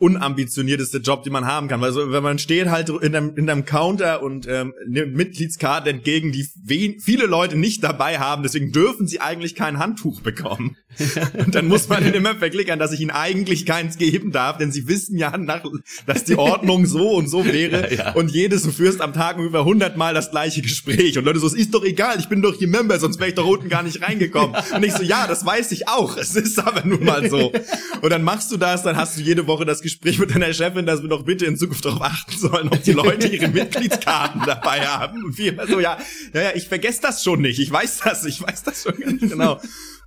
unambitionierteste 0.03 0.97
Job, 0.97 1.23
den 1.23 1.31
man 1.31 1.45
haben 1.45 1.69
kann. 1.69 1.79
Weil 1.79 1.93
so, 1.93 2.11
wenn 2.11 2.23
man 2.23 2.37
steht 2.37 2.67
halt 2.67 2.89
in 2.89 3.15
einem, 3.15 3.35
in 3.37 3.49
einem 3.49 3.63
Counter 3.63 4.21
und 4.21 4.45
ähm, 4.49 4.73
nimmt 4.85 5.15
Mitgliedskarten 5.15 5.95
entgegen, 5.95 6.33
die 6.33 6.45
wen, 6.61 6.99
viele 6.99 7.25
Leute 7.25 7.55
nicht 7.55 7.83
dabei 7.83 8.19
haben, 8.19 8.43
deswegen 8.43 8.73
dürfen 8.73 9.07
sie 9.07 9.21
eigentlich 9.21 9.55
kein 9.55 9.79
Handtuch 9.79 10.19
bekommen. 10.21 10.75
und 11.45 11.55
dann 11.55 11.67
muss 11.67 11.87
man 11.87 12.05
immer 12.13 12.35
verklickern, 12.35 12.79
dass 12.79 12.91
ich 12.91 12.99
ihnen 12.99 13.11
eigentlich 13.11 13.65
keins 13.65 13.97
geben 13.97 14.31
darf, 14.31 14.57
denn 14.57 14.71
sie 14.73 14.87
wissen 14.87 15.17
ja, 15.17 15.35
nach, 15.37 15.63
dass 16.05 16.25
die 16.25 16.35
Ordnung 16.35 16.85
so 16.85 17.11
und 17.11 17.29
so 17.29 17.45
wäre. 17.45 17.91
Ja, 17.93 18.07
ja. 18.07 18.13
Und 18.13 18.29
jedes, 18.29 18.63
du 18.63 18.71
führst 18.71 18.99
am 18.99 19.13
Tag 19.13 19.37
über 19.37 19.59
100 19.59 19.95
Mal 19.95 20.13
das 20.13 20.31
gleiche 20.31 20.61
Gespräch. 20.61 21.17
Und 21.17 21.23
Leute 21.23 21.39
so, 21.39 21.47
es 21.47 21.53
ist 21.53 21.73
doch 21.73 21.83
egal, 21.83 22.19
ich 22.19 22.27
bin 22.27 22.41
doch 22.41 22.53
hier 22.53 22.67
Member, 22.67 22.99
sonst 22.99 23.19
wäre 23.19 23.29
ich 23.29 23.35
doch 23.35 23.47
unten 23.47 23.69
gar 23.69 23.83
nicht 23.83 24.01
reingekommen. 24.01 24.55
Und 24.75 24.83
ich 24.83 24.93
so, 24.93 25.01
ja, 25.01 25.27
das 25.27 25.45
weiß 25.45 25.71
ich 25.71 25.87
auch. 25.87 26.17
Es 26.17 26.35
ist 26.35 26.59
aber 26.59 26.85
nun 26.85 27.05
mal 27.05 27.29
so. 27.29 27.53
Und 28.01 28.09
dann 28.09 28.23
machst 28.23 28.51
du 28.51 28.57
das, 28.57 28.83
dann 28.83 28.97
hast 28.97 29.17
du 29.17 29.21
jede 29.21 29.47
Woche 29.47 29.65
das 29.65 29.81
Gespräch 29.81 29.92
mit 30.01 30.33
deiner 30.33 30.53
Chefin, 30.53 30.85
dass 30.85 31.01
wir 31.01 31.09
doch 31.09 31.23
bitte 31.23 31.45
in 31.45 31.57
Zukunft 31.57 31.85
darauf 31.85 32.01
achten 32.01 32.37
sollen, 32.37 32.69
ob 32.69 32.83
die 32.83 32.91
Leute 32.91 33.27
ihre 33.27 33.47
Mitgliedskarten 33.53 34.41
dabei 34.45 34.81
haben. 34.81 35.23
Und 35.23 35.37
wir 35.37 35.53
immer 35.53 35.67
so, 35.67 35.79
ja, 35.79 35.97
ja, 36.33 36.41
ja, 36.41 36.51
ich 36.55 36.67
vergesse 36.67 37.01
das 37.01 37.23
schon 37.23 37.41
nicht. 37.41 37.59
Ich 37.59 37.71
weiß 37.71 38.01
das, 38.03 38.25
ich 38.25 38.41
weiß 38.41 38.63
das 38.63 38.83
schon 38.83 38.99
ganz 38.99 39.21
genau. 39.21 39.59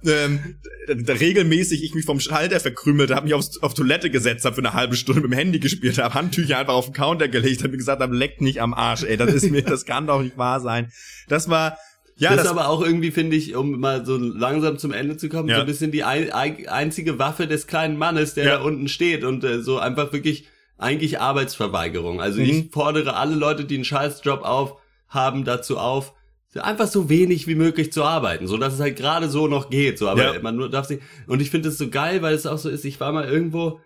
Ähm, 0.05 0.57
da, 0.87 1.15
regelmäßig 1.15 1.83
ich 1.83 1.95
mich 1.95 2.05
vom 2.05 2.21
Schalter 2.21 2.61
verkrümelt 2.61 3.11
habe, 3.11 3.25
mich 3.25 3.35
aufs, 3.35 3.63
auf 3.63 3.75
Toilette 3.75 4.11
gesetzt 4.11 4.45
habe 4.45 4.55
für 4.55 4.61
eine 4.61 4.75
halbe 4.75 4.95
Stunde 4.97 5.23
mit 5.23 5.33
dem 5.33 5.39
Handy 5.39 5.59
gespielt 5.59 5.99
habe, 5.99 6.15
Handtücher 6.15 6.59
einfach 6.59 6.75
auf 6.75 6.87
den 6.87 6.95
Counter 6.95 7.29
gelegt 7.29 7.65
habe, 7.65 7.77
gesagt 7.77 8.01
habe, 8.01 8.15
leckt 8.15 8.41
nicht 8.41 8.61
am 8.61 8.75
Arsch, 8.75 9.03
ey, 9.03 9.17
das 9.17 9.33
ist 9.33 9.51
mir, 9.51 9.63
das 9.63 9.85
kann 9.85 10.07
doch 10.07 10.23
nicht 10.23 10.37
wahr 10.37 10.61
sein. 10.61 10.93
Das 11.29 11.49
war, 11.49 11.79
ja, 12.17 12.31
das, 12.31 12.39
das, 12.39 12.45
ist 12.47 12.51
aber 12.51 12.69
auch 12.69 12.83
irgendwie, 12.83 13.11
finde 13.11 13.37
ich, 13.37 13.55
um 13.55 13.79
mal 13.81 14.05
so 14.07 14.17
langsam 14.17 14.79
zum 14.79 14.93
Ende 14.93 15.17
zu 15.17 15.29
kommen, 15.29 15.49
Ja. 15.49 15.57
so 15.57 15.61
ein 15.63 15.67
bisschen 15.67 15.91
die 15.93 16.05
ein, 16.05 16.33
ein, 16.33 16.67
einzige 16.69 17.19
Waffe 17.19 17.47
des 17.47 17.67
kleinen 17.67 17.97
Mannes, 17.99 18.35
der 18.35 18.45
Ja. 18.45 18.57
da 18.59 18.63
unten 18.63 18.89
steht 18.89 19.25
und 19.25 19.45
äh, 19.45 19.61
so 19.63 19.79
einfach 19.79 20.13
wirklich 20.13 20.47
eigentlich 20.79 21.21
Arbeitsverweigerung. 21.21 22.21
Also 22.21 22.41
Mhm. 22.41 22.47
ich 22.47 22.71
fordere 22.71 23.17
alle 23.17 23.35
Leute, 23.35 23.65
die 23.65 23.77
einen 23.77 23.85
Scheißjob 23.85 24.43
auf 24.43 24.77
haben, 25.09 25.45
dazu 25.45 25.79
auf, 25.79 26.13
einfach 26.55 26.87
so 26.87 27.11
wenig 27.11 27.47
wie 27.47 27.55
möglich 27.55 27.93
zu 27.93 28.03
arbeiten, 28.03 28.47
so 28.47 28.57
dass 28.57 28.73
es 28.73 28.81
halt 28.81 28.97
gerade 28.97 29.29
so 29.29 29.47
noch 29.47 29.69
geht, 29.69 29.99
so 29.99 30.09
aber 30.09 30.35
Ja. 30.35 30.41
man 30.41 30.57
nur 30.57 30.71
darf 30.71 30.87
sich 30.87 31.01
und 31.27 31.43
ich 31.43 31.51
finde 31.51 31.69
es 31.69 31.77
so 31.77 31.89
geil, 31.91 32.23
weil 32.23 32.35
es 32.35 32.47
auch 32.47 32.57
so 32.57 32.71
ist, 32.71 32.85
ich 32.87 32.99
war 32.99 33.13
mal 33.13 33.29
irgendwo 33.29 33.81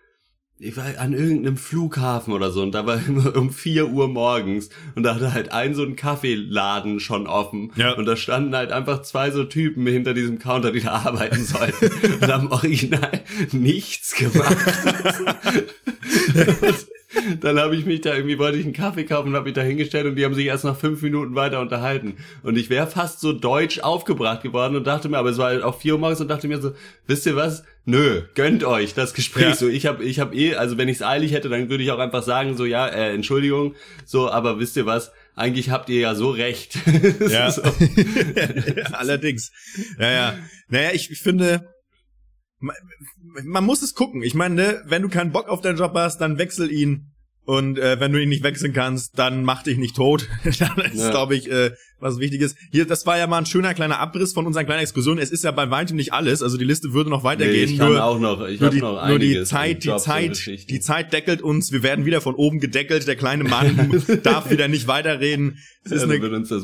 ich 0.62 0.76
war 0.76 0.84
an 0.98 1.14
irgendeinem 1.14 1.56
Flughafen 1.56 2.34
oder 2.34 2.50
so 2.50 2.62
und 2.62 2.72
da 2.72 2.84
war 2.84 3.00
immer 3.08 3.34
um 3.34 3.50
4 3.50 3.88
Uhr 3.88 4.08
morgens 4.08 4.68
und 4.94 5.02
da 5.02 5.14
hatte 5.14 5.32
halt 5.32 5.52
ein 5.52 5.74
so 5.74 5.82
ein 5.82 5.96
Kaffeeladen 5.96 7.00
schon 7.00 7.26
offen 7.26 7.72
Ja. 7.76 7.94
und 7.94 8.04
da 8.04 8.14
standen 8.14 8.54
halt 8.54 8.70
einfach 8.70 9.02
zwei 9.02 9.30
so 9.30 9.44
Typen 9.44 9.86
hinter 9.86 10.12
diesem 10.12 10.38
Counter, 10.38 10.70
die 10.70 10.80
da 10.80 10.92
arbeiten 10.92 11.44
sollten 11.44 11.90
und 12.20 12.32
haben 12.32 12.52
original 12.52 13.22
nichts 13.52 14.14
gemacht. 14.14 14.56
Dann 17.40 17.58
habe 17.58 17.74
ich 17.74 17.86
mich 17.86 18.02
da 18.02 18.14
irgendwie, 18.14 18.38
wollte 18.38 18.58
ich 18.58 18.64
einen 18.64 18.72
Kaffee 18.72 19.04
kaufen 19.04 19.30
und 19.30 19.34
habe 19.34 19.46
mich 19.46 19.54
da 19.54 19.62
hingestellt 19.62 20.06
und 20.06 20.14
die 20.14 20.24
haben 20.24 20.34
sich 20.34 20.46
erst 20.46 20.64
nach 20.64 20.76
fünf 20.76 21.02
Minuten 21.02 21.34
weiter 21.34 21.60
unterhalten. 21.60 22.16
Und 22.44 22.56
ich 22.56 22.70
wäre 22.70 22.86
fast 22.86 23.20
so 23.20 23.32
deutsch 23.32 23.80
aufgebracht 23.80 24.42
geworden 24.42 24.76
und 24.76 24.86
dachte 24.86 25.08
mir, 25.08 25.18
aber 25.18 25.30
es 25.30 25.38
war 25.38 25.46
halt 25.46 25.64
auch 25.64 25.80
vier 25.80 25.94
Uhr 25.94 25.98
morgens 25.98 26.20
und 26.20 26.28
dachte 26.28 26.46
mir 26.46 26.60
so, 26.60 26.72
wisst 27.08 27.26
ihr 27.26 27.34
was? 27.34 27.64
Nö, 27.90 28.22
gönnt 28.34 28.62
euch 28.62 28.94
das 28.94 29.14
Gespräch. 29.14 29.42
Ja. 29.42 29.54
So, 29.54 29.68
ich 29.68 29.86
habe 29.86 30.04
ich 30.04 30.20
hab 30.20 30.34
eh, 30.34 30.54
also 30.54 30.78
wenn 30.78 30.88
ich 30.88 30.98
es 30.98 31.02
eilig 31.02 31.32
hätte, 31.32 31.48
dann 31.48 31.68
würde 31.68 31.82
ich 31.82 31.90
auch 31.90 31.98
einfach 31.98 32.22
sagen, 32.22 32.56
so 32.56 32.64
ja, 32.64 32.86
äh, 32.86 33.12
Entschuldigung, 33.14 33.74
so, 34.04 34.30
aber 34.30 34.60
wisst 34.60 34.76
ihr 34.76 34.86
was? 34.86 35.12
Eigentlich 35.34 35.70
habt 35.70 35.88
ihr 35.88 36.00
ja 36.00 36.14
so 36.14 36.30
recht. 36.30 36.78
Ja. 37.28 37.50
so. 37.50 37.62
Allerdings. 38.92 39.50
Ja, 39.98 40.10
ja. 40.10 40.38
Naja, 40.68 40.90
ich, 40.92 41.08
finde, 41.20 41.68
man, 42.58 42.76
man 43.44 43.64
muss 43.64 43.82
es 43.82 43.94
gucken. 43.94 44.22
Ich 44.22 44.34
meine, 44.34 44.54
ne, 44.54 44.82
wenn 44.86 45.02
du 45.02 45.08
keinen 45.08 45.32
Bock 45.32 45.48
auf 45.48 45.60
deinen 45.60 45.78
Job 45.78 45.92
hast, 45.94 46.18
dann 46.18 46.38
wechsel 46.38 46.70
ihn. 46.70 47.09
Und 47.50 47.80
äh, 47.80 47.98
wenn 47.98 48.12
du 48.12 48.22
ihn 48.22 48.28
nicht 48.28 48.44
wechseln 48.44 48.72
kannst, 48.72 49.18
dann 49.18 49.42
mach 49.42 49.64
dich 49.64 49.76
nicht 49.76 49.96
tot. 49.96 50.28
dann 50.44 50.78
ist, 50.84 51.00
Ja. 51.00 51.10
glaube 51.10 51.34
ich, 51.34 51.50
äh, 51.50 51.72
was 51.98 52.20
Wichtiges. 52.20 52.54
Hier, 52.70 52.86
das 52.86 53.06
war 53.06 53.18
ja 53.18 53.26
mal 53.26 53.38
ein 53.38 53.46
schöner 53.46 53.74
kleiner 53.74 53.98
Abriss 53.98 54.32
von 54.32 54.46
unseren 54.46 54.66
kleinen 54.66 54.82
Exkursionen. 54.82 55.20
Es 55.20 55.32
ist 55.32 55.42
ja 55.42 55.50
bei 55.50 55.68
weitem 55.68 55.96
nicht 55.96 56.12
alles. 56.12 56.44
Also 56.44 56.58
die 56.58 56.64
Liste 56.64 56.92
würde 56.92 57.10
noch 57.10 57.22
Nee, 57.24 57.28
weitergehen. 57.30 57.68
ich 57.68 57.76
kann 57.78 57.88
nur, 57.90 58.04
auch 58.04 58.20
noch, 58.20 58.46
ich 58.46 58.60
nur 58.60 58.66
habe 58.68 58.76
die, 58.76 58.80
noch 58.82 59.08
nur 59.08 59.18
die 59.18 59.42
Zeit, 59.42 59.82
die 59.82 59.96
Zeit, 59.96 60.46
die 60.46 60.78
Zeit 60.80 61.12
deckelt 61.12 61.42
uns. 61.42 61.72
Wir 61.72 61.82
werden 61.82 62.04
wieder 62.06 62.20
von 62.20 62.36
oben 62.36 62.60
gedeckelt. 62.60 63.08
Der 63.08 63.16
kleine 63.16 63.42
Mann 63.42 64.00
darf 64.22 64.48
wieder 64.52 64.68
nicht 64.68 64.86
weiterreden. 64.86 65.58
Es 65.82 65.90
ist 65.90 66.02
Ja, 66.06 66.08
eine 66.08 66.40
das, 66.40 66.54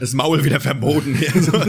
das 0.00 0.12
Maul 0.12 0.44
wieder 0.44 0.60
verboten. 0.60 1.18
Also, 1.34 1.62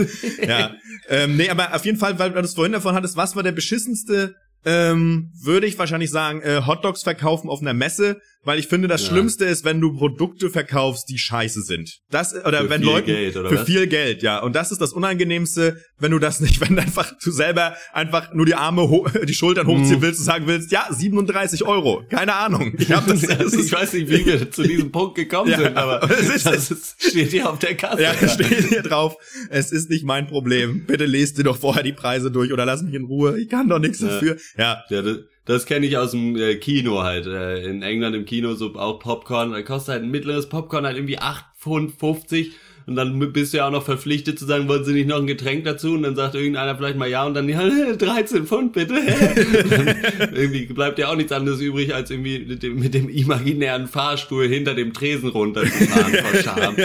ja. 0.46 0.72
Ähm, 1.08 1.38
nee, 1.38 1.48
aber 1.48 1.74
auf 1.74 1.86
jeden 1.86 1.96
Fall, 1.96 2.18
weil 2.18 2.32
du 2.32 2.40
es 2.40 2.52
vorhin 2.52 2.72
davon 2.72 2.94
hattest, 2.94 3.16
was 3.16 3.34
war 3.34 3.42
der 3.42 3.52
beschissenste, 3.52 4.34
ähm, 4.66 5.30
würde 5.42 5.66
ich 5.66 5.78
wahrscheinlich 5.78 6.10
sagen, 6.10 6.42
äh, 6.42 6.62
Hotdogs 6.66 7.02
verkaufen 7.02 7.48
auf 7.48 7.60
einer 7.62 7.72
Messe, 7.74 8.20
weil 8.48 8.58
ich 8.58 8.66
finde, 8.66 8.88
das 8.88 9.02
Ja. 9.02 9.08
Schlimmste 9.10 9.44
ist, 9.44 9.64
wenn 9.66 9.78
du 9.80 9.92
Produkte 9.94 10.48
verkaufst, 10.50 11.08
die 11.10 11.18
scheiße 11.18 11.60
sind. 11.62 11.98
Das, 12.10 12.34
oder 12.34 12.62
Für 12.62 12.70
wenn 12.70 12.82
Leuten, 12.82 13.06
Geld, 13.06 13.36
oder 13.36 13.50
für 13.50 13.56
was? 13.60 13.66
viel 13.66 13.86
Geld, 13.86 14.22
ja. 14.22 14.38
Und 14.40 14.56
das 14.56 14.72
ist 14.72 14.80
das 14.80 14.92
Unangenehmste, 14.94 15.76
wenn 15.98 16.10
du 16.12 16.18
das 16.18 16.40
nicht, 16.44 16.60
wenn 16.60 16.76
du 16.76 16.82
einfach 16.82 17.12
du 17.22 17.30
selber 17.30 17.76
einfach 17.92 18.32
nur 18.32 18.46
die 18.46 18.54
Arme, 18.54 18.82
ho 18.88 19.06
die 19.28 19.34
Schultern 19.34 19.66
Mhm. 19.66 19.70
hochziehen 19.82 20.00
willst 20.02 20.20
und 20.20 20.24
sagen 20.24 20.46
willst, 20.46 20.72
ja, 20.72 20.86
37 20.90 21.62
Euro. 21.64 22.04
Keine 22.08 22.34
Ahnung. 22.34 22.74
Ich 22.78 22.90
hab 22.90 23.06
das, 23.06 23.20
das 23.38 23.52
ich 23.52 23.70
weiß 23.70 23.92
nicht, 23.92 24.08
wie 24.10 24.24
wir 24.24 24.50
zu 24.50 24.62
diesem 24.62 24.90
Punkt 24.90 25.14
gekommen 25.16 25.50
Ja, 25.50 25.58
sind, 25.58 25.76
aber 25.76 26.02
aber 26.02 26.18
es 26.18 26.28
ist- 26.34 26.46
das 26.46 26.70
ist, 26.70 27.02
steht 27.02 27.30
hier 27.30 27.50
auf 27.50 27.58
der 27.58 27.74
Kasse. 27.76 28.02
Ja, 28.02 28.14
steht 28.28 28.68
hier 28.70 28.82
drauf. 28.82 29.16
Es 29.50 29.72
ist 29.72 29.90
nicht 29.90 30.04
mein 30.04 30.26
Problem. 30.26 30.86
Bitte 30.86 31.04
lest 31.04 31.36
dir 31.38 31.44
doch 31.44 31.58
vorher 31.58 31.82
die 31.82 31.92
Preise 31.92 32.30
durch 32.30 32.52
oder 32.52 32.64
lass 32.64 32.82
mich 32.82 32.94
in 32.94 33.04
Ruhe. 33.04 33.38
Ich 33.38 33.48
kann 33.48 33.68
doch 33.68 33.78
nichts 33.78 34.00
Ja. 34.00 34.08
dafür. 34.08 34.36
Ja. 34.56 34.82
Ja, 34.88 35.02
das, 35.02 35.18
das 35.48 35.66
kenne 35.66 35.86
ich 35.86 35.96
aus 35.96 36.12
dem 36.12 36.36
äh, 36.36 36.56
Kino 36.56 37.02
halt. 37.02 37.26
Äh, 37.26 37.64
in 37.64 37.82
England 37.82 38.14
im 38.14 38.26
Kino 38.26 38.54
so 38.54 38.74
auch 38.74 38.98
Popcorn. 38.98 39.52
Da 39.52 39.62
kostet 39.62 39.94
halt 39.94 40.04
ein 40.04 40.10
mittleres 40.10 40.48
Popcorn 40.48 40.84
halt 40.84 40.96
irgendwie 40.96 41.18
8 41.18 41.44
Pfund 41.58 41.92
50 41.98 42.52
und 42.88 42.96
dann 42.96 43.18
bist 43.32 43.52
du 43.52 43.58
ja 43.58 43.66
auch 43.66 43.70
noch 43.70 43.82
verpflichtet 43.82 44.38
zu 44.38 44.46
sagen, 44.46 44.66
wollen 44.66 44.82
Sie 44.82 44.94
nicht 44.94 45.08
noch 45.08 45.18
ein 45.18 45.26
Getränk 45.26 45.64
dazu? 45.64 45.92
Und 45.92 46.04
dann 46.04 46.16
sagt 46.16 46.34
irgendeiner 46.34 46.74
vielleicht 46.74 46.96
mal 46.96 47.08
ja 47.08 47.26
und 47.26 47.34
dann 47.34 47.46
ja, 47.48 47.62
13 47.94 48.46
Pfund 48.46 48.72
bitte. 48.72 48.94
Irgendwie 50.34 50.66
bleibt 50.66 50.98
ja 50.98 51.08
auch 51.10 51.16
nichts 51.16 51.32
anderes 51.32 51.60
übrig, 51.60 51.94
als 51.94 52.10
irgendwie 52.10 52.38
mit 52.40 52.62
dem, 52.62 52.78
mit 52.78 52.94
dem 52.94 53.10
imaginären 53.10 53.88
Fahrstuhl 53.88 54.48
hinter 54.48 54.74
dem 54.74 54.94
Tresen 54.94 55.28
runterzufahren 55.28 56.14
vor 56.14 56.42
Scham. 56.42 56.76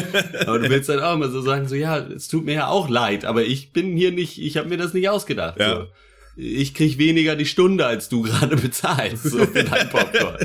Aber 0.45 0.59
du 0.59 0.69
willst 0.69 0.89
dann 0.89 0.99
auch 0.99 1.15
immer 1.15 1.29
so 1.29 1.41
sagen, 1.41 1.69
so 1.69 1.75
ja, 1.75 1.97
es 1.97 2.27
tut 2.27 2.45
mir 2.45 2.55
ja 2.55 2.67
auch 2.67 2.89
leid, 2.89 3.23
aber 3.23 3.43
ich 3.43 3.71
bin 3.71 3.95
hier 3.95 4.11
nicht, 4.11 4.41
ich 4.41 4.57
habe 4.57 4.67
mir 4.67 4.77
das 4.77 4.93
nicht 4.93 5.07
ausgedacht. 5.07 5.59
Ja. 5.59 5.75
So 5.75 5.87
ich 6.35 6.73
krieg 6.73 6.97
weniger 6.97 7.35
die 7.35 7.45
Stunde, 7.45 7.85
als 7.85 8.09
du 8.09 8.23
gerade 8.23 8.55
bezahlst, 8.55 9.23
so 9.23 9.45
für 9.45 9.63
dein 9.63 9.89
Popcorn. 9.89 10.37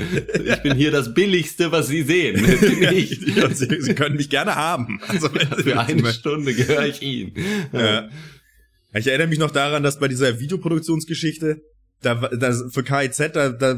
Ich 0.45 0.61
bin 0.61 0.75
hier 0.75 0.91
das 0.91 1.13
Billigste, 1.13 1.71
was 1.71 1.87
sie 1.87 2.03
sehen. 2.03 2.45
Ich. 2.89 3.19
Sie, 3.19 3.81
Sie 3.81 3.95
können 3.95 4.15
mich 4.15 4.29
gerne 4.29 4.55
haben. 4.55 4.99
Also, 5.07 5.29
Für 5.29 5.79
eine. 5.79 6.13
Stunde 6.13 6.53
gehöre 6.53 6.87
ich 6.87 7.01
ihnen. 7.01 7.33
Ja. 7.71 8.09
Ich 8.93 9.07
erinnere 9.07 9.27
mich 9.27 9.39
noch 9.39 9.51
daran, 9.51 9.83
dass 9.83 9.99
bei 9.99 10.07
dieser 10.07 10.39
Videoproduktionsgeschichte, 10.39 11.61
da, 12.01 12.15
da 12.15 12.53
für 12.69 12.83
KIZ, 12.83 13.17
da, 13.33 13.49
da, 13.49 13.77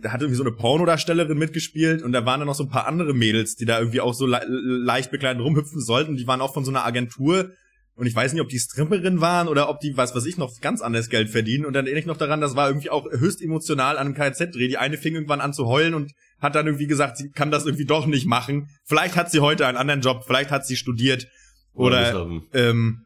da 0.00 0.12
hat 0.12 0.20
irgendwie 0.20 0.36
so 0.36 0.42
eine 0.42 0.52
Pornodarstellerin 0.52 1.38
mitgespielt 1.38 2.02
und 2.02 2.12
da 2.12 2.24
waren 2.26 2.40
dann 2.40 2.48
noch 2.48 2.54
so 2.54 2.64
ein 2.64 2.70
paar 2.70 2.86
andere 2.86 3.14
Mädels, 3.14 3.56
die 3.56 3.64
da 3.64 3.78
irgendwie 3.78 4.00
auch 4.00 4.14
so 4.14 4.26
le 4.26 4.40
leicht 4.46 5.10
bekleidet 5.10 5.42
rumhüpfen 5.42 5.80
sollten. 5.80 6.16
Die 6.16 6.26
waren 6.26 6.40
auch 6.40 6.54
von 6.54 6.64
so 6.64 6.70
einer 6.70 6.84
Agentur 6.84 7.52
und 7.94 8.06
ich 8.06 8.14
weiß 8.14 8.32
nicht, 8.32 8.40
ob 8.42 8.48
die 8.48 8.58
Stripperin 8.58 9.20
waren 9.20 9.48
oder 9.48 9.68
ob 9.68 9.80
die, 9.80 9.96
was 9.96 10.14
weiß 10.14 10.24
ich, 10.24 10.38
noch 10.38 10.60
ganz 10.60 10.80
anderes 10.80 11.10
Geld 11.10 11.28
verdienen. 11.28 11.66
Und 11.66 11.74
dann 11.74 11.84
erinnere 11.84 12.00
ich 12.00 12.06
noch 12.06 12.16
daran, 12.16 12.40
das 12.40 12.56
war 12.56 12.68
irgendwie 12.68 12.88
auch 12.90 13.04
höchst 13.10 13.42
emotional 13.42 13.98
an 13.98 14.06
einem 14.06 14.14
KZ-Dreh. 14.14 14.68
Die 14.68 14.78
eine 14.78 14.96
fing 14.96 15.14
irgendwann 15.14 15.42
an 15.42 15.52
zu 15.52 15.66
heulen 15.66 15.92
und 15.92 16.12
hat 16.40 16.54
dann 16.54 16.66
irgendwie 16.66 16.86
gesagt, 16.86 17.18
sie 17.18 17.30
kann 17.30 17.50
das 17.50 17.66
irgendwie 17.66 17.84
doch 17.84 18.06
nicht 18.06 18.26
machen. 18.26 18.70
Vielleicht 18.84 19.16
hat 19.16 19.30
sie 19.30 19.40
heute 19.40 19.66
einen 19.66 19.76
anderen 19.76 20.00
Job, 20.00 20.24
vielleicht 20.26 20.50
hat 20.50 20.66
sie 20.66 20.76
studiert 20.76 21.28
oder 21.74 22.14
hoffen. 22.14 22.42
ähm, 22.54 23.04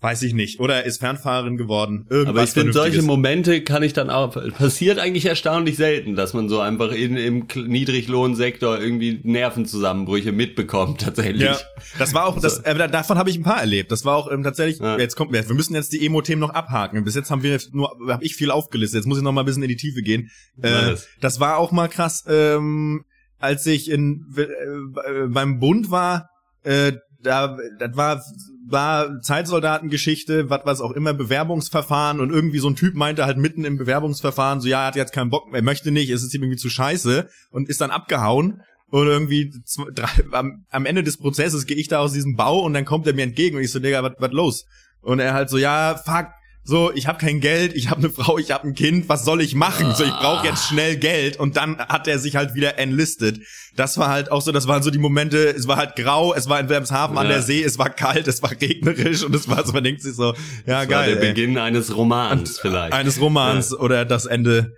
weiß 0.00 0.22
ich 0.22 0.32
nicht. 0.32 0.60
Oder 0.60 0.84
ist 0.84 1.00
Fernfahrerin 1.00 1.56
geworden. 1.56 2.06
Irgendwas 2.08 2.28
Aber 2.28 2.44
ich 2.44 2.50
finde, 2.50 2.72
solche. 2.72 3.02
Momente 3.02 3.62
kann 3.62 3.82
ich 3.82 3.92
dann 3.94 4.10
auch, 4.10 4.32
passiert 4.56 4.98
eigentlich 5.00 5.26
erstaunlich 5.26 5.76
selten, 5.76 6.14
dass 6.14 6.34
man 6.34 6.48
so 6.48 6.60
einfach 6.60 6.92
in, 6.92 7.16
im 7.16 7.46
Niedriglohnsektor 7.92 8.78
irgendwie 8.80 9.20
Nervenzusammenbrüche 9.22 10.32
mitbekommt, 10.32 11.00
tatsächlich. 11.04 11.42
Ja, 11.42 11.58
das 11.98 12.14
war 12.14 12.26
auch, 12.26 12.38
das, 12.40 12.58
äh, 12.60 12.74
da- 12.74 12.86
davon 12.88 13.18
habe 13.18 13.30
ich 13.30 13.36
ein 13.36 13.42
paar 13.42 13.60
erlebt. 13.60 13.90
Das 13.90 14.04
war 14.04 14.16
auch 14.16 14.30
ähm, 14.30 14.42
tatsächlich, 14.42 14.78
Ja. 14.80 14.98
jetzt 14.98 15.16
kommt, 15.16 15.32
wir 15.32 15.42
müssen 15.54 15.74
jetzt 15.74 15.92
die 15.92 16.04
Emo-Themen 16.06 16.40
noch 16.40 16.50
abhaken. 16.54 17.02
Bis 17.04 17.14
jetzt 17.14 17.30
haben 17.30 17.42
wir 17.42 17.58
nur, 17.72 17.90
habe 18.08 18.24
ich 18.24 18.34
viel 18.34 18.50
aufgelistet. 18.50 18.98
Jetzt 18.98 19.06
muss 19.06 19.18
ich 19.18 19.24
noch 19.24 19.32
mal 19.32 19.42
ein 19.42 19.46
bisschen 19.46 19.62
in 19.62 19.68
die 19.68 19.76
Tiefe 19.76 20.02
gehen. 20.02 20.30
Äh, 20.62 20.94
das 21.20 21.40
war 21.40 21.56
auch 21.56 21.72
mal 21.72 21.88
krass, 21.88 22.24
ähm, 22.28 23.04
als 23.38 23.66
ich 23.66 23.90
in, 23.90 24.26
äh, 24.36 25.26
beim 25.28 25.58
Bund 25.60 25.90
war, 25.90 26.28
äh, 26.64 26.92
da, 27.20 27.56
das 27.78 27.96
war, 27.96 28.22
war 28.66 29.20
Zeitsoldatengeschichte, 29.20 30.50
was 30.50 30.60
was 30.64 30.80
auch 30.80 30.92
immer, 30.92 31.14
Bewerbungsverfahren 31.14 32.20
und 32.20 32.30
irgendwie 32.30 32.58
so 32.58 32.68
ein 32.68 32.76
Typ 32.76 32.94
meinte 32.94 33.24
halt 33.24 33.38
mitten 33.38 33.64
im 33.64 33.76
Bewerbungsverfahren 33.76 34.60
so, 34.60 34.68
ja, 34.68 34.82
er 34.82 34.86
hat 34.88 34.96
jetzt 34.96 35.12
keinen 35.12 35.30
Bock, 35.30 35.48
er 35.52 35.62
möchte 35.62 35.90
nicht, 35.90 36.10
es 36.10 36.22
ist 36.22 36.34
ihm 36.34 36.42
irgendwie 36.42 36.58
zu 36.58 36.70
scheiße 36.70 37.28
und 37.50 37.68
ist 37.68 37.80
dann 37.80 37.90
abgehauen 37.90 38.62
und 38.90 39.06
irgendwie 39.06 39.50
zwei, 39.64 39.90
drei, 39.92 40.08
am, 40.32 40.64
am 40.70 40.86
Ende 40.86 41.02
des 41.02 41.16
Prozesses 41.16 41.66
gehe 41.66 41.76
ich 41.76 41.88
da 41.88 41.98
aus 41.98 42.12
diesem 42.12 42.36
Bau 42.36 42.60
und 42.60 42.74
dann 42.74 42.84
kommt 42.84 43.06
er 43.06 43.14
mir 43.14 43.22
entgegen 43.22 43.56
und 43.56 43.62
ich 43.62 43.72
so, 43.72 43.80
Digga, 43.80 44.02
was 44.02 44.12
was 44.18 44.32
los? 44.32 44.66
Und 45.00 45.20
er 45.20 45.34
halt 45.34 45.50
so, 45.50 45.58
ja, 45.58 45.96
fuck, 45.96 46.28
so, 46.68 46.92
ich 46.92 47.06
habe 47.06 47.16
kein 47.16 47.40
Geld, 47.40 47.74
ich 47.74 47.88
habe 47.88 48.02
eine 48.02 48.10
Frau, 48.10 48.36
ich 48.36 48.50
habe 48.50 48.68
ein 48.68 48.74
Kind, 48.74 49.08
was 49.08 49.24
soll 49.24 49.40
ich 49.40 49.54
machen? 49.54 49.94
So, 49.94 50.04
ich 50.04 50.10
brauche 50.10 50.46
jetzt 50.46 50.68
schnell 50.68 50.98
Geld 50.98 51.38
und 51.38 51.56
dann 51.56 51.78
hat 51.78 52.06
er 52.06 52.18
sich 52.18 52.36
halt 52.36 52.54
wieder 52.54 52.78
enlistet. 52.78 53.40
Das 53.74 53.96
war 53.96 54.10
halt 54.10 54.30
auch 54.30 54.42
so, 54.42 54.52
das 54.52 54.68
waren 54.68 54.82
so 54.82 54.90
die 54.90 54.98
Momente, 54.98 55.48
es 55.48 55.66
war 55.66 55.78
halt 55.78 55.96
grau, 55.96 56.34
es 56.34 56.46
war 56.50 56.60
in 56.60 56.68
Wilhelmshaven 56.68 57.16
ja. 57.16 57.22
an 57.22 57.28
der 57.28 57.40
See, 57.40 57.62
es 57.62 57.78
war 57.78 57.88
kalt, 57.88 58.28
es 58.28 58.42
war 58.42 58.50
regnerisch 58.50 59.22
und 59.22 59.34
es 59.34 59.48
war 59.48 59.64
so, 59.64 59.72
man 59.72 59.82
denkt 59.82 60.02
sich 60.02 60.14
so, 60.14 60.34
ja 60.66 60.80
das 60.80 60.88
geil. 60.88 60.90
War 60.90 61.04
der 61.06 61.22
ey. 61.22 61.28
Beginn 61.28 61.56
eines 61.56 61.96
Romans 61.96 62.50
und, 62.50 62.58
vielleicht. 62.60 62.92
Eines 62.92 63.18
Romans 63.18 63.70
ja. 63.70 63.78
oder 63.78 64.04
das 64.04 64.26
Ende 64.26 64.76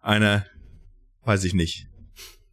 einer, 0.00 0.46
weiß 1.24 1.42
ich 1.42 1.54
nicht. 1.54 1.88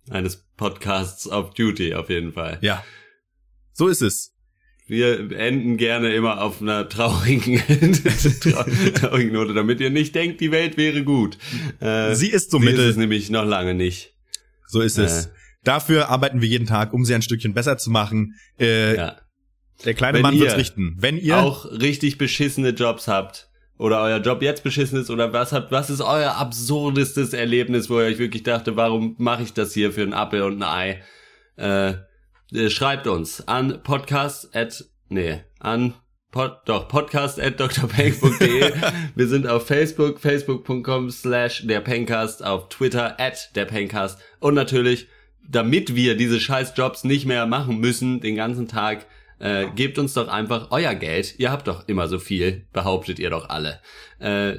Eines 0.09 0.47
Podcasts 0.57 1.27
of 1.29 1.53
Duty 1.53 1.93
auf 1.93 2.09
jeden 2.09 2.33
Fall. 2.33 2.57
Ja. 2.61 2.83
So 3.71 3.87
ist 3.87 4.01
es. 4.01 4.33
Wir 4.89 5.31
enden 5.37 5.77
gerne 5.77 6.11
immer 6.15 6.41
auf 6.41 6.63
einer 6.63 6.89
traurigen, 6.89 7.57
traurigen 8.95 9.33
Note, 9.33 9.53
damit 9.53 9.79
ihr 9.81 9.91
nicht 9.91 10.15
denkt, 10.15 10.41
die 10.41 10.51
Welt 10.51 10.77
wäre 10.77 11.03
gut. 11.03 11.37
Äh, 11.79 12.15
sie 12.15 12.29
ist 12.29 12.49
so 12.49 12.57
sie 12.57 12.65
mittel. 12.65 12.79
ist 12.79 12.91
es 12.91 12.97
nämlich 12.97 13.29
noch 13.29 13.45
lange 13.45 13.75
nicht. 13.75 14.15
So 14.65 14.81
ist 14.81 14.97
es. 14.97 15.27
Äh, 15.27 15.29
Dafür 15.63 16.09
arbeiten 16.09 16.41
wir 16.41 16.47
jeden 16.47 16.65
Tag, 16.65 16.91
um 16.91 17.05
sie 17.05 17.13
ein 17.13 17.21
Stückchen 17.21 17.53
besser 17.53 17.77
zu 17.77 17.91
machen. 17.91 18.33
Äh, 18.59 18.95
ja. 18.95 19.17
Der 19.85 19.93
kleine 19.93 20.15
Wenn 20.17 20.21
Mann 20.23 20.39
wird's 20.39 20.57
richten. 20.57 20.95
Wenn 20.97 21.17
ihr 21.17 21.37
auch 21.37 21.65
richtig 21.65 22.17
beschissene 22.17 22.69
Jobs 22.69 23.07
habt 23.07 23.47
oder 23.77 24.01
euer 24.01 24.19
Job 24.19 24.41
jetzt 24.41 24.63
beschissen 24.63 24.99
ist 24.99 25.11
oder 25.11 25.33
was 25.33 25.51
habt, 25.51 25.71
was 25.71 25.91
ist 25.91 26.01
euer 26.01 26.35
absurdestes 26.35 27.33
Erlebnis, 27.33 27.91
wo 27.91 27.99
ihr 27.99 28.07
euch 28.07 28.17
wirklich 28.17 28.41
dachte, 28.41 28.75
warum 28.75 29.13
mache 29.19 29.43
ich 29.43 29.53
das 29.53 29.71
hier 29.71 29.91
für 29.91 30.01
ein 30.01 30.15
Apfel 30.15 30.41
und 30.41 30.63
ein 30.63 30.63
Ei? 30.63 31.03
Äh, 31.57 32.08
äh, 32.53 32.69
schreibt 32.69 33.07
uns 33.07 33.47
an 33.47 33.81
podcast 33.83 34.55
at, 34.55 34.85
nee, 35.09 35.41
an 35.59 35.93
Pod, 36.31 36.57
doch, 36.65 36.87
podcast 36.87 37.39
at 37.39 37.59
drpeng.de. 37.59 38.71
Wir 39.15 39.27
sind 39.27 39.47
auf 39.47 39.65
Facebook, 39.65 40.19
facebook.com 40.19 41.09
slash 41.09 41.65
der 41.65 41.81
Pencast, 41.81 42.45
auf 42.45 42.69
Twitter 42.69 43.19
at 43.19 43.55
der 43.55 43.65
Pencast 43.65 44.19
und 44.39 44.53
natürlich, 44.53 45.07
damit 45.47 45.95
wir 45.95 46.15
diese 46.15 46.39
scheiß 46.39 46.73
Jobs 46.75 47.03
nicht 47.03 47.25
mehr 47.25 47.47
machen 47.47 47.79
müssen, 47.79 48.21
den 48.21 48.35
ganzen 48.35 48.67
Tag, 48.67 49.07
äh, 49.39 49.65
gebt 49.75 49.97
uns 49.97 50.13
doch 50.13 50.27
einfach 50.27 50.67
euer 50.69 50.93
Geld. 50.93 51.39
Ihr 51.39 51.51
habt 51.51 51.67
doch 51.67 51.87
immer 51.87 52.07
so 52.07 52.19
viel, 52.19 52.67
behauptet 52.73 53.17
ihr 53.17 53.31
doch 53.31 53.49
alle. 53.49 53.79
Äh, 54.19 54.57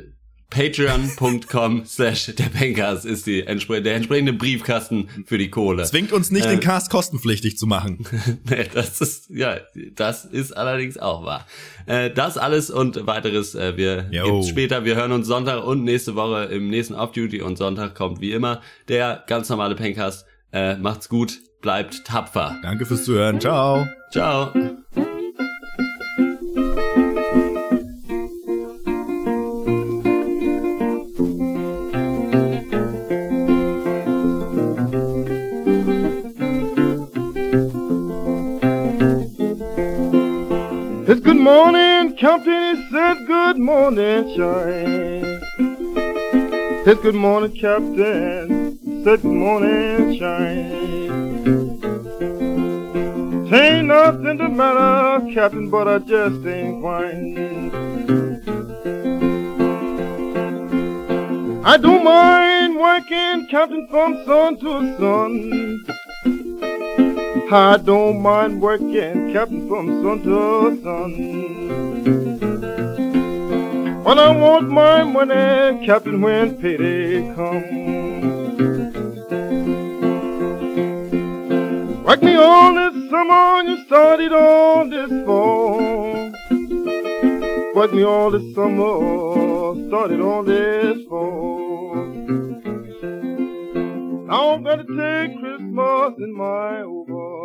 Patreon.com 0.51 1.85
slash 1.87 2.35
der 2.35 2.45
Pencast 2.45 3.07
ist 3.07 3.27
die, 3.27 3.43
der 3.45 3.95
entsprechende 3.95 4.33
Briefkasten 4.33 5.09
für 5.25 5.39
die 5.39 5.49
Kohle. 5.49 5.85
Zwingt 5.85 6.13
uns 6.13 6.31
nicht, 6.31 6.47
äh, 6.47 6.51
den 6.51 6.61
Cast 6.61 6.91
kostenpflichtig 6.91 7.57
zu 7.57 7.67
machen. 7.67 8.05
nee, 8.51 8.67
das 8.73 9.01
ist, 9.01 9.31
ja, 9.31 9.59
das 9.95 10.25
ist 10.25 10.57
allerdings 10.57 10.99
auch 10.99 11.25
wahr. 11.25 11.47
Äh, 11.87 12.11
das 12.11 12.37
alles 12.37 12.71
und 12.71 13.07
weiteres, 13.07 13.55
äh, 13.55 13.77
wir 13.77 14.03
gibt's 14.11 14.49
später. 14.49 14.85
Wir 14.85 14.97
hören 14.97 15.13
uns 15.13 15.27
Sonntag 15.27 15.65
und 15.65 15.85
nächste 15.85 16.17
Woche 16.17 16.45
im 16.45 16.69
nächsten 16.69 16.95
Off-Duty 16.95 17.43
und 17.43 17.57
Sonntag 17.57 17.95
kommt 17.95 18.21
wie 18.21 18.33
immer 18.33 18.61
der 18.89 19.23
ganz 19.27 19.49
normale 19.49 19.77
Pencast. 19.77 20.27
Äh, 20.53 20.77
macht's 20.77 21.09
gut, 21.09 21.39
bleibt 21.63 22.05
tapfer. 22.05 22.59
Danke 22.63 22.87
fürs 22.87 23.05
Zuhören. 23.05 23.41
Ciao. 23.41 23.87
Ciao. 24.11 24.53
Captain, 42.21 42.77
he 42.77 42.91
said 42.91 43.27
good 43.27 43.57
morning, 43.57 44.37
shine. 44.37 45.41
Said 46.85 47.01
good 47.01 47.15
morning, 47.15 47.53
Captain, 47.59 48.79
said 49.03 49.23
good 49.23 49.25
morning, 49.25 50.19
shine. 50.19 50.71
Ain't 53.51 53.87
nothing 53.87 54.37
the 54.37 54.51
matter, 54.51 55.33
Captain, 55.33 55.71
but 55.71 55.89
I 55.89 55.99
just 56.01 56.45
ain't 56.45 56.83
fine. 56.83 57.39
I 61.65 61.79
don't 61.79 62.05
mind 62.05 62.77
working, 62.77 63.47
Captain, 63.51 63.89
from 63.89 64.23
sun 64.27 64.59
to 64.59 64.97
sun. 64.99 65.87
I 67.51 67.79
don't 67.79 68.21
mind 68.21 68.61
working, 68.61 69.33
Captain, 69.33 69.67
from 69.67 70.03
sun 70.03 70.23
to 70.25 70.83
sun. 70.83 71.40
But 74.11 74.19
I 74.19 74.31
want 74.37 74.69
my 74.69 75.05
money, 75.05 75.87
Captain, 75.87 76.21
when 76.21 76.61
payday 76.61 77.33
comes. 77.33 78.59
Like 82.05 82.21
me 82.21 82.35
all 82.35 82.75
this 82.75 83.09
summer, 83.09 83.63
you 83.63 83.85
started 83.87 84.33
on 84.33 84.91
this 84.91 85.11
fall. 85.25 86.33
Like 87.77 87.93
me 87.93 88.03
all 88.03 88.33
this 88.33 88.53
summer, 88.53 89.77
started 89.87 90.21
on 90.21 90.45
this 90.45 91.07
fall. 91.07 91.95
Now 94.27 94.55
I'm 94.55 94.65
gonna 94.65 94.83
take 94.83 95.39
Christmas 95.39 96.15
in 96.19 96.35
my 96.35 96.81
over. 96.81 97.40